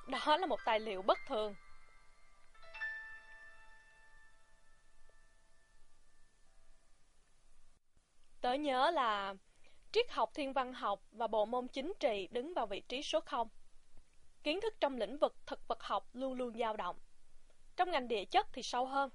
Đó 0.07 0.37
là 0.37 0.47
một 0.47 0.59
tài 0.65 0.79
liệu 0.79 1.01
bất 1.01 1.17
thường. 1.27 1.55
Tớ 8.41 8.53
nhớ 8.53 8.91
là 8.91 9.35
triết 9.91 10.11
học 10.11 10.31
thiên 10.33 10.53
văn 10.53 10.73
học 10.73 11.01
và 11.11 11.27
bộ 11.27 11.45
môn 11.45 11.67
chính 11.67 11.93
trị 11.99 12.27
đứng 12.31 12.53
vào 12.53 12.67
vị 12.67 12.81
trí 12.89 13.03
số 13.03 13.19
0. 13.19 13.49
Kiến 14.43 14.61
thức 14.61 14.73
trong 14.79 14.97
lĩnh 14.97 15.17
vực 15.17 15.35
thực 15.45 15.67
vật 15.67 15.83
học 15.83 16.09
luôn 16.13 16.33
luôn 16.33 16.57
dao 16.59 16.77
động. 16.77 16.95
Trong 17.75 17.91
ngành 17.91 18.07
địa 18.07 18.25
chất 18.25 18.47
thì 18.53 18.63
sâu 18.63 18.85
hơn. 18.85 19.09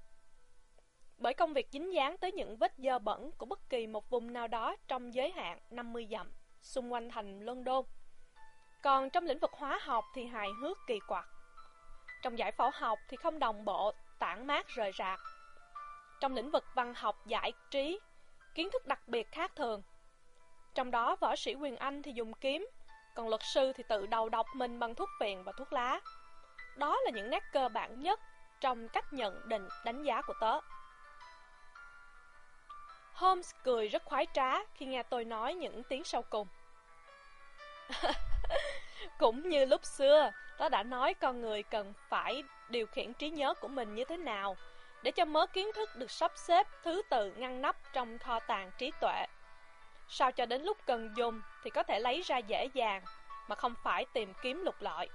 Bởi 1.17 1.33
công 1.33 1.53
việc 1.53 1.67
dính 1.71 1.93
dáng 1.93 2.17
tới 2.17 2.31
những 2.31 2.57
vết 2.57 2.73
dơ 2.77 2.99
bẩn 2.99 3.31
của 3.37 3.45
bất 3.45 3.69
kỳ 3.69 3.87
một 3.87 4.09
vùng 4.09 4.33
nào 4.33 4.47
đó 4.47 4.75
trong 4.87 5.13
giới 5.13 5.31
hạn 5.31 5.59
50 5.69 6.07
dặm 6.11 6.31
xung 6.61 6.93
quanh 6.93 7.09
thành 7.09 7.39
London. 7.39 7.85
Còn 8.83 9.09
trong 9.09 9.25
lĩnh 9.25 9.39
vực 9.39 9.51
hóa 9.53 9.79
học 9.81 10.05
thì 10.13 10.25
hài 10.25 10.49
hước 10.61 10.77
kỳ 10.87 10.99
quặc. 11.07 11.25
Trong 12.21 12.37
giải 12.37 12.51
phẫu 12.51 12.71
học 12.73 12.99
thì 13.09 13.17
không 13.17 13.39
đồng 13.39 13.65
bộ, 13.65 13.93
tản 14.19 14.47
mát 14.47 14.67
rời 14.67 14.91
rạc. 14.97 15.19
Trong 16.19 16.35
lĩnh 16.35 16.51
vực 16.51 16.63
văn 16.73 16.93
học 16.93 17.15
giải 17.25 17.53
trí, 17.71 17.99
kiến 18.55 18.69
thức 18.73 18.87
đặc 18.87 18.99
biệt 19.07 19.31
khác 19.31 19.51
thường. 19.55 19.81
Trong 20.73 20.91
đó 20.91 21.15
võ 21.15 21.35
sĩ 21.35 21.55
quyền 21.55 21.75
Anh 21.75 22.01
thì 22.01 22.11
dùng 22.11 22.33
kiếm, 22.33 22.67
còn 23.15 23.29
luật 23.29 23.41
sư 23.43 23.73
thì 23.73 23.83
tự 23.89 24.05
đầu 24.05 24.29
độc 24.29 24.45
mình 24.55 24.79
bằng 24.79 24.95
thuốc 24.95 25.09
phiện 25.19 25.43
và 25.43 25.51
thuốc 25.51 25.73
lá. 25.73 25.99
Đó 26.77 26.99
là 27.05 27.11
những 27.11 27.29
nét 27.29 27.43
cơ 27.53 27.69
bản 27.69 28.01
nhất 28.01 28.19
trong 28.61 28.89
cách 28.89 29.13
nhận 29.13 29.49
định 29.49 29.67
đánh 29.85 30.03
giá 30.03 30.21
của 30.21 30.33
tớ. 30.41 30.59
Holmes 33.13 33.51
cười 33.63 33.87
rất 33.87 34.05
khoái 34.05 34.27
trá 34.33 34.65
khi 34.73 34.85
nghe 34.85 35.03
tôi 35.03 35.25
nói 35.25 35.53
những 35.53 35.83
tiếng 35.83 36.03
sau 36.03 36.21
cùng. 36.21 36.47
Cũng 39.17 39.49
như 39.49 39.65
lúc 39.65 39.85
xưa, 39.85 40.31
tớ 40.57 40.69
đã 40.69 40.83
nói 40.83 41.13
con 41.13 41.41
người 41.41 41.63
cần 41.63 41.93
phải 42.09 42.43
điều 42.69 42.87
khiển 42.87 43.13
trí 43.13 43.29
nhớ 43.29 43.53
của 43.53 43.67
mình 43.67 43.95
như 43.95 44.05
thế 44.05 44.17
nào 44.17 44.57
để 45.03 45.11
cho 45.11 45.25
mớ 45.25 45.45
kiến 45.45 45.67
thức 45.75 45.95
được 45.95 46.11
sắp 46.11 46.31
xếp 46.35 46.67
thứ 46.83 47.01
tự 47.09 47.31
ngăn 47.31 47.61
nắp 47.61 47.75
trong 47.93 48.17
kho 48.17 48.39
tàng 48.39 48.71
trí 48.77 48.91
tuệ. 49.01 49.25
Sao 50.07 50.31
cho 50.31 50.45
đến 50.45 50.61
lúc 50.61 50.77
cần 50.85 51.13
dùng 51.15 51.41
thì 51.63 51.69
có 51.69 51.83
thể 51.83 51.99
lấy 51.99 52.21
ra 52.21 52.37
dễ 52.37 52.69
dàng 52.73 53.01
mà 53.47 53.55
không 53.55 53.75
phải 53.83 54.05
tìm 54.13 54.33
kiếm 54.41 54.61
lục 54.63 54.75
lọi. 54.79 55.09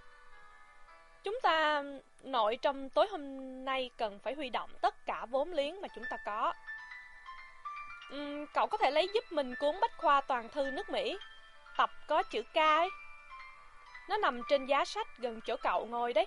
Chúng 1.23 1.39
ta 1.43 1.83
nội 2.23 2.59
trong 2.63 2.91
tối 2.91 3.07
hôm 3.11 3.21
nay 3.65 3.91
cần 3.97 4.19
phải 4.19 4.35
huy 4.35 4.51
động 4.51 4.71
tất 4.81 5.07
cả 5.07 5.27
vốn 5.31 5.53
liếng 5.53 5.81
mà 5.81 5.89
chúng 5.95 6.05
ta 6.11 6.17
có. 6.25 6.53
Uhm, 8.15 8.47
cậu 8.55 8.67
có 8.67 8.79
thể 8.79 8.91
lấy 8.91 9.09
giúp 9.15 9.25
mình 9.31 9.55
cuốn 9.61 9.81
bách 9.81 9.97
khoa 9.99 10.21
toàn 10.21 10.49
thư 10.49 10.71
nước 10.71 10.91
Mỹ, 10.91 11.19
tập 11.77 11.91
có 12.07 12.23
chữ 12.23 12.43
K 12.43 12.57
ấy. 12.57 12.89
Nó 14.09 14.17
nằm 14.17 14.41
trên 14.49 14.67
giá 14.67 14.85
sách 14.85 15.19
gần 15.19 15.41
chỗ 15.41 15.57
cậu 15.57 15.87
ngồi 15.87 16.13
đấy. 16.13 16.27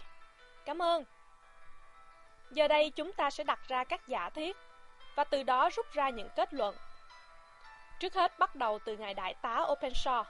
Cảm 0.66 0.82
ơn. 0.82 1.04
Giờ 2.52 2.68
đây 2.68 2.90
chúng 2.90 3.14
ta 3.14 3.30
sẽ 3.30 3.44
đặt 3.44 3.60
ra 3.68 3.84
các 3.84 4.08
giả 4.08 4.30
thiết 4.30 4.58
và 5.16 5.24
từ 5.24 5.44
đó 5.44 5.70
rút 5.76 5.86
ra 5.94 6.10
những 6.10 6.30
kết 6.36 6.54
luận. 6.54 6.76
Trước 8.00 8.14
hết 8.14 8.40
bắt 8.40 8.56
đầu 8.56 8.80
từ 8.86 8.98
ngài 8.98 9.14
đại 9.14 9.34
tá 9.42 9.66
Openshaw. 9.68 10.24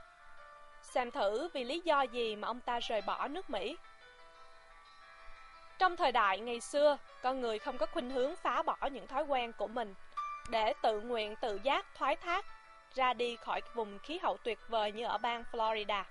Xem 0.81 1.11
thử 1.11 1.49
vì 1.53 1.63
lý 1.63 1.81
do 1.85 2.01
gì 2.01 2.35
mà 2.35 2.47
ông 2.47 2.59
ta 2.59 2.79
rời 2.79 3.01
bỏ 3.01 3.27
nước 3.27 3.49
Mỹ. 3.49 3.77
Trong 5.79 5.97
thời 5.97 6.11
đại 6.11 6.39
ngày 6.39 6.59
xưa, 6.59 6.97
con 7.21 7.41
người 7.41 7.59
không 7.59 7.77
có 7.77 7.85
khuynh 7.85 8.09
hướng 8.09 8.35
phá 8.35 8.61
bỏ 8.61 8.77
những 8.91 9.07
thói 9.07 9.23
quen 9.23 9.51
của 9.53 9.67
mình 9.67 9.93
để 10.49 10.73
tự 10.81 11.01
nguyện 11.01 11.35
tự 11.41 11.59
giác 11.63 11.85
thoái 11.95 12.15
thác 12.15 12.45
ra 12.95 13.13
đi 13.13 13.35
khỏi 13.35 13.61
vùng 13.73 13.99
khí 13.99 14.19
hậu 14.23 14.37
tuyệt 14.37 14.59
vời 14.67 14.91
như 14.91 15.05
ở 15.05 15.17
bang 15.17 15.43
Florida. 15.51 16.03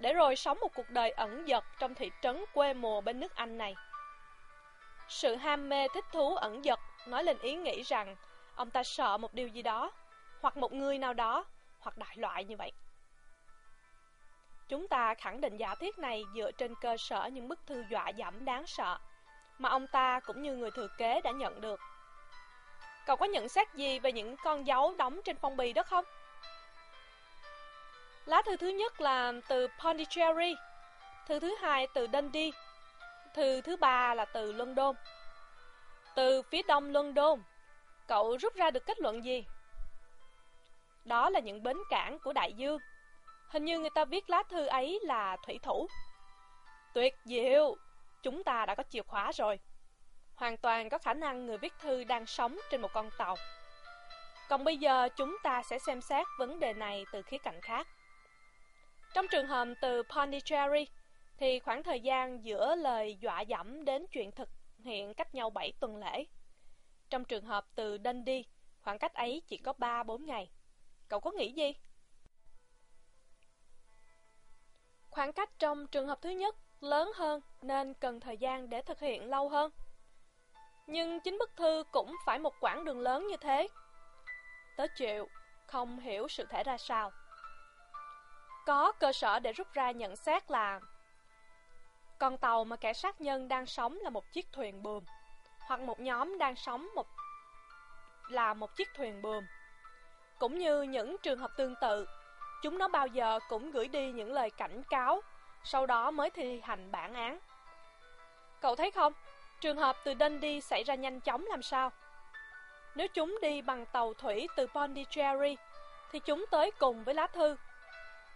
Để 0.00 0.12
rồi 0.12 0.36
sống 0.36 0.58
một 0.60 0.74
cuộc 0.74 0.90
đời 0.90 1.10
ẩn 1.10 1.44
dật 1.48 1.64
trong 1.78 1.94
thị 1.94 2.10
trấn 2.22 2.44
quê 2.54 2.74
mùa 2.74 3.00
bên 3.00 3.20
nước 3.20 3.34
Anh 3.34 3.58
này. 3.58 3.74
Sự 5.08 5.36
ham 5.36 5.68
mê 5.68 5.88
thích 5.94 6.04
thú 6.12 6.34
ẩn 6.34 6.62
dật 6.62 6.78
nói 7.06 7.24
lên 7.24 7.38
ý 7.38 7.54
nghĩ 7.54 7.82
rằng 7.82 8.16
ông 8.54 8.70
ta 8.70 8.82
sợ 8.82 9.18
một 9.18 9.34
điều 9.34 9.48
gì 9.48 9.62
đó, 9.62 9.92
hoặc 10.40 10.56
một 10.56 10.72
người 10.72 10.98
nào 10.98 11.14
đó, 11.14 11.44
hoặc 11.78 11.98
đại 11.98 12.16
loại 12.16 12.44
như 12.44 12.56
vậy. 12.56 12.72
Chúng 14.68 14.88
ta 14.88 15.14
khẳng 15.14 15.40
định 15.40 15.56
giả 15.56 15.74
thiết 15.74 15.98
này 15.98 16.24
dựa 16.34 16.50
trên 16.52 16.74
cơ 16.80 16.96
sở 16.96 17.26
những 17.26 17.48
bức 17.48 17.66
thư 17.66 17.84
dọa 17.90 18.08
dẫm 18.08 18.44
đáng 18.44 18.66
sợ 18.66 18.98
mà 19.58 19.68
ông 19.68 19.86
ta 19.86 20.20
cũng 20.20 20.42
như 20.42 20.56
người 20.56 20.70
thừa 20.70 20.88
kế 20.98 21.20
đã 21.20 21.30
nhận 21.30 21.60
được. 21.60 21.80
Cậu 23.06 23.16
có 23.16 23.26
nhận 23.26 23.48
xét 23.48 23.74
gì 23.74 23.98
về 23.98 24.12
những 24.12 24.36
con 24.44 24.66
dấu 24.66 24.94
đóng 24.98 25.20
trên 25.24 25.36
phong 25.36 25.56
bì 25.56 25.72
đó 25.72 25.82
không? 25.82 26.04
Lá 28.30 28.42
thư 28.46 28.56
thứ 28.56 28.68
nhất 28.68 29.00
là 29.00 29.32
từ 29.48 29.68
Pondicherry, 29.84 30.56
thư 31.26 31.40
thứ 31.40 31.56
hai 31.60 31.86
từ 31.94 32.08
Dundee, 32.12 32.50
thư 33.34 33.60
thứ 33.60 33.76
ba 33.76 34.14
là 34.14 34.24
từ 34.24 34.52
London. 34.52 34.96
Từ 36.14 36.42
phía 36.42 36.62
đông 36.62 36.92
London, 36.92 37.42
cậu 38.06 38.36
rút 38.36 38.54
ra 38.54 38.70
được 38.70 38.86
kết 38.86 39.00
luận 39.00 39.24
gì? 39.24 39.44
Đó 41.04 41.30
là 41.30 41.40
những 41.40 41.62
bến 41.62 41.76
cảng 41.90 42.18
của 42.18 42.32
đại 42.32 42.52
dương. 42.52 42.78
Hình 43.48 43.64
như 43.64 43.78
người 43.78 43.90
ta 43.94 44.04
viết 44.04 44.30
lá 44.30 44.42
thư 44.48 44.66
ấy 44.66 45.00
là 45.02 45.36
thủy 45.46 45.58
thủ. 45.62 45.88
Tuyệt 46.94 47.14
diệu, 47.24 47.76
chúng 48.22 48.44
ta 48.44 48.66
đã 48.66 48.74
có 48.74 48.82
chìa 48.90 49.02
khóa 49.02 49.32
rồi. 49.32 49.58
Hoàn 50.34 50.56
toàn 50.56 50.88
có 50.88 50.98
khả 50.98 51.14
năng 51.14 51.46
người 51.46 51.58
viết 51.58 51.72
thư 51.78 52.04
đang 52.04 52.26
sống 52.26 52.58
trên 52.70 52.80
một 52.80 52.92
con 52.92 53.10
tàu. 53.18 53.36
Còn 54.48 54.64
bây 54.64 54.76
giờ 54.76 55.08
chúng 55.16 55.36
ta 55.42 55.62
sẽ 55.62 55.78
xem 55.78 56.00
xét 56.00 56.26
vấn 56.38 56.60
đề 56.60 56.72
này 56.72 57.04
từ 57.12 57.22
khía 57.22 57.38
cạnh 57.38 57.60
khác. 57.60 57.86
Trong 59.14 59.26
trường 59.30 59.46
hợp 59.46 59.68
từ 59.80 60.02
Pondicherry, 60.02 60.86
thì 61.38 61.58
khoảng 61.58 61.82
thời 61.82 62.00
gian 62.00 62.44
giữa 62.44 62.74
lời 62.74 63.16
dọa 63.20 63.40
dẫm 63.40 63.84
đến 63.84 64.06
chuyện 64.12 64.32
thực 64.32 64.48
hiện 64.84 65.14
cách 65.14 65.34
nhau 65.34 65.50
7 65.50 65.72
tuần 65.80 65.96
lễ. 65.96 66.24
Trong 67.10 67.24
trường 67.24 67.44
hợp 67.44 67.66
từ 67.74 67.98
Dundee, 68.04 68.42
khoảng 68.80 68.98
cách 68.98 69.14
ấy 69.14 69.42
chỉ 69.48 69.56
có 69.56 69.72
3-4 69.78 70.24
ngày. 70.24 70.50
Cậu 71.08 71.20
có 71.20 71.30
nghĩ 71.30 71.52
gì? 71.52 71.72
Khoảng 75.10 75.32
cách 75.32 75.50
trong 75.58 75.86
trường 75.86 76.06
hợp 76.06 76.18
thứ 76.22 76.30
nhất 76.30 76.56
lớn 76.80 77.12
hơn 77.14 77.40
nên 77.62 77.94
cần 77.94 78.20
thời 78.20 78.38
gian 78.38 78.70
để 78.70 78.82
thực 78.82 79.00
hiện 79.00 79.24
lâu 79.24 79.48
hơn. 79.48 79.72
Nhưng 80.86 81.20
chính 81.20 81.38
bức 81.38 81.56
thư 81.56 81.84
cũng 81.92 82.14
phải 82.26 82.38
một 82.38 82.54
quãng 82.60 82.84
đường 82.84 83.00
lớn 83.00 83.26
như 83.26 83.36
thế. 83.36 83.68
Tớ 84.76 84.86
chịu, 84.96 85.28
không 85.66 86.00
hiểu 86.00 86.28
sự 86.28 86.44
thể 86.50 86.62
ra 86.62 86.78
sao. 86.78 87.12
Có 88.66 88.92
cơ 88.92 89.12
sở 89.12 89.38
để 89.38 89.52
rút 89.52 89.72
ra 89.72 89.90
nhận 89.90 90.16
xét 90.16 90.50
là 90.50 90.80
con 92.18 92.38
tàu 92.38 92.64
mà 92.64 92.76
kẻ 92.76 92.92
sát 92.92 93.20
nhân 93.20 93.48
đang 93.48 93.66
sống 93.66 93.98
là 94.02 94.10
một 94.10 94.32
chiếc 94.32 94.46
thuyền 94.52 94.82
buồm, 94.82 95.04
hoặc 95.60 95.80
một 95.80 96.00
nhóm 96.00 96.38
đang 96.38 96.56
sống 96.56 96.88
một 96.94 97.06
là 98.28 98.54
một 98.54 98.76
chiếc 98.76 98.88
thuyền 98.94 99.22
buồm. 99.22 99.44
Cũng 100.38 100.58
như 100.58 100.82
những 100.82 101.16
trường 101.22 101.38
hợp 101.38 101.50
tương 101.56 101.74
tự, 101.80 102.06
chúng 102.62 102.78
nó 102.78 102.88
bao 102.88 103.06
giờ 103.06 103.38
cũng 103.48 103.70
gửi 103.70 103.88
đi 103.88 104.12
những 104.12 104.32
lời 104.32 104.50
cảnh 104.50 104.82
cáo, 104.90 105.20
sau 105.64 105.86
đó 105.86 106.10
mới 106.10 106.30
thi 106.30 106.60
hành 106.64 106.90
bản 106.90 107.14
án. 107.14 107.38
Cậu 108.60 108.76
thấy 108.76 108.90
không, 108.90 109.12
trường 109.60 109.76
hợp 109.76 109.96
từ 110.04 110.14
Dundee 110.20 110.60
xảy 110.60 110.84
ra 110.84 110.94
nhanh 110.94 111.20
chóng 111.20 111.46
làm 111.46 111.62
sao? 111.62 111.92
Nếu 112.94 113.08
chúng 113.08 113.38
đi 113.42 113.62
bằng 113.62 113.86
tàu 113.86 114.14
thủy 114.14 114.48
từ 114.56 114.66
Pondicherry, 114.66 115.56
thì 116.12 116.18
chúng 116.18 116.44
tới 116.50 116.70
cùng 116.78 117.04
với 117.04 117.14
lá 117.14 117.26
thư. 117.26 117.56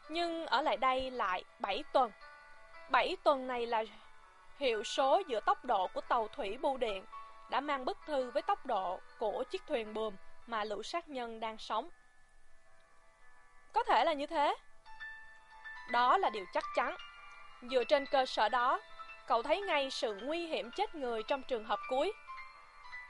Nhưng 0.09 0.46
ở 0.46 0.62
lại 0.62 0.76
đây 0.76 1.11
lại 1.11 1.44
7 1.59 1.84
tuần 1.92 2.11
7 2.90 3.16
tuần 3.24 3.46
này 3.46 3.66
là 3.66 3.84
hiệu 4.59 4.84
số 4.84 5.22
giữa 5.26 5.40
tốc 5.40 5.64
độ 5.64 5.88
của 5.94 6.00
tàu 6.00 6.28
thủy 6.28 6.59
bưu 6.62 6.76
điện 6.76 7.05
đã 7.50 7.61
mang 7.61 7.84
bức 7.84 7.98
thư 8.07 8.30
với 8.30 8.42
tốc 8.42 8.66
độ 8.66 9.00
của 9.18 9.44
chiếc 9.50 9.62
thuyền 9.66 9.94
buồm 9.94 10.14
mà 10.46 10.64
lũ 10.64 10.82
sát 10.82 11.09
nhân 11.09 11.40
đang 11.40 11.59
sống. 11.59 11.88
có 13.72 13.84
thể 13.84 14.05
là 14.05 14.12
như 14.12 14.26
thế. 14.26 14.55
Đó 15.90 16.18
là 16.18 16.30
điều 16.30 16.44
chắc 16.55 16.64
chắn. 16.74 16.96
Dựa 17.70 17.84
trên 17.84 18.07
cơ 18.07 18.26
sở 18.26 18.48
đó, 18.48 18.80
cậu 19.26 19.42
thấy 19.42 19.61
ngay 19.61 19.90
sự 19.90 20.18
nguy 20.22 20.46
hiểm 20.46 20.70
chết 20.70 20.94
người 20.94 21.22
trong 21.22 21.42
trường 21.42 21.64
hợp 21.64 21.78
cuối. 21.88 22.12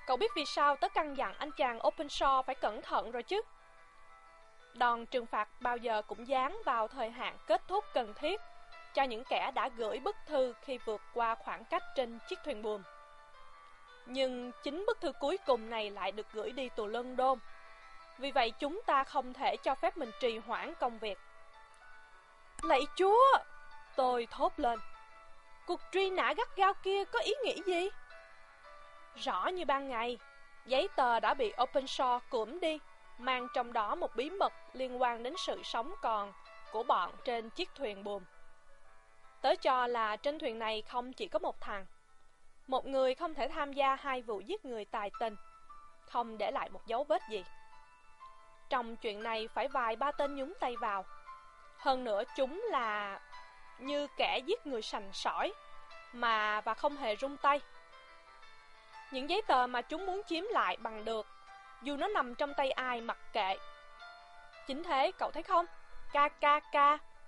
Cậu 0.06 0.16
biết 0.16 0.30
vì 0.36 0.44
sao 0.44 0.76
tớ 0.76 0.88
căn 0.88 1.14
dặn 1.14 1.34
anh 1.38 1.50
chàng 1.50 1.78
Openshaw 1.78 2.42
phải 2.42 2.54
cẩn 2.54 2.82
thận 2.82 3.10
rồi 3.10 3.22
chứ? 3.22 3.42
Đòn 4.74 5.06
trừng 5.06 5.26
phạt 5.26 5.48
bao 5.60 5.76
giờ 5.76 6.02
cũng 6.02 6.28
dán 6.28 6.62
vào 6.64 6.88
thời 6.88 7.10
hạn 7.10 7.36
kết 7.46 7.62
thúc 7.68 7.84
cần 7.94 8.14
thiết 8.14 8.40
cho 8.94 9.02
những 9.02 9.24
kẻ 9.24 9.50
đã 9.54 9.68
gửi 9.76 9.98
bức 9.98 10.16
thư 10.26 10.54
khi 10.62 10.78
vượt 10.78 11.00
qua 11.14 11.34
khoảng 11.34 11.64
cách 11.64 11.82
trên 11.94 12.18
chiếc 12.28 12.38
thuyền 12.44 12.62
buồm. 12.62 12.82
Nhưng 14.06 14.52
chính 14.62 14.84
bức 14.86 15.00
thư 15.00 15.12
cuối 15.12 15.38
cùng 15.46 15.70
này 15.70 15.90
lại 15.90 16.12
được 16.12 16.26
gửi 16.32 16.52
đi 16.52 16.68
từ 16.76 16.86
London. 16.86 17.38
Vì 18.18 18.32
vậy 18.32 18.52
chúng 18.58 18.80
ta 18.86 19.04
không 19.04 19.32
thể 19.32 19.56
cho 19.56 19.74
phép 19.74 19.96
mình 19.96 20.10
trì 20.20 20.38
hoãn 20.38 20.74
công 20.74 20.98
việc. 20.98 21.18
Lạy 22.62 22.82
chúa! 22.96 23.38
Tôi 23.96 24.28
thốt 24.30 24.52
lên. 24.56 24.78
Cuộc 25.66 25.80
truy 25.92 26.10
nã 26.10 26.34
gắt 26.36 26.56
gao 26.56 26.74
kia 26.74 27.04
có 27.04 27.18
ý 27.20 27.32
nghĩa 27.44 27.62
gì? 27.66 27.88
Rõ 29.16 29.46
như 29.46 29.64
ban 29.64 29.88
ngày, 29.88 30.18
giấy 30.66 30.88
tờ 30.96 31.20
đã 31.20 31.34
bị 31.34 31.52
Openshaw 31.56 32.20
cưỡng 32.30 32.60
đi, 32.60 32.78
mang 33.18 33.48
trong 33.54 33.72
đó 33.72 33.94
một 33.94 34.16
bí 34.16 34.30
mật 34.30 34.52
liên 34.72 35.02
quan 35.02 35.22
đến 35.22 35.34
sự 35.38 35.62
sống 35.62 35.94
còn 36.02 36.32
của 36.72 36.82
bọn 36.82 37.12
trên 37.24 37.50
chiếc 37.50 37.74
thuyền 37.74 38.04
buồm. 38.04 38.22
Tớ 39.40 39.54
cho 39.54 39.86
là 39.86 40.16
trên 40.16 40.38
thuyền 40.38 40.58
này 40.58 40.82
không 40.82 41.12
chỉ 41.12 41.28
có 41.28 41.38
một 41.38 41.60
thằng. 41.60 41.86
Một 42.66 42.86
người 42.86 43.14
không 43.14 43.34
thể 43.34 43.48
tham 43.48 43.72
gia 43.72 43.94
hai 43.94 44.22
vụ 44.22 44.40
giết 44.40 44.64
người 44.64 44.84
tài 44.84 45.10
tình, 45.20 45.36
không 46.04 46.38
để 46.38 46.50
lại 46.50 46.70
một 46.70 46.86
dấu 46.86 47.04
vết 47.04 47.22
gì. 47.30 47.44
Trong 48.68 48.96
chuyện 48.96 49.22
này 49.22 49.48
phải 49.48 49.68
vài 49.68 49.96
ba 49.96 50.12
tên 50.12 50.36
nhúng 50.36 50.52
tay 50.60 50.76
vào. 50.76 51.04
Hơn 51.78 52.04
nữa 52.04 52.22
chúng 52.36 52.64
là 52.70 53.20
như 53.78 54.06
kẻ 54.16 54.38
giết 54.38 54.66
người 54.66 54.82
sành 54.82 55.10
sỏi, 55.12 55.52
mà 56.12 56.60
và 56.60 56.74
không 56.74 56.96
hề 56.96 57.16
rung 57.16 57.36
tay. 57.36 57.60
Những 59.10 59.30
giấy 59.30 59.42
tờ 59.42 59.66
mà 59.66 59.82
chúng 59.82 60.06
muốn 60.06 60.22
chiếm 60.26 60.44
lại 60.44 60.76
bằng 60.76 61.04
được, 61.04 61.26
dù 61.84 61.96
nó 61.96 62.08
nằm 62.08 62.34
trong 62.34 62.54
tay 62.54 62.70
ai 62.70 63.00
mặc 63.00 63.18
kệ. 63.32 63.56
Chính 64.66 64.82
thế, 64.82 65.12
cậu 65.18 65.30
thấy 65.30 65.42
không? 65.42 65.66
KKK 66.08 66.76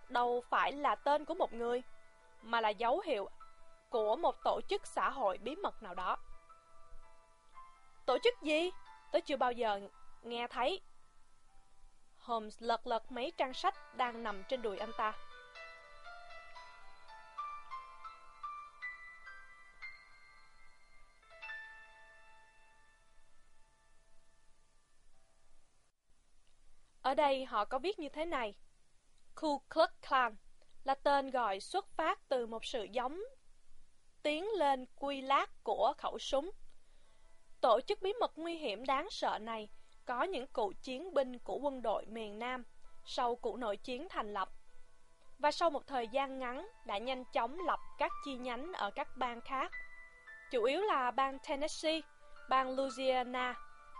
đâu 0.09 0.42
phải 0.50 0.72
là 0.72 0.94
tên 0.94 1.24
của 1.24 1.34
một 1.34 1.52
người, 1.52 1.82
mà 2.42 2.61
là 2.61 2.68
dấu 2.68 3.00
hiệu 3.00 3.28
của 3.90 4.16
một 4.16 4.34
tổ 4.44 4.61
chức 4.68 4.86
xã 4.86 5.11
hội 5.11 5.38
bí 5.38 5.57
mật 5.57 5.82
nào 5.82 5.94
đó. 5.94 6.16
Tổ 8.07 8.18
chức 8.18 8.42
gì? 8.42 8.70
Tớ 9.12 9.20
chưa 9.20 9.36
bao 9.36 9.52
giờ 9.52 9.80
nghe 10.22 10.46
thấy. 10.46 10.80
Holmes 12.18 12.62
lật 12.62 12.86
lật 12.86 13.12
mấy 13.12 13.32
trang 13.36 13.54
sách 13.54 13.96
đang 13.96 14.22
nằm 14.22 14.42
trên 14.48 14.62
đùi 14.62 14.78
anh 14.78 14.92
ta. 14.96 15.12
Ở 27.07 27.14
đây 27.14 27.44
họ 27.44 27.64
có 27.64 27.78
viết 27.78 27.98
như 27.98 28.09
thế 28.09 28.24
này. 28.24 28.54
Ku 29.34 29.59
Klux 29.74 29.90
Klan 30.09 30.36
là 30.84 30.94
tên 30.94 31.30
gọi 31.30 31.61
xuất 31.61 31.88
phát 31.96 32.28
từ 32.28 32.46
một 32.46 32.64
sự 32.64 32.84
giống 32.84 33.20
tiến 34.22 34.46
lên 34.57 34.86
quy 34.96 35.20
lát 35.20 35.46
của 35.62 35.94
khẩu 35.98 36.18
súng. 36.18 36.50
Tổ 37.61 37.80
chức 37.80 38.02
bí 38.02 38.12
mật 38.20 38.32
nguy 38.36 38.57
hiểm 38.57 38.84
đáng 38.84 39.11
sợ 39.11 39.38
này 39.38 39.68
có 40.04 40.22
những 40.22 40.46
cựu 40.46 40.72
chiến 40.72 41.14
binh 41.14 41.38
của 41.38 41.59
quân 41.59 41.82
đội 41.82 42.07
miền 42.07 42.38
Nam 42.38 42.64
sau 43.04 43.36
cuộc 43.36 43.59
nội 43.59 43.76
chiến 43.76 44.09
thành 44.11 44.32
lập 44.32 44.48
và 45.38 45.50
sau 45.50 45.70
một 45.70 45.86
thời 45.86 46.09
gian 46.09 46.38
ngắn 46.38 46.68
đã 46.86 46.98
nhanh 46.98 47.24
chóng 47.32 47.59
lập 47.66 47.80
các 47.98 48.12
chi 48.24 48.36
nhánh 48.36 48.72
ở 48.72 48.90
các 48.90 49.09
bang 49.16 49.40
khác, 49.40 49.72
chủ 50.50 50.64
yếu 50.64 50.80
là 50.80 51.11
bang 51.11 51.38
Tennessee, 51.48 52.00
bang 52.48 52.76
Louisiana, 52.76 53.54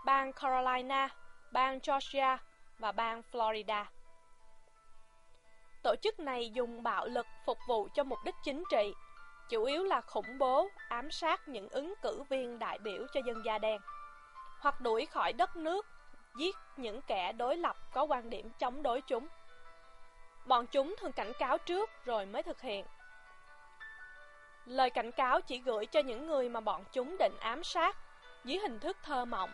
bang 0.05 0.33
Carolina, 0.33 1.09
bang 1.51 1.79
Georgia 1.87 2.37
và 2.79 2.91
bang 2.91 3.21
Florida. 3.31 3.85
Tổ 5.83 5.95
chức 5.95 6.19
này 6.19 6.49
dùng 6.49 6.83
bạo 6.83 7.07
lực 7.07 7.25
phục 7.45 7.57
vụ 7.67 7.87
cho 7.93 8.03
mục 8.03 8.19
đích 8.25 8.35
chính 8.43 8.63
trị, 8.71 8.93
chủ 9.49 9.63
yếu 9.63 9.83
là 9.83 10.01
khủng 10.01 10.37
bố, 10.37 10.69
ám 10.89 11.11
sát 11.11 11.47
những 11.47 11.69
ứng 11.69 11.93
cử 12.01 12.23
viên 12.29 12.59
đại 12.59 12.79
biểu 12.79 13.05
cho 13.13 13.21
dân 13.25 13.45
da 13.45 13.57
đen, 13.57 13.81
hoặc 14.59 14.81
đuổi 14.81 15.05
khỏi 15.05 15.33
đất 15.33 15.55
nước, 15.55 15.85
giết 16.37 16.55
những 16.77 17.01
kẻ 17.01 17.31
đối 17.31 17.57
lập 17.57 17.77
có 17.93 18.03
quan 18.03 18.29
điểm 18.29 18.49
chống 18.59 18.83
đối 18.83 19.01
chúng. 19.01 19.27
Bọn 20.45 20.67
chúng 20.67 20.95
thường 20.99 21.11
cảnh 21.11 21.31
cáo 21.39 21.57
trước 21.57 21.89
rồi 22.05 22.25
mới 22.25 22.43
thực 22.43 22.61
hiện. 22.61 22.85
Lời 24.65 24.89
cảnh 24.89 25.11
cáo 25.11 25.41
chỉ 25.41 25.57
gửi 25.57 25.85
cho 25.85 25.99
những 25.99 26.27
người 26.27 26.49
mà 26.49 26.59
bọn 26.59 26.83
chúng 26.93 27.15
định 27.19 27.37
ám 27.39 27.63
sát 27.63 27.97
dưới 28.45 28.59
hình 28.59 28.79
thức 28.79 28.97
thơ 29.03 29.25
mộng. 29.25 29.51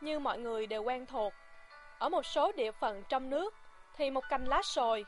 Như 0.00 0.18
mọi 0.18 0.38
người 0.38 0.66
đều 0.66 0.82
quen 0.82 1.06
thuộc, 1.06 1.32
ở 1.98 2.08
một 2.08 2.26
số 2.26 2.52
địa 2.52 2.72
phận 2.72 3.02
trong 3.08 3.30
nước 3.30 3.54
thì 3.96 4.10
một 4.10 4.24
cành 4.28 4.44
lá 4.44 4.62
sồi, 4.62 5.04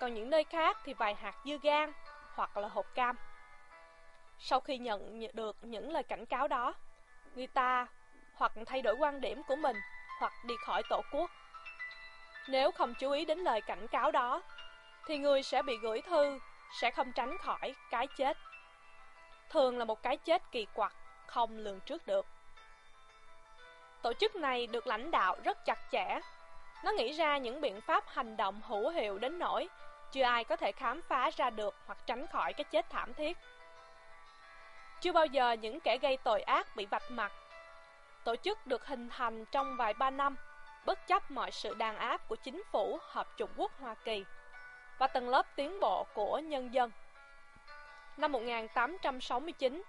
còn 0.00 0.14
những 0.14 0.30
nơi 0.30 0.44
khác 0.44 0.76
thì 0.84 0.94
vài 0.94 1.14
hạt 1.14 1.34
dưa 1.44 1.56
gan 1.62 1.92
hoặc 2.34 2.56
là 2.56 2.68
hộp 2.68 2.86
cam. 2.94 3.16
Sau 4.38 4.60
khi 4.60 4.78
nhận 4.78 5.20
được 5.32 5.56
những 5.62 5.92
lời 5.92 6.02
cảnh 6.02 6.26
cáo 6.26 6.48
đó, 6.48 6.74
người 7.34 7.46
ta 7.46 7.86
hoặc 8.32 8.52
thay 8.66 8.82
đổi 8.82 8.94
quan 8.94 9.20
điểm 9.20 9.42
của 9.48 9.56
mình 9.56 9.76
hoặc 10.20 10.32
đi 10.44 10.54
khỏi 10.66 10.82
tổ 10.90 11.02
quốc. 11.12 11.30
Nếu 12.48 12.70
không 12.70 12.94
chú 12.94 13.10
ý 13.10 13.24
đến 13.24 13.38
lời 13.38 13.60
cảnh 13.60 13.86
cáo 13.88 14.10
đó, 14.10 14.42
thì 15.06 15.18
người 15.18 15.42
sẽ 15.42 15.62
bị 15.62 15.76
gửi 15.82 16.02
thư, 16.02 16.38
sẽ 16.80 16.90
không 16.90 17.12
tránh 17.12 17.38
khỏi 17.38 17.74
cái 17.90 18.06
chết. 18.16 18.36
Thường 19.48 19.78
là 19.78 19.84
một 19.84 20.02
cái 20.02 20.16
chết 20.16 20.42
kỳ 20.52 20.66
quặc, 20.74 20.92
không 21.26 21.58
lường 21.58 21.80
trước 21.80 22.06
được. 22.06 22.26
Tổ 24.02 24.12
chức 24.12 24.36
này 24.36 24.66
được 24.66 24.86
lãnh 24.86 25.10
đạo 25.10 25.36
rất 25.44 25.64
chặt 25.64 25.78
chẽ. 25.92 26.20
Nó 26.84 26.90
nghĩ 26.90 27.12
ra 27.12 27.38
những 27.38 27.60
biện 27.60 27.80
pháp 27.80 28.04
hành 28.08 28.36
động 28.36 28.60
hữu 28.66 28.88
hiệu 28.88 29.18
đến 29.18 29.38
nỗi 29.38 29.68
chưa 30.12 30.22
ai 30.22 30.44
có 30.44 30.56
thể 30.56 30.72
khám 30.72 31.02
phá 31.02 31.30
ra 31.36 31.50
được 31.50 31.74
hoặc 31.86 31.98
tránh 32.06 32.26
khỏi 32.26 32.52
cái 32.52 32.64
chết 32.64 32.90
thảm 32.90 33.14
thiết. 33.14 33.38
Chưa 35.00 35.12
bao 35.12 35.26
giờ 35.26 35.52
những 35.52 35.80
kẻ 35.80 35.98
gây 35.98 36.16
tội 36.16 36.42
ác 36.42 36.76
bị 36.76 36.86
vạch 36.86 37.10
mặt. 37.10 37.32
Tổ 38.24 38.36
chức 38.36 38.66
được 38.66 38.86
hình 38.86 39.08
thành 39.08 39.44
trong 39.44 39.76
vài 39.76 39.94
ba 39.94 40.10
năm, 40.10 40.36
bất 40.86 41.06
chấp 41.06 41.30
mọi 41.30 41.50
sự 41.50 41.74
đàn 41.74 41.96
áp 41.96 42.28
của 42.28 42.36
chính 42.36 42.62
phủ 42.72 42.98
Hợp 43.02 43.36
Trung 43.36 43.50
Quốc 43.56 43.72
Hoa 43.80 43.94
Kỳ 43.94 44.24
và 44.98 45.06
tầng 45.06 45.28
lớp 45.28 45.46
tiến 45.56 45.80
bộ 45.80 46.06
của 46.14 46.38
nhân 46.38 46.74
dân. 46.74 46.90
Năm 48.16 48.32
1869, 48.32 49.82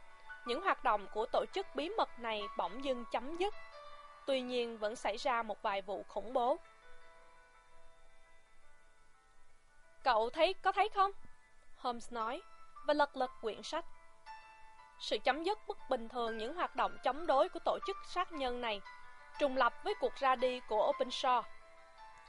những 0.45 0.61
hoạt 0.61 0.83
động 0.83 1.07
của 1.13 1.25
tổ 1.25 1.45
chức 1.53 1.67
bí 1.75 1.89
mật 1.89 2.19
này 2.19 2.41
bỗng 2.57 2.83
dưng 2.83 3.05
chấm 3.11 3.37
dứt 3.37 3.53
Tuy 4.25 4.41
nhiên 4.41 4.77
vẫn 4.77 4.95
xảy 4.95 5.17
ra 5.17 5.43
một 5.43 5.61
vài 5.61 5.81
vụ 5.81 6.05
khủng 6.07 6.33
bố. 6.33 6.57
Cậu 10.03 10.29
thấy 10.29 10.53
có 10.53 10.71
thấy 10.71 10.89
không? 10.89 11.11
Holmes 11.77 12.13
nói, 12.13 12.41
và 12.85 12.93
lật 12.93 13.17
lật 13.17 13.31
quyển 13.41 13.63
sách. 13.63 13.85
Sự 14.99 15.17
chấm 15.23 15.43
dứt 15.43 15.59
bất 15.67 15.77
bình 15.89 16.09
thường 16.09 16.37
những 16.37 16.55
hoạt 16.55 16.75
động 16.75 16.97
chống 17.03 17.27
đối 17.27 17.49
của 17.49 17.59
tổ 17.59 17.79
chức 17.87 17.97
sát 18.07 18.31
nhân 18.31 18.61
này 18.61 18.81
trùng 19.39 19.57
lập 19.57 19.73
với 19.83 19.93
cuộc 19.99 20.15
ra 20.15 20.35
đi 20.35 20.59
của 20.59 20.93
Openshaw. 20.93 21.43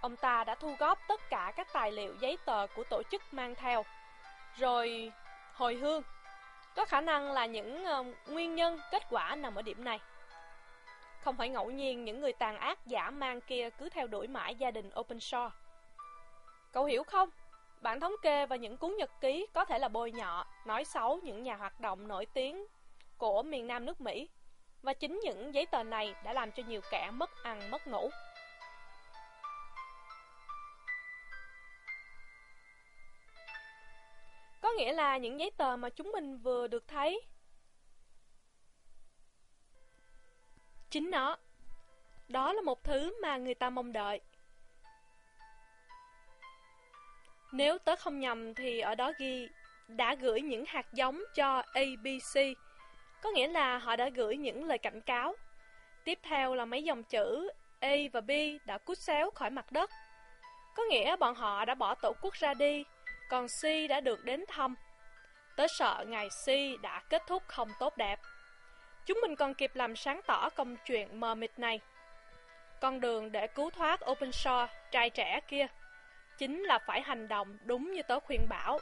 Ông 0.01 0.17
ta 0.17 0.45
đã 0.45 0.55
thu 0.55 0.75
góp 0.79 0.99
tất 1.09 1.21
cả 1.31 1.53
các 1.57 1.73
tài 1.73 1.93
liệu 1.93 2.15
giấy 2.21 2.39
tờ 2.45 2.67
của 2.77 2.85
tổ 2.85 3.03
chức 3.11 3.23
mang 3.35 3.55
theo, 3.55 3.85
rồi 4.57 5.13
hồi 5.55 5.75
hương. 5.75 6.03
Có 6.77 6.85
khả 6.85 7.01
năng 7.01 7.33
là 7.33 7.47
những 7.47 7.85
uh, 8.01 8.07
nguyên 8.29 8.55
nhân 8.55 8.81
kết 8.91 9.03
quả 9.11 9.35
nằm 9.35 9.55
ở 9.55 9.63
điểm 9.63 9.85
này. 9.85 10.01
Không 11.25 11.37
phải 11.37 11.49
ngẫu 11.49 11.71
nhiên 11.71 12.05
những 12.05 12.21
người 12.21 12.33
tàn 12.33 12.57
ác 12.57 12.87
giả 12.87 13.11
mang 13.11 13.41
kia 13.41 13.71
cứ 13.71 13.89
theo 13.89 14.07
đuổi 14.07 14.27
mãi 14.27 14.55
gia 14.55 14.71
đình 14.71 14.91
Openshaw. 14.95 15.51
Cậu 16.73 16.85
hiểu 16.85 17.05
không? 17.05 17.31
Bản 17.81 18.01
thống 18.01 18.15
kê 18.23 18.47
và 18.47 18.57
những 18.57 18.77
cuốn 18.77 18.97
nhật 18.97 19.11
ký 19.21 19.47
có 19.53 19.65
thể 19.65 19.79
là 19.79 19.89
bôi 19.89 20.13
nhọ, 20.13 20.47
nói 20.67 20.85
xấu 20.85 21.21
những 21.23 21.43
nhà 21.43 21.57
hoạt 21.57 21.81
động 21.81 22.09
nổi 22.09 22.27
tiếng 22.27 22.67
của 23.19 23.43
miền 23.43 23.67
Nam 23.67 23.87
nước 23.87 24.01
Mỹ. 24.01 24.29
Và 24.83 24.95
chính 24.95 25.21
những 25.25 25.55
giấy 25.55 25.67
tờ 25.67 25.83
này 25.83 26.15
đã 26.25 26.33
làm 26.33 26.53
cho 26.53 26.63
nhiều 26.63 26.81
kẻ 26.91 27.11
mất 27.11 27.31
ăn 27.43 27.71
mất 27.71 27.87
ngủ. 27.87 28.11
Có 34.61 34.71
nghĩa 34.77 34.93
là 34.93 35.17
những 35.17 35.41
giấy 35.41 35.51
tờ 35.51 35.77
mà 35.77 35.91
chúng 35.91 36.13
mình 36.13 36.39
vừa 36.39 36.67
được 36.67 36.89
thấy 36.89 37.23
Chính 40.93 41.11
nó. 41.11 41.37
Đó 42.29 42.53
là 42.53 42.63
một 42.63 42.85
thứ 42.85 43.15
mà 43.23 43.37
người 43.37 43.55
ta 43.55 43.71
mong 43.71 43.93
đợi. 43.93 44.21
Nếu 47.53 47.79
tớ 47.79 47.97
không 47.97 48.21
nhầm 48.21 48.55
thì 48.55 48.81
ở 48.81 48.95
đó 48.95 49.13
ghi 49.19 49.49
đã 49.89 50.15
gửi 50.15 50.41
những 50.41 50.65
hạt 50.67 50.87
giống 50.93 51.23
cho 51.35 51.63
ABC, 51.75 52.41
có 53.23 53.31
nghĩa 53.31 53.49
là 53.49 53.79
họ 53.79 53.97
đã 53.97 54.09
gửi 54.09 54.37
những 54.37 54.65
lời 54.65 54.79
cảnh 54.79 55.01
cáo. 55.01 55.35
Tiếp 56.05 56.19
theo 56.23 56.55
là 56.55 56.65
mấy 56.65 56.83
dòng 56.83 57.03
chữ 57.03 57.51
A 57.81 57.97
và 58.13 58.21
B 58.21 58.31
đã 58.67 58.79
cút 58.79 58.99
xéo 58.99 59.31
khỏi 59.31 59.51
mặt 59.51 59.73
đất. 59.73 59.91
Có 60.77 60.83
nghĩa 60.91 61.17
bọn 61.17 61.35
họ 61.35 61.65
đã 61.65 61.75
bỏ 61.75 61.95
tổ 61.95 62.13
quốc 62.23 62.35
ra 62.35 62.55
đi, 62.55 62.85
còn 63.31 63.47
C 63.47 63.65
đã 63.89 64.01
được 64.01 64.25
đến 64.25 64.45
thăm. 64.49 64.75
Tớ 65.57 65.67
sợ 65.79 66.05
ngày 66.09 66.29
C 66.29 66.49
đã 66.83 67.03
kết 67.09 67.23
thúc 67.27 67.43
không 67.47 67.69
tốt 67.79 67.97
đẹp. 67.97 68.21
Chúng 69.07 69.19
mình 69.23 69.37
còn 69.37 69.55
kịp 69.55 69.71
làm 69.75 69.97
sáng 69.97 70.21
tỏ 70.27 70.49
công 70.51 70.77
chuyện 70.87 71.21
mờ 71.21 71.35
mịt 71.35 71.51
này. 71.57 71.81
Con 72.81 73.01
đường 73.01 73.33
để 73.33 73.47
cứu 73.47 73.71
thoát 73.71 74.01
Openshaw, 74.01 74.67
trai 74.91 75.11
trẻ 75.11 75.41
kia, 75.49 75.67
chính 76.39 76.63
là 76.63 76.79
phải 76.79 77.03
hành 77.03 77.29
động 77.29 77.59
đúng 77.65 77.93
như 77.93 78.03
tớ 78.03 78.21
khuyên 78.21 78.41
bảo. 78.49 78.79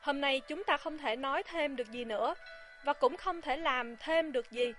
Hôm 0.00 0.20
nay 0.20 0.40
chúng 0.40 0.64
ta 0.64 0.76
không 0.76 0.98
thể 0.98 1.16
nói 1.16 1.42
thêm 1.42 1.76
được 1.76 1.88
gì 1.90 2.04
nữa, 2.04 2.34
và 2.84 2.92
cũng 2.92 3.16
không 3.16 3.40
thể 3.40 3.56
làm 3.56 3.96
thêm 3.96 4.32
được 4.32 4.50
gì. 4.50 4.72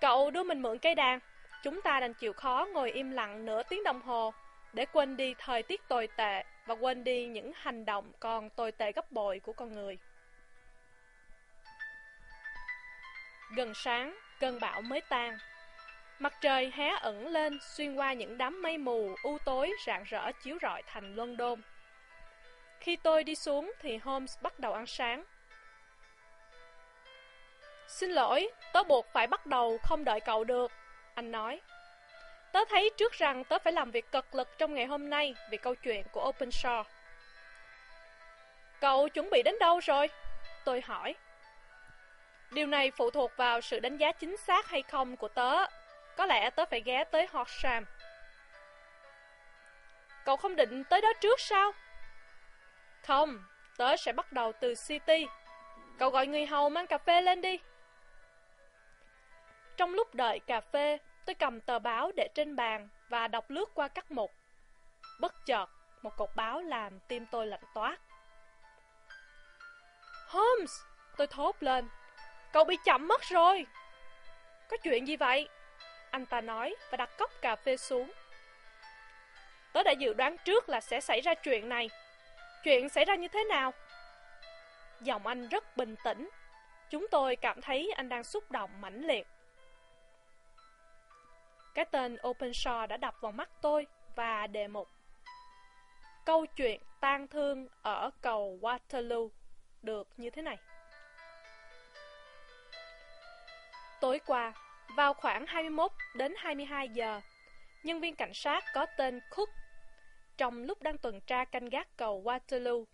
Cậu 0.00 0.30
đưa 0.30 0.42
mình 0.42 0.62
mượn 0.62 0.78
cây 0.78 0.94
đàn, 0.94 1.18
chúng 1.62 1.82
ta 1.82 2.00
đành 2.00 2.14
chịu 2.14 2.32
khó 2.32 2.66
ngồi 2.72 2.90
im 2.90 3.10
lặng 3.10 3.44
nửa 3.44 3.62
tiếng 3.62 3.84
đồng 3.84 4.02
hồ 4.02 4.32
để 4.72 4.86
quên 4.86 5.16
đi 5.16 5.34
thời 5.38 5.62
tiết 5.62 5.88
tồi 5.88 6.08
tệ 6.16 6.44
và 6.66 6.74
quên 6.74 7.04
đi 7.04 7.26
những 7.26 7.52
hành 7.54 7.84
động 7.84 8.12
còn 8.20 8.50
tồi 8.50 8.72
tệ 8.72 8.92
gấp 8.92 9.12
bội 9.12 9.40
của 9.40 9.52
con 9.52 9.72
người. 9.72 9.98
Gần 13.56 13.74
sáng, 13.74 14.16
cơn 14.40 14.60
bão 14.60 14.82
mới 14.82 15.00
tan. 15.00 15.38
Mặt 16.18 16.32
trời 16.40 16.72
hé 16.74 16.90
ẩn 17.00 17.26
lên 17.26 17.58
xuyên 17.60 17.94
qua 17.94 18.12
những 18.12 18.38
đám 18.38 18.62
mây 18.62 18.78
mù 18.78 19.16
u 19.22 19.38
tối 19.44 19.72
rạng 19.86 20.04
rỡ 20.04 20.32
chiếu 20.42 20.58
rọi 20.62 20.82
thành 20.86 21.14
London. 21.14 21.60
Khi 22.80 22.96
tôi 22.96 23.24
đi 23.24 23.34
xuống 23.34 23.72
thì 23.80 23.96
Holmes 23.96 24.38
bắt 24.42 24.58
đầu 24.58 24.72
ăn 24.72 24.86
sáng. 24.86 25.24
Xin 27.88 28.10
lỗi, 28.10 28.48
tớ 28.72 28.82
buộc 28.82 29.06
phải 29.12 29.26
bắt 29.26 29.46
đầu 29.46 29.78
không 29.82 30.04
đợi 30.04 30.20
cậu 30.20 30.44
được, 30.44 30.72
anh 31.14 31.30
nói. 31.30 31.60
Tớ 32.52 32.60
thấy 32.68 32.90
trước 32.96 33.12
rằng 33.12 33.44
tớ 33.44 33.58
phải 33.58 33.72
làm 33.72 33.90
việc 33.90 34.12
cực 34.12 34.34
lực 34.34 34.58
trong 34.58 34.74
ngày 34.74 34.86
hôm 34.86 35.10
nay 35.10 35.34
vì 35.50 35.56
câu 35.56 35.74
chuyện 35.74 36.02
của 36.12 36.32
Openshaw. 36.32 36.84
Cậu 38.80 39.08
chuẩn 39.08 39.30
bị 39.30 39.42
đến 39.42 39.54
đâu 39.60 39.80
rồi? 39.80 40.08
Tôi 40.64 40.80
hỏi. 40.80 41.14
Điều 42.50 42.66
này 42.66 42.90
phụ 42.90 43.10
thuộc 43.10 43.32
vào 43.36 43.60
sự 43.60 43.80
đánh 43.80 43.96
giá 43.96 44.12
chính 44.12 44.36
xác 44.36 44.68
hay 44.68 44.82
không 44.82 45.16
của 45.16 45.28
tớ. 45.28 45.66
Có 46.16 46.26
lẽ 46.26 46.50
tớ 46.50 46.64
phải 46.64 46.80
ghé 46.80 47.04
tới 47.04 47.26
Horsham. 47.32 47.84
Cậu 50.24 50.36
không 50.36 50.56
định 50.56 50.84
tới 50.84 51.00
đó 51.00 51.12
trước 51.20 51.40
sao? 51.40 51.72
Không, 53.06 53.44
tớ 53.76 53.96
sẽ 53.96 54.12
bắt 54.12 54.32
đầu 54.32 54.52
từ 54.60 54.74
City. 54.88 55.26
Cậu 55.98 56.10
gọi 56.10 56.26
người 56.26 56.46
hầu 56.46 56.68
mang 56.68 56.86
cà 56.86 56.98
phê 56.98 57.22
lên 57.22 57.42
đi. 57.42 57.58
Trong 59.76 59.94
lúc 59.94 60.14
đợi 60.14 60.40
cà 60.46 60.60
phê, 60.60 60.98
tôi 61.24 61.34
cầm 61.34 61.60
tờ 61.60 61.78
báo 61.78 62.12
để 62.16 62.28
trên 62.34 62.56
bàn 62.56 62.88
và 63.08 63.28
đọc 63.28 63.50
lướt 63.50 63.74
qua 63.74 63.88
các 63.88 64.10
mục. 64.10 64.32
Bất 65.20 65.46
chợt, 65.46 65.66
một 66.02 66.16
cột 66.16 66.30
báo 66.36 66.60
làm 66.60 67.00
tim 67.08 67.26
tôi 67.26 67.46
lạnh 67.46 67.64
toát. 67.74 67.98
Holmes! 70.28 70.72
Tôi 71.16 71.26
thốt 71.26 71.56
lên. 71.60 71.88
Cậu 72.56 72.64
bị 72.64 72.76
chậm 72.84 73.08
mất 73.08 73.22
rồi. 73.22 73.66
Có 74.68 74.76
chuyện 74.76 75.08
gì 75.08 75.16
vậy? 75.16 75.48
Anh 76.10 76.26
ta 76.26 76.40
nói 76.40 76.76
và 76.90 76.96
đặt 76.96 77.10
cốc 77.18 77.30
cà 77.40 77.56
phê 77.56 77.76
xuống. 77.76 78.12
Tớ 79.72 79.82
đã 79.82 79.92
dự 79.92 80.14
đoán 80.14 80.36
trước 80.44 80.68
là 80.68 80.80
sẽ 80.80 81.00
xảy 81.00 81.20
ra 81.20 81.34
chuyện 81.34 81.68
này. 81.68 81.90
Chuyện 82.64 82.88
xảy 82.88 83.04
ra 83.04 83.14
như 83.14 83.28
thế 83.28 83.44
nào? 83.44 83.72
Giọng 85.00 85.26
anh 85.26 85.48
rất 85.48 85.76
bình 85.76 85.94
tĩnh. 86.04 86.28
Chúng 86.90 87.06
tôi 87.10 87.36
cảm 87.36 87.60
thấy 87.60 87.92
anh 87.96 88.08
đang 88.08 88.24
xúc 88.24 88.50
động 88.50 88.70
mãnh 88.80 89.06
liệt. 89.06 89.26
Cái 91.74 91.84
tên 91.84 92.16
Openshaw 92.16 92.86
đã 92.86 92.96
đập 92.96 93.14
vào 93.20 93.32
mắt 93.32 93.48
tôi 93.62 93.86
và 94.14 94.46
đề 94.46 94.68
mục. 94.68 94.88
Câu 96.24 96.46
chuyện 96.46 96.80
tang 97.00 97.28
thương 97.28 97.68
ở 97.82 98.10
cầu 98.20 98.58
Waterloo 98.62 99.28
được 99.82 100.08
như 100.16 100.30
thế 100.30 100.42
này. 100.42 100.58
Tối 104.00 104.20
qua, 104.26 104.52
vào 104.96 105.14
khoảng 105.14 105.46
21 105.46 105.92
đến 106.14 106.34
22 106.36 106.88
giờ, 106.88 107.20
nhân 107.84 108.00
viên 108.00 108.14
cảnh 108.14 108.34
sát 108.34 108.64
có 108.74 108.86
tên 108.96 109.20
Cook 109.30 109.48
trong 110.36 110.64
lúc 110.64 110.82
đang 110.82 110.98
tuần 110.98 111.20
tra 111.20 111.44
canh 111.44 111.68
gác 111.68 111.96
cầu 111.96 112.22
Waterloo, 112.22 112.84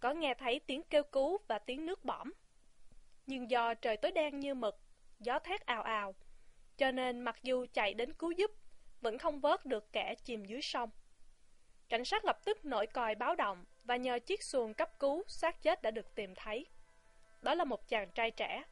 có 0.00 0.12
nghe 0.12 0.34
thấy 0.34 0.60
tiếng 0.66 0.82
kêu 0.82 1.02
cứu 1.02 1.38
và 1.48 1.58
tiếng 1.58 1.86
nước 1.86 2.04
bõm. 2.04 2.32
Nhưng 3.26 3.50
do 3.50 3.74
trời 3.74 3.96
tối 3.96 4.12
đen 4.12 4.40
như 4.40 4.54
mực, 4.54 4.80
gió 5.18 5.38
thét 5.38 5.66
ào 5.66 5.82
ào, 5.82 6.14
cho 6.76 6.90
nên 6.90 7.20
mặc 7.20 7.36
dù 7.42 7.66
chạy 7.72 7.94
đến 7.94 8.12
cứu 8.12 8.30
giúp, 8.30 8.50
vẫn 9.00 9.18
không 9.18 9.40
vớt 9.40 9.66
được 9.66 9.92
kẻ 9.92 10.14
chìm 10.24 10.44
dưới 10.44 10.62
sông. 10.62 10.90
Cảnh 11.88 12.04
sát 12.04 12.24
lập 12.24 12.44
tức 12.44 12.64
nổi 12.64 12.86
còi 12.86 13.14
báo 13.14 13.34
động 13.34 13.64
và 13.84 13.96
nhờ 13.96 14.18
chiếc 14.18 14.42
xuồng 14.42 14.74
cấp 14.74 14.98
cứu 14.98 15.22
xác 15.26 15.62
chết 15.62 15.82
đã 15.82 15.90
được 15.90 16.14
tìm 16.14 16.34
thấy. 16.34 16.66
Đó 17.42 17.54
là 17.54 17.64
một 17.64 17.88
chàng 17.88 18.10
trai 18.10 18.30
trẻ. 18.30 18.62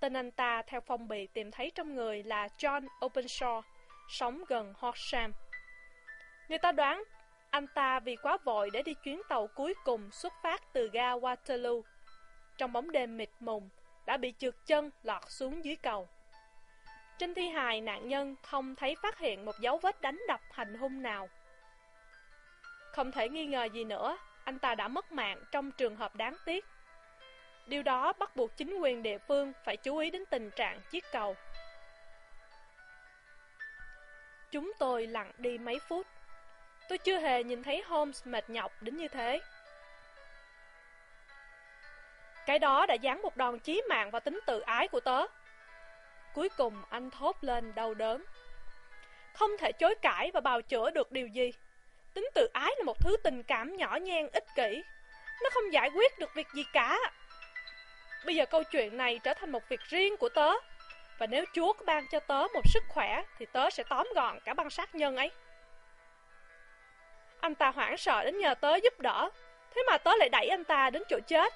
Tên 0.00 0.12
anh 0.12 0.30
ta 0.30 0.62
theo 0.62 0.80
phong 0.80 1.08
bì 1.08 1.26
tìm 1.26 1.50
thấy 1.50 1.72
trong 1.74 1.94
người 1.94 2.22
là 2.22 2.48
John 2.58 2.86
Openshaw, 3.00 3.62
sống 4.08 4.44
gần 4.48 4.74
Horsham. 4.76 5.32
Người 6.48 6.58
ta 6.58 6.72
đoán 6.72 7.04
anh 7.50 7.66
ta 7.66 8.00
vì 8.00 8.16
quá 8.16 8.38
vội 8.44 8.70
để 8.72 8.82
đi 8.82 8.94
chuyến 8.94 9.22
tàu 9.28 9.46
cuối 9.46 9.74
cùng 9.84 10.10
xuất 10.10 10.32
phát 10.42 10.62
từ 10.72 10.90
ga 10.92 11.12
Waterloo. 11.12 11.82
Trong 12.58 12.72
bóng 12.72 12.92
đêm 12.92 13.16
mịt 13.16 13.30
mùng, 13.40 13.68
đã 14.06 14.16
bị 14.16 14.34
trượt 14.38 14.54
chân 14.66 14.90
lọt 15.02 15.22
xuống 15.28 15.64
dưới 15.64 15.76
cầu. 15.76 16.08
Trên 17.18 17.34
thi 17.34 17.48
hài 17.48 17.80
nạn 17.80 18.08
nhân 18.08 18.36
không 18.42 18.74
thấy 18.74 18.96
phát 19.02 19.18
hiện 19.18 19.44
một 19.44 19.60
dấu 19.60 19.78
vết 19.78 20.00
đánh 20.00 20.20
đập 20.28 20.40
hành 20.50 20.74
hung 20.74 21.02
nào. 21.02 21.28
Không 22.92 23.12
thể 23.12 23.28
nghi 23.28 23.46
ngờ 23.46 23.64
gì 23.64 23.84
nữa, 23.84 24.18
anh 24.44 24.58
ta 24.58 24.74
đã 24.74 24.88
mất 24.88 25.12
mạng 25.12 25.42
trong 25.52 25.70
trường 25.70 25.96
hợp 25.96 26.16
đáng 26.16 26.36
tiếc. 26.44 26.64
Điều 27.66 27.82
đó 27.82 28.12
bắt 28.12 28.36
buộc 28.36 28.56
chính 28.56 28.78
quyền 28.78 29.02
địa 29.02 29.18
phương 29.18 29.52
phải 29.64 29.76
chú 29.76 29.96
ý 29.96 30.10
đến 30.10 30.24
tình 30.30 30.50
trạng 30.50 30.80
chiếc 30.90 31.04
cầu. 31.12 31.36
Chúng 34.50 34.72
tôi 34.78 35.06
lặng 35.06 35.32
đi 35.38 35.58
mấy 35.58 35.78
phút. 35.88 36.06
Tôi 36.88 36.98
chưa 36.98 37.18
hề 37.18 37.44
nhìn 37.44 37.62
thấy 37.62 37.82
Holmes 37.86 38.26
mệt 38.26 38.50
nhọc 38.50 38.72
đến 38.80 38.96
như 38.96 39.08
thế. 39.08 39.40
Cái 42.46 42.58
đó 42.58 42.86
đã 42.86 42.94
dán 42.94 43.22
một 43.22 43.36
đòn 43.36 43.58
chí 43.58 43.82
mạng 43.88 44.10
vào 44.10 44.20
tính 44.20 44.40
tự 44.46 44.60
ái 44.60 44.88
của 44.88 45.00
tớ. 45.00 45.26
Cuối 46.34 46.48
cùng 46.48 46.82
anh 46.90 47.10
thốt 47.10 47.36
lên 47.40 47.74
đau 47.74 47.94
đớn. 47.94 48.24
Không 49.34 49.50
thể 49.58 49.72
chối 49.72 49.94
cãi 50.02 50.30
và 50.34 50.40
bào 50.40 50.62
chữa 50.62 50.90
được 50.90 51.12
điều 51.12 51.26
gì. 51.26 51.52
Tính 52.14 52.28
tự 52.34 52.48
ái 52.52 52.72
là 52.78 52.84
một 52.84 53.00
thứ 53.00 53.16
tình 53.24 53.42
cảm 53.42 53.76
nhỏ 53.76 53.96
nhen, 53.96 54.28
ích 54.32 54.44
kỷ. 54.56 54.82
Nó 55.42 55.50
không 55.50 55.72
giải 55.72 55.90
quyết 55.94 56.18
được 56.18 56.34
việc 56.34 56.46
gì 56.54 56.64
cả. 56.72 56.98
Bây 58.26 58.34
giờ 58.34 58.46
câu 58.46 58.64
chuyện 58.64 58.96
này 58.96 59.18
trở 59.18 59.34
thành 59.34 59.52
một 59.52 59.68
việc 59.68 59.80
riêng 59.80 60.16
của 60.16 60.28
tớ. 60.28 60.52
Và 61.18 61.26
nếu 61.26 61.44
Chúa 61.52 61.72
có 61.72 61.84
ban 61.84 62.06
cho 62.12 62.20
tớ 62.20 62.46
một 62.54 62.62
sức 62.64 62.82
khỏe 62.88 63.22
thì 63.38 63.46
tớ 63.52 63.70
sẽ 63.70 63.82
tóm 63.88 64.08
gọn 64.14 64.38
cả 64.44 64.54
băng 64.54 64.70
sát 64.70 64.94
nhân 64.94 65.16
ấy. 65.16 65.30
Anh 67.40 67.54
ta 67.54 67.70
hoảng 67.70 67.96
sợ 67.96 68.24
đến 68.24 68.38
nhờ 68.38 68.54
tớ 68.54 68.76
giúp 68.76 69.00
đỡ. 69.00 69.30
Thế 69.74 69.82
mà 69.90 69.98
tớ 69.98 70.10
lại 70.16 70.28
đẩy 70.28 70.48
anh 70.48 70.64
ta 70.64 70.90
đến 70.90 71.02
chỗ 71.08 71.18
chết. 71.26 71.52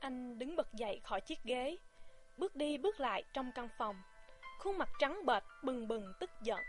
Anh 0.00 0.38
đứng 0.38 0.56
bật 0.56 0.72
dậy 0.72 1.00
khỏi 1.04 1.20
chiếc 1.20 1.38
ghế, 1.44 1.76
bước 2.36 2.56
đi 2.56 2.78
bước 2.78 3.00
lại 3.00 3.24
trong 3.32 3.52
căn 3.54 3.68
phòng, 3.78 3.96
khuôn 4.58 4.78
mặt 4.78 4.88
trắng 4.98 5.26
bệch, 5.26 5.44
bừng 5.62 5.88
bừng 5.88 6.12
tức 6.20 6.30
giận. 6.42 6.60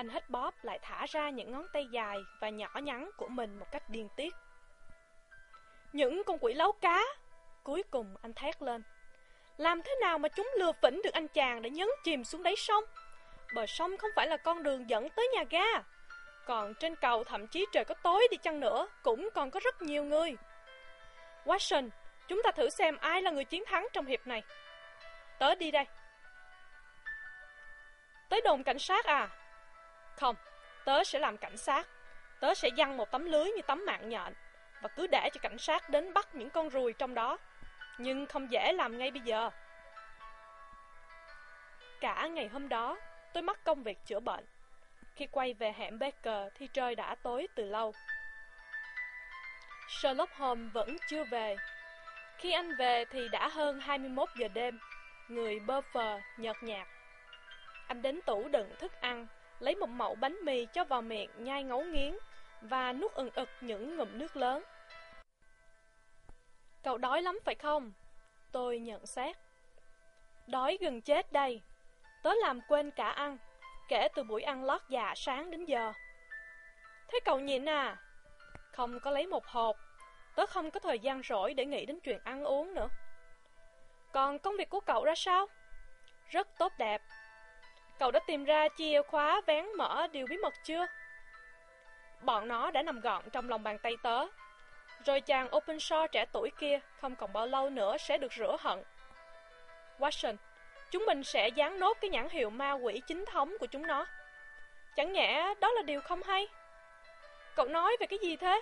Anh 0.00 0.08
hết 0.08 0.30
bóp 0.30 0.54
lại 0.62 0.78
thả 0.82 1.06
ra 1.08 1.30
những 1.30 1.52
ngón 1.52 1.66
tay 1.72 1.86
dài 1.90 2.18
và 2.40 2.48
nhỏ 2.48 2.68
nhắn 2.82 3.10
của 3.16 3.28
mình 3.28 3.58
một 3.58 3.66
cách 3.72 3.82
điên 3.90 4.08
tiết. 4.16 4.34
Những 5.92 6.22
con 6.26 6.38
quỷ 6.40 6.54
lấu 6.54 6.72
cá! 6.72 7.04
Cuối 7.62 7.82
cùng 7.90 8.16
anh 8.22 8.34
thét 8.34 8.62
lên. 8.62 8.82
Làm 9.56 9.82
thế 9.82 9.94
nào 10.00 10.18
mà 10.18 10.28
chúng 10.28 10.50
lừa 10.58 10.72
phỉnh 10.82 11.00
được 11.04 11.12
anh 11.12 11.28
chàng 11.28 11.62
để 11.62 11.70
nhấn 11.70 11.88
chìm 12.04 12.24
xuống 12.24 12.42
đáy 12.42 12.56
sông? 12.56 12.84
Bờ 13.54 13.66
sông 13.66 13.96
không 13.96 14.10
phải 14.16 14.26
là 14.26 14.36
con 14.36 14.62
đường 14.62 14.90
dẫn 14.90 15.08
tới 15.08 15.28
nhà 15.34 15.44
ga. 15.50 15.82
Còn 16.46 16.74
trên 16.74 16.96
cầu 16.96 17.24
thậm 17.24 17.46
chí 17.46 17.66
trời 17.72 17.84
có 17.84 17.94
tối 17.94 18.28
đi 18.30 18.36
chăng 18.36 18.60
nữa, 18.60 18.88
cũng 19.02 19.28
còn 19.34 19.50
có 19.50 19.60
rất 19.64 19.82
nhiều 19.82 20.04
người. 20.04 20.36
Watson, 21.44 21.88
chúng 22.28 22.42
ta 22.44 22.50
thử 22.50 22.70
xem 22.70 22.96
ai 22.96 23.22
là 23.22 23.30
người 23.30 23.44
chiến 23.44 23.64
thắng 23.66 23.86
trong 23.92 24.06
hiệp 24.06 24.26
này. 24.26 24.42
Tớ 25.38 25.54
đi 25.54 25.70
đây. 25.70 25.84
Tới 28.28 28.40
đồn 28.44 28.64
cảnh 28.64 28.78
sát 28.78 29.04
à? 29.04 29.28
Không, 30.20 30.36
tớ 30.84 31.04
sẽ 31.04 31.18
làm 31.18 31.36
cảnh 31.36 31.56
sát. 31.56 31.88
Tớ 32.40 32.54
sẽ 32.54 32.68
giăng 32.76 32.96
một 32.96 33.10
tấm 33.10 33.24
lưới 33.24 33.44
như 33.44 33.62
tấm 33.66 33.86
mạng 33.86 34.08
nhện 34.08 34.32
và 34.82 34.88
cứ 34.88 35.06
để 35.06 35.30
cho 35.32 35.38
cảnh 35.42 35.58
sát 35.58 35.88
đến 35.88 36.12
bắt 36.12 36.34
những 36.34 36.50
con 36.50 36.68
ruồi 36.68 36.92
trong 36.92 37.14
đó 37.14 37.38
nhưng 37.98 38.26
không 38.26 38.50
dễ 38.50 38.72
làm 38.72 38.98
ngay 38.98 39.10
bây 39.10 39.20
giờ. 39.20 39.50
Cả 42.00 42.26
ngày 42.26 42.48
hôm 42.48 42.68
đó, 42.68 42.98
tôi 43.34 43.42
mắc 43.42 43.64
công 43.64 43.82
việc 43.82 43.98
chữa 44.06 44.20
bệnh. 44.20 44.44
Khi 45.14 45.26
quay 45.26 45.54
về 45.54 45.72
hẻm 45.76 45.98
Baker 45.98 46.52
thì 46.54 46.68
trời 46.72 46.94
đã 46.94 47.14
tối 47.14 47.46
từ 47.54 47.64
lâu. 47.64 47.94
Sherlock 49.88 50.32
Holmes 50.34 50.72
vẫn 50.72 50.96
chưa 51.08 51.24
về. 51.24 51.56
Khi 52.38 52.52
anh 52.52 52.76
về 52.76 53.04
thì 53.04 53.28
đã 53.28 53.48
hơn 53.48 53.80
21 53.80 54.28
giờ 54.36 54.48
đêm, 54.54 54.78
người 55.28 55.60
bơ 55.60 55.80
phờ, 55.80 56.20
nhợt 56.36 56.56
nhạt. 56.62 56.86
Anh 57.86 58.02
đến 58.02 58.20
tủ 58.26 58.48
đựng 58.48 58.74
thức 58.78 58.92
ăn, 59.00 59.26
lấy 59.60 59.74
một 59.76 59.88
mẩu 59.88 60.14
bánh 60.14 60.36
mì 60.44 60.66
cho 60.66 60.84
vào 60.84 61.02
miệng 61.02 61.30
nhai 61.36 61.64
ngấu 61.64 61.82
nghiến 61.84 62.16
và 62.60 62.92
nuốt 62.92 63.12
ừng 63.12 63.30
ực 63.34 63.48
những 63.60 63.96
ngụm 63.96 64.18
nước 64.18 64.36
lớn. 64.36 64.64
Cậu 66.82 66.98
đói 66.98 67.22
lắm 67.22 67.38
phải 67.44 67.54
không? 67.54 67.92
Tôi 68.52 68.78
nhận 68.78 69.06
xét. 69.06 69.36
Đói 70.46 70.78
gần 70.80 71.00
chết 71.00 71.32
đây. 71.32 71.60
Tớ 72.22 72.34
làm 72.34 72.60
quên 72.68 72.90
cả 72.90 73.08
ăn, 73.08 73.38
kể 73.88 74.08
từ 74.14 74.22
buổi 74.22 74.42
ăn 74.42 74.64
lót 74.64 74.80
dạ 74.88 75.14
sáng 75.16 75.50
đến 75.50 75.64
giờ. 75.64 75.92
Thế 77.08 77.20
cậu 77.24 77.40
nhịn 77.40 77.68
à? 77.68 77.96
Không 78.72 79.00
có 79.00 79.10
lấy 79.10 79.26
một 79.26 79.46
hộp, 79.46 79.76
tớ 80.36 80.46
không 80.46 80.70
có 80.70 80.80
thời 80.80 80.98
gian 80.98 81.22
rỗi 81.28 81.54
để 81.54 81.66
nghĩ 81.66 81.86
đến 81.86 82.00
chuyện 82.00 82.20
ăn 82.24 82.44
uống 82.44 82.74
nữa. 82.74 82.88
Còn 84.12 84.38
công 84.38 84.56
việc 84.56 84.70
của 84.70 84.80
cậu 84.80 85.04
ra 85.04 85.14
sao? 85.14 85.46
Rất 86.28 86.58
tốt 86.58 86.72
đẹp. 86.78 87.02
Cậu 88.00 88.10
đã 88.10 88.20
tìm 88.26 88.44
ra 88.44 88.68
chìa 88.76 89.02
khóa 89.02 89.40
vén 89.46 89.66
mở 89.76 90.06
điều 90.12 90.26
bí 90.26 90.36
mật 90.36 90.54
chưa? 90.64 90.86
Bọn 92.22 92.48
nó 92.48 92.70
đã 92.70 92.82
nằm 92.82 93.00
gọn 93.00 93.30
trong 93.30 93.48
lòng 93.48 93.62
bàn 93.62 93.78
tay 93.78 93.92
tớ. 94.02 94.26
Rồi 95.04 95.20
chàng 95.20 95.56
open 95.56 95.76
Openshaw 95.76 96.06
trẻ 96.06 96.24
tuổi 96.32 96.50
kia 96.58 96.80
không 97.00 97.16
còn 97.16 97.32
bao 97.32 97.46
lâu 97.46 97.70
nữa 97.70 97.96
sẽ 97.96 98.18
được 98.18 98.32
rửa 98.32 98.56
hận. 98.60 98.82
Watson, 99.98 100.36
chúng 100.90 101.04
mình 101.06 101.24
sẽ 101.24 101.48
dán 101.48 101.78
nốt 101.78 101.96
cái 102.00 102.10
nhãn 102.10 102.28
hiệu 102.28 102.50
ma 102.50 102.72
quỷ 102.72 103.02
chính 103.06 103.24
thống 103.24 103.56
của 103.60 103.66
chúng 103.66 103.86
nó. 103.86 104.06
Chẳng 104.96 105.12
nhẽ 105.12 105.54
đó 105.60 105.70
là 105.70 105.82
điều 105.82 106.00
không 106.00 106.22
hay? 106.22 106.48
Cậu 107.56 107.66
nói 107.66 107.96
về 108.00 108.06
cái 108.06 108.18
gì 108.22 108.36
thế? 108.36 108.60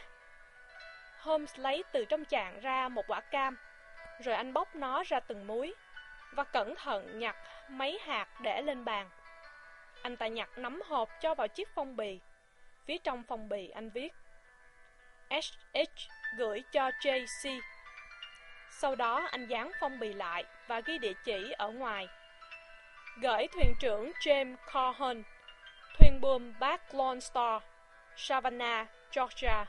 Holmes 1.18 1.58
lấy 1.58 1.84
từ 1.92 2.04
trong 2.04 2.24
chàng 2.24 2.60
ra 2.60 2.88
một 2.88 3.04
quả 3.08 3.20
cam, 3.20 3.56
rồi 4.24 4.34
anh 4.34 4.52
bóc 4.52 4.76
nó 4.76 5.02
ra 5.06 5.20
từng 5.20 5.46
múi, 5.46 5.74
và 6.32 6.44
cẩn 6.44 6.74
thận 6.74 7.18
nhặt 7.18 7.36
mấy 7.68 7.98
hạt 8.02 8.26
để 8.40 8.62
lên 8.62 8.84
bàn. 8.84 9.08
Anh 10.02 10.16
ta 10.16 10.26
nhặt 10.26 10.48
nắm 10.56 10.82
hộp 10.86 11.08
cho 11.20 11.34
vào 11.34 11.48
chiếc 11.48 11.68
phong 11.74 11.96
bì. 11.96 12.18
Phía 12.86 12.98
trong 12.98 13.22
phong 13.28 13.48
bì 13.48 13.68
anh 13.68 13.90
viết 13.90 14.12
SH 15.30 16.08
gửi 16.36 16.62
cho 16.72 16.90
JC. 17.00 17.60
Sau 18.70 18.94
đó 18.94 19.28
anh 19.30 19.46
dán 19.46 19.70
phong 19.80 19.98
bì 19.98 20.12
lại 20.12 20.44
và 20.66 20.80
ghi 20.80 20.98
địa 20.98 21.12
chỉ 21.24 21.52
ở 21.58 21.68
ngoài. 21.70 22.08
Gửi 23.20 23.46
thuyền 23.52 23.74
trưởng 23.80 24.12
James 24.20 24.56
Cohen, 24.72 25.22
thuyền 25.98 26.20
buồm 26.20 26.52
Back 26.60 26.94
Lone 26.94 27.20
Star, 27.20 27.62
Savannah, 28.16 28.88
Georgia. 29.12 29.64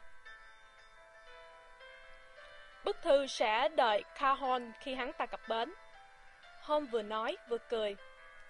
Bức 2.84 3.02
thư 3.02 3.28
sẽ 3.28 3.70
đợi 3.70 4.04
Cajon 4.16 4.72
khi 4.80 4.96
hắn 4.96 5.14
ta 5.14 5.26
cập 5.26 5.42
bến. 5.48 5.74
Hôm 6.62 6.86
vừa 6.86 7.02
nói 7.02 7.38
vừa 7.50 7.58
cười. 7.58 7.96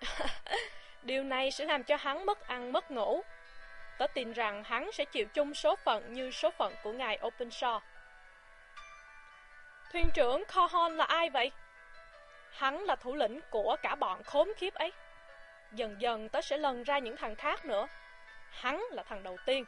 Điều 1.03 1.23
này 1.23 1.51
sẽ 1.51 1.65
làm 1.65 1.83
cho 1.83 1.95
hắn 1.95 2.25
mất 2.25 2.47
ăn 2.47 2.71
mất 2.71 2.91
ngủ. 2.91 3.21
Tớ 3.97 4.07
tin 4.07 4.33
rằng 4.33 4.63
hắn 4.63 4.91
sẽ 4.91 5.05
chịu 5.05 5.25
chung 5.33 5.53
số 5.53 5.75
phận 5.75 6.13
như 6.13 6.31
số 6.31 6.51
phận 6.51 6.73
của 6.83 6.91
ngài 6.91 7.19
Openshaw. 7.21 7.79
Thuyền 9.91 10.09
trưởng 10.13 10.43
Cohon 10.55 10.97
là 10.97 11.05
ai 11.05 11.29
vậy? 11.29 11.51
Hắn 12.51 12.83
là 12.83 12.95
thủ 12.95 13.15
lĩnh 13.15 13.39
của 13.49 13.75
cả 13.81 13.95
bọn 13.95 14.23
khốn 14.23 14.49
khiếp 14.57 14.73
ấy. 14.73 14.91
Dần 15.71 16.01
dần 16.01 16.29
tớ 16.29 16.41
sẽ 16.41 16.57
lần 16.57 16.83
ra 16.83 16.99
những 16.99 17.17
thằng 17.17 17.35
khác 17.35 17.65
nữa. 17.65 17.87
Hắn 18.49 18.83
là 18.91 19.03
thằng 19.03 19.23
đầu 19.23 19.37
tiên. 19.45 19.65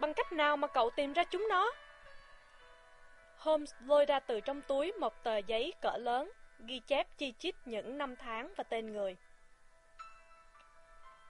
Bằng 0.00 0.14
cách 0.14 0.32
nào 0.32 0.56
mà 0.56 0.68
cậu 0.68 0.90
tìm 0.90 1.12
ra 1.12 1.24
chúng 1.24 1.48
nó? 1.48 1.72
Holmes 3.36 3.74
lôi 3.86 4.06
ra 4.06 4.20
từ 4.20 4.40
trong 4.40 4.62
túi 4.62 4.92
một 4.92 5.22
tờ 5.22 5.36
giấy 5.36 5.72
cỡ 5.80 5.96
lớn, 5.96 6.30
ghi 6.58 6.78
chép 6.78 7.06
chi 7.18 7.34
chít 7.38 7.54
những 7.64 7.98
năm 7.98 8.16
tháng 8.16 8.52
và 8.56 8.64
tên 8.64 8.92
người. 8.92 9.16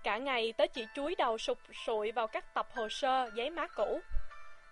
Cả 0.03 0.19
ngày 0.19 0.53
tớ 0.53 0.67
chỉ 0.67 0.87
chúi 0.95 1.15
đầu 1.15 1.39
sụp 1.39 1.59
sụi 1.87 2.13
vào 2.13 2.27
các 2.27 2.55
tập 2.55 2.67
hồ 2.75 2.89
sơ, 2.89 3.31
giấy 3.35 3.51
má 3.51 3.67
cũ. 3.67 4.01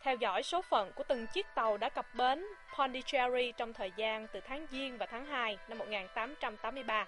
Theo 0.03 0.16
dõi 0.16 0.43
số 0.43 0.62
phận 0.62 0.93
của 0.93 1.05
từng 1.09 1.26
chiếc 1.26 1.47
tàu 1.55 1.76
đã 1.76 1.89
cập 1.89 2.07
bến 2.14 2.45
Pondicherry 2.79 3.53
trong 3.57 3.72
thời 3.72 3.93
gian 3.97 4.26
từ 4.33 4.41
tháng 4.41 4.66
Giêng 4.70 4.99
và 4.99 5.07
tháng 5.07 5.26
2 5.26 5.59
năm 5.68 5.79
1883. 5.79 7.07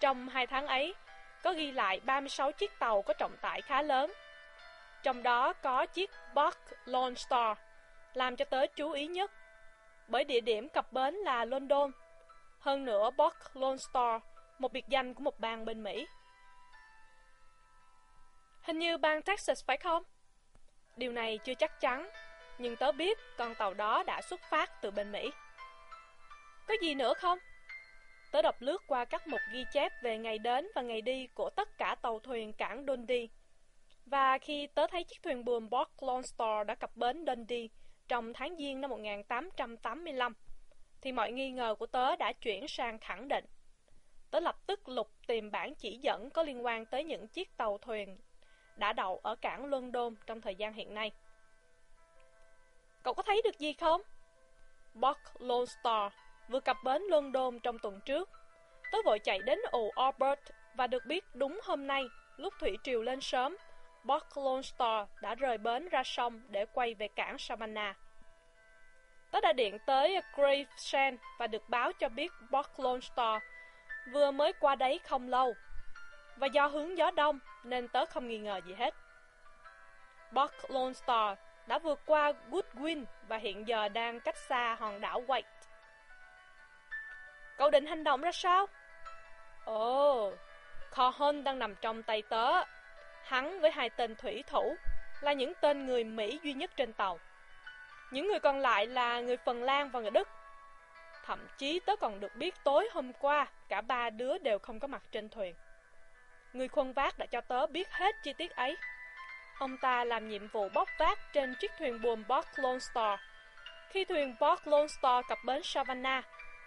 Trong 0.00 0.28
hai 0.28 0.46
tháng 0.46 0.66
ấy, 0.66 0.94
có 1.42 1.52
ghi 1.52 1.72
lại 1.72 2.00
36 2.04 2.52
chiếc 2.52 2.78
tàu 2.78 3.02
có 3.02 3.14
trọng 3.14 3.36
tải 3.40 3.62
khá 3.62 3.82
lớn. 3.82 4.12
Trong 5.02 5.22
đó 5.22 5.52
có 5.52 5.86
chiếc 5.86 6.10
Buck 6.34 6.58
Lone 6.84 7.14
Star, 7.14 7.58
làm 8.14 8.36
cho 8.36 8.44
tớ 8.44 8.66
chú 8.66 8.90
ý 8.92 9.06
nhất. 9.06 9.30
Bởi 10.08 10.24
địa 10.24 10.40
điểm 10.40 10.68
cập 10.68 10.92
bến 10.92 11.14
là 11.14 11.44
London. 11.44 11.90
Hơn 12.58 12.84
nữa 12.84 13.10
Buck 13.16 13.36
Lone 13.56 13.76
Star, 13.76 14.22
một 14.58 14.72
biệt 14.72 14.84
danh 14.88 15.14
của 15.14 15.22
một 15.22 15.40
bang 15.40 15.64
bên 15.64 15.82
Mỹ. 15.82 16.06
Hình 18.64 18.78
như 18.78 18.98
bang 18.98 19.22
Texas 19.22 19.64
phải 19.64 19.76
không? 19.76 20.02
Điều 20.96 21.12
này 21.12 21.38
chưa 21.44 21.54
chắc 21.54 21.80
chắn, 21.80 22.10
nhưng 22.58 22.76
tớ 22.76 22.92
biết 22.92 23.18
con 23.36 23.54
tàu 23.54 23.74
đó 23.74 24.02
đã 24.02 24.22
xuất 24.22 24.40
phát 24.50 24.70
từ 24.82 24.90
bên 24.90 25.12
Mỹ. 25.12 25.30
Có 26.68 26.74
gì 26.82 26.94
nữa 26.94 27.14
không? 27.14 27.38
Tớ 28.32 28.42
đọc 28.42 28.56
lướt 28.60 28.82
qua 28.86 29.04
các 29.04 29.26
mục 29.26 29.40
ghi 29.52 29.64
chép 29.72 29.92
về 30.02 30.18
ngày 30.18 30.38
đến 30.38 30.68
và 30.74 30.82
ngày 30.82 31.00
đi 31.00 31.26
của 31.34 31.50
tất 31.50 31.78
cả 31.78 31.96
tàu 32.02 32.18
thuyền 32.18 32.52
cảng 32.52 32.84
Dundee. 32.86 33.26
Và 34.06 34.38
khi 34.38 34.66
tớ 34.66 34.86
thấy 34.86 35.04
chiếc 35.04 35.22
thuyền 35.22 35.44
buồm 35.44 35.68
Port 35.70 35.88
Lone 36.00 36.22
Star 36.22 36.66
đã 36.66 36.74
cập 36.74 36.96
bến 36.96 37.24
Dundee 37.26 37.66
trong 38.08 38.32
tháng 38.32 38.56
Giêng 38.56 38.80
năm 38.80 38.90
1885, 38.90 40.34
thì 41.00 41.12
mọi 41.12 41.32
nghi 41.32 41.50
ngờ 41.50 41.74
của 41.78 41.86
tớ 41.86 42.16
đã 42.16 42.32
chuyển 42.32 42.68
sang 42.68 42.98
khẳng 42.98 43.28
định. 43.28 43.44
Tớ 44.30 44.40
lập 44.40 44.56
tức 44.66 44.88
lục 44.88 45.10
tìm 45.26 45.50
bản 45.50 45.74
chỉ 45.74 45.98
dẫn 46.02 46.30
có 46.30 46.42
liên 46.42 46.64
quan 46.64 46.86
tới 46.86 47.04
những 47.04 47.28
chiếc 47.28 47.56
tàu 47.56 47.78
thuyền 47.78 48.16
đã 48.76 48.92
đậu 48.92 49.20
ở 49.22 49.36
cảng 49.36 49.66
London 49.66 50.14
trong 50.26 50.40
thời 50.40 50.54
gian 50.54 50.72
hiện 50.72 50.94
nay. 50.94 51.12
Cậu 53.02 53.14
có 53.14 53.22
thấy 53.22 53.42
được 53.44 53.58
gì 53.58 53.72
không? 53.72 54.00
Buck 54.94 55.20
Lone 55.38 55.66
Star 55.66 56.12
vừa 56.48 56.60
cập 56.60 56.76
bến 56.84 57.02
London 57.02 57.60
trong 57.60 57.78
tuần 57.78 58.00
trước. 58.00 58.30
Tớ 58.92 58.98
vội 59.04 59.18
chạy 59.18 59.38
đến 59.38 59.58
ồ 59.70 59.90
Albert 59.94 60.40
và 60.74 60.86
được 60.86 61.06
biết 61.06 61.24
đúng 61.34 61.60
hôm 61.64 61.86
nay, 61.86 62.04
lúc 62.36 62.54
thủy 62.60 62.76
triều 62.82 63.02
lên 63.02 63.20
sớm, 63.20 63.56
Buck 64.04 64.36
Lone 64.36 64.62
Star 64.62 65.08
đã 65.22 65.34
rời 65.34 65.58
bến 65.58 65.88
ra 65.88 66.02
sông 66.04 66.40
để 66.48 66.66
quay 66.72 66.94
về 66.94 67.08
cảng 67.08 67.38
Savannah. 67.38 67.96
Tớ 69.30 69.40
đã 69.40 69.52
điện 69.52 69.78
tới 69.86 70.20
Gravesend 70.34 71.20
và 71.38 71.46
được 71.46 71.68
báo 71.68 71.92
cho 71.92 72.08
biết 72.08 72.32
Buck 72.50 72.80
Lone 72.80 73.00
Star 73.00 73.42
vừa 74.12 74.30
mới 74.30 74.52
qua 74.52 74.74
đấy 74.74 75.00
không 75.04 75.28
lâu 75.28 75.54
và 76.36 76.46
do 76.46 76.66
hướng 76.66 76.98
gió 76.98 77.10
đông 77.10 77.38
nên 77.64 77.88
tớ 77.88 78.06
không 78.06 78.28
nghi 78.28 78.38
ngờ 78.38 78.60
gì 78.66 78.74
hết. 78.74 78.94
Buck 80.32 80.70
Lone 80.70 80.92
Star 80.92 81.38
đã 81.66 81.78
vượt 81.78 82.00
qua 82.06 82.32
Goodwin 82.50 83.04
và 83.28 83.36
hiện 83.36 83.68
giờ 83.68 83.88
đang 83.88 84.20
cách 84.20 84.36
xa 84.36 84.76
hòn 84.80 85.00
đảo 85.00 85.22
White. 85.26 85.42
Cậu 87.56 87.70
định 87.70 87.86
hành 87.86 88.04
động 88.04 88.20
ra 88.20 88.32
sao? 88.32 88.66
Ồ, 89.64 90.28
oh, 90.28 90.38
Cohen 90.96 91.44
đang 91.44 91.58
nằm 91.58 91.74
trong 91.74 92.02
tay 92.02 92.22
tớ. 92.22 92.64
Hắn 93.24 93.60
với 93.60 93.70
hai 93.70 93.90
tên 93.90 94.14
thủy 94.16 94.44
thủ 94.46 94.76
là 95.20 95.32
những 95.32 95.52
tên 95.60 95.86
người 95.86 96.04
Mỹ 96.04 96.40
duy 96.42 96.52
nhất 96.52 96.70
trên 96.76 96.92
tàu. 96.92 97.18
Những 98.10 98.28
người 98.28 98.40
còn 98.40 98.58
lại 98.60 98.86
là 98.86 99.20
người 99.20 99.36
Phần 99.36 99.62
Lan 99.62 99.90
và 99.90 100.00
người 100.00 100.10
Đức. 100.10 100.28
Thậm 101.24 101.46
chí 101.58 101.80
tớ 101.80 101.96
còn 101.96 102.20
được 102.20 102.36
biết 102.36 102.54
tối 102.64 102.88
hôm 102.92 103.12
qua 103.12 103.46
cả 103.68 103.80
ba 103.80 104.10
đứa 104.10 104.38
đều 104.38 104.58
không 104.58 104.80
có 104.80 104.86
mặt 104.86 105.02
trên 105.12 105.28
thuyền. 105.28 105.54
Người 106.54 106.68
khuân 106.68 106.92
vác 106.92 107.18
đã 107.18 107.26
cho 107.26 107.40
tớ 107.40 107.66
biết 107.66 107.90
hết 107.90 108.14
chi 108.22 108.32
tiết 108.32 108.56
ấy. 108.56 108.76
Ông 109.58 109.76
ta 109.78 110.04
làm 110.04 110.28
nhiệm 110.28 110.48
vụ 110.48 110.68
bóc 110.74 110.88
vác 110.98 111.18
trên 111.32 111.54
chiếc 111.60 111.70
thuyền 111.78 112.02
buồm 112.02 112.24
Port 112.24 112.48
Lone 112.56 112.78
Star. 112.78 113.20
Khi 113.88 114.04
thuyền 114.04 114.36
Port 114.40 114.60
Lone 114.64 114.86
Star 114.88 115.24
cập 115.28 115.38
bến 115.46 115.62
Savannah, 115.64 116.24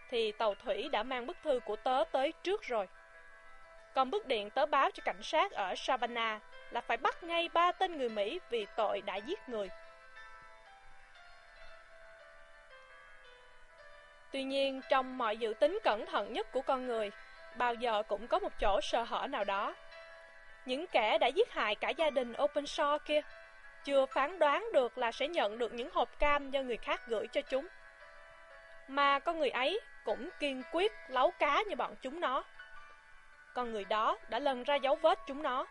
thì 0.10 0.32
tàu 0.32 0.56
thủy 0.56 0.90
đã 0.92 1.04
mang 1.04 1.26
bức 1.26 1.38
thư 1.44 1.60
của 1.66 1.76
tớ 1.76 2.04
tới 2.12 2.34
trước 2.44 2.64
rồi. 2.64 2.88
Còn 3.96 4.12
bức 4.12 4.28
điện 4.28 4.50
tớ 4.50 4.66
báo 4.66 4.92
cho 4.92 5.02
cảnh 5.06 5.24
sát 5.24 5.52
ở 5.52 5.76
Savannah 5.76 6.42
là 6.72 6.82
phải 6.82 6.98
bắt 6.98 7.24
ngay 7.24 7.50
ba 7.54 7.72
tên 7.72 7.98
người 7.98 8.10
Mỹ 8.10 8.40
vì 8.50 8.66
tội 8.76 9.02
đã 9.02 9.16
giết 9.16 9.50
người. 9.50 9.70
Tuy 14.32 14.44
nhiên, 14.44 14.82
trong 14.90 15.18
mọi 15.18 15.38
dự 15.38 15.54
tính 15.60 15.80
cẩn 15.84 16.06
thận 16.06 16.34
nhất 16.34 16.52
của 16.52 16.62
con 16.62 16.88
người, 16.88 17.12
bao 17.58 17.74
giờ 17.74 18.03
cũng 18.08 18.28
có 18.28 18.39
một 18.39 18.51
chỗ 18.60 18.82
sơ 18.82 19.03
hở 19.03 19.28
nào 19.28 19.43
đó. 19.43 19.76
Những 20.66 20.88
kẻ 20.88 21.18
đã 21.18 21.28
giết 21.28 21.51
hại 21.51 21.76
cả 21.76 21.89
gia 21.89 22.10
đình 22.10 22.34
Openshaw 22.34 22.99
kia, 22.99 23.22
chưa 23.84 24.05
phán 24.05 24.39
đoán 24.39 24.70
được 24.74 24.97
là 24.97 25.12
sẽ 25.12 25.28
nhận 25.28 25.58
được 25.58 25.74
những 25.74 25.89
hộp 25.93 26.20
cam 26.20 26.51
do 26.51 26.62
người 26.62 26.78
khác 26.78 27.08
gửi 27.08 27.28
cho 27.28 27.41
chúng. 27.41 27.68
Mà 28.88 29.20
con 29.20 29.39
người 29.39 29.49
ấy 29.49 29.80
cũng 30.05 30.30
kiên 30.39 30.64
quyết 30.72 30.91
lấu 31.08 31.32
cá 31.39 31.64
như 31.70 31.76
bọn 31.76 31.95
chúng 32.01 32.20
nó. 32.20 32.43
Con 33.53 33.72
người 33.72 33.86
đó 33.86 34.18
đã 34.30 34.39
lần 34.39 34.64
ra 34.64 34.76
dấu 34.76 34.95
vết 34.95 35.20
chúng 35.28 35.43
nó. 35.43 35.66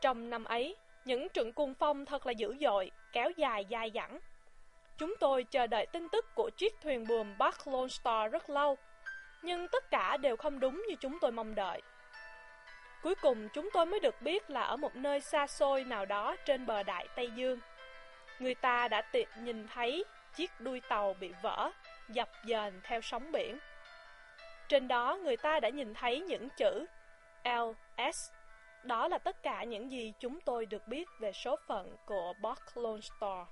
Trong 0.00 0.30
năm 0.30 0.44
ấy, 0.44 0.76
những 1.04 1.28
trận 1.28 1.52
cuồng 1.52 1.74
phong 1.74 2.04
thật 2.04 2.26
là 2.26 2.32
dữ 2.32 2.54
dội, 2.60 2.90
kéo 3.12 3.30
dài 3.36 3.64
dài 3.64 3.90
dẳng. 3.94 4.18
Chúng 4.98 5.14
tôi 5.20 5.44
chờ 5.44 5.66
đợi 5.66 5.86
tin 5.86 6.08
tức 6.08 6.34
của 6.34 6.50
chiếc 6.56 6.80
thuyền 6.82 7.06
buồm 7.06 7.38
Bark 7.38 7.66
Lone 7.66 7.88
Star 7.88 8.32
rất 8.32 8.50
lâu, 8.50 8.76
nhưng 9.42 9.68
tất 9.68 9.90
cả 9.90 10.16
đều 10.16 10.36
không 10.36 10.60
đúng 10.60 10.84
như 10.88 10.94
chúng 11.00 11.18
tôi 11.20 11.32
mong 11.32 11.54
đợi. 11.54 11.82
Cuối 13.02 13.14
cùng 13.14 13.48
chúng 13.48 13.68
tôi 13.72 13.86
mới 13.86 14.00
được 14.00 14.22
biết 14.22 14.50
là 14.50 14.62
ở 14.62 14.76
một 14.76 14.96
nơi 14.96 15.20
xa 15.20 15.46
xôi 15.46 15.84
nào 15.84 16.06
đó 16.06 16.36
trên 16.44 16.66
bờ 16.66 16.82
đại 16.82 17.08
Tây 17.16 17.30
Dương. 17.30 17.60
Người 18.38 18.54
ta 18.54 18.88
đã 18.88 19.02
tiện 19.02 19.28
nhìn 19.40 19.66
thấy 19.74 20.04
chiếc 20.36 20.50
đuôi 20.60 20.80
tàu 20.88 21.14
bị 21.20 21.32
vỡ, 21.42 21.70
dập 22.08 22.28
dềnh 22.44 22.80
theo 22.82 23.00
sóng 23.00 23.32
biển. 23.32 23.58
Trên 24.68 24.88
đó 24.88 25.18
người 25.22 25.36
ta 25.36 25.60
đã 25.60 25.68
nhìn 25.68 25.94
thấy 25.94 26.20
những 26.20 26.48
chữ 26.56 26.86
LS. 27.44 28.30
Đó 28.82 29.08
là 29.08 29.18
tất 29.18 29.42
cả 29.42 29.64
những 29.64 29.90
gì 29.90 30.12
chúng 30.20 30.40
tôi 30.40 30.66
được 30.66 30.88
biết 30.88 31.08
về 31.20 31.32
số 31.32 31.56
phận 31.66 31.96
của 32.06 32.32
Buck 32.42 32.76
Lone 32.76 33.00
Star. 33.00 33.46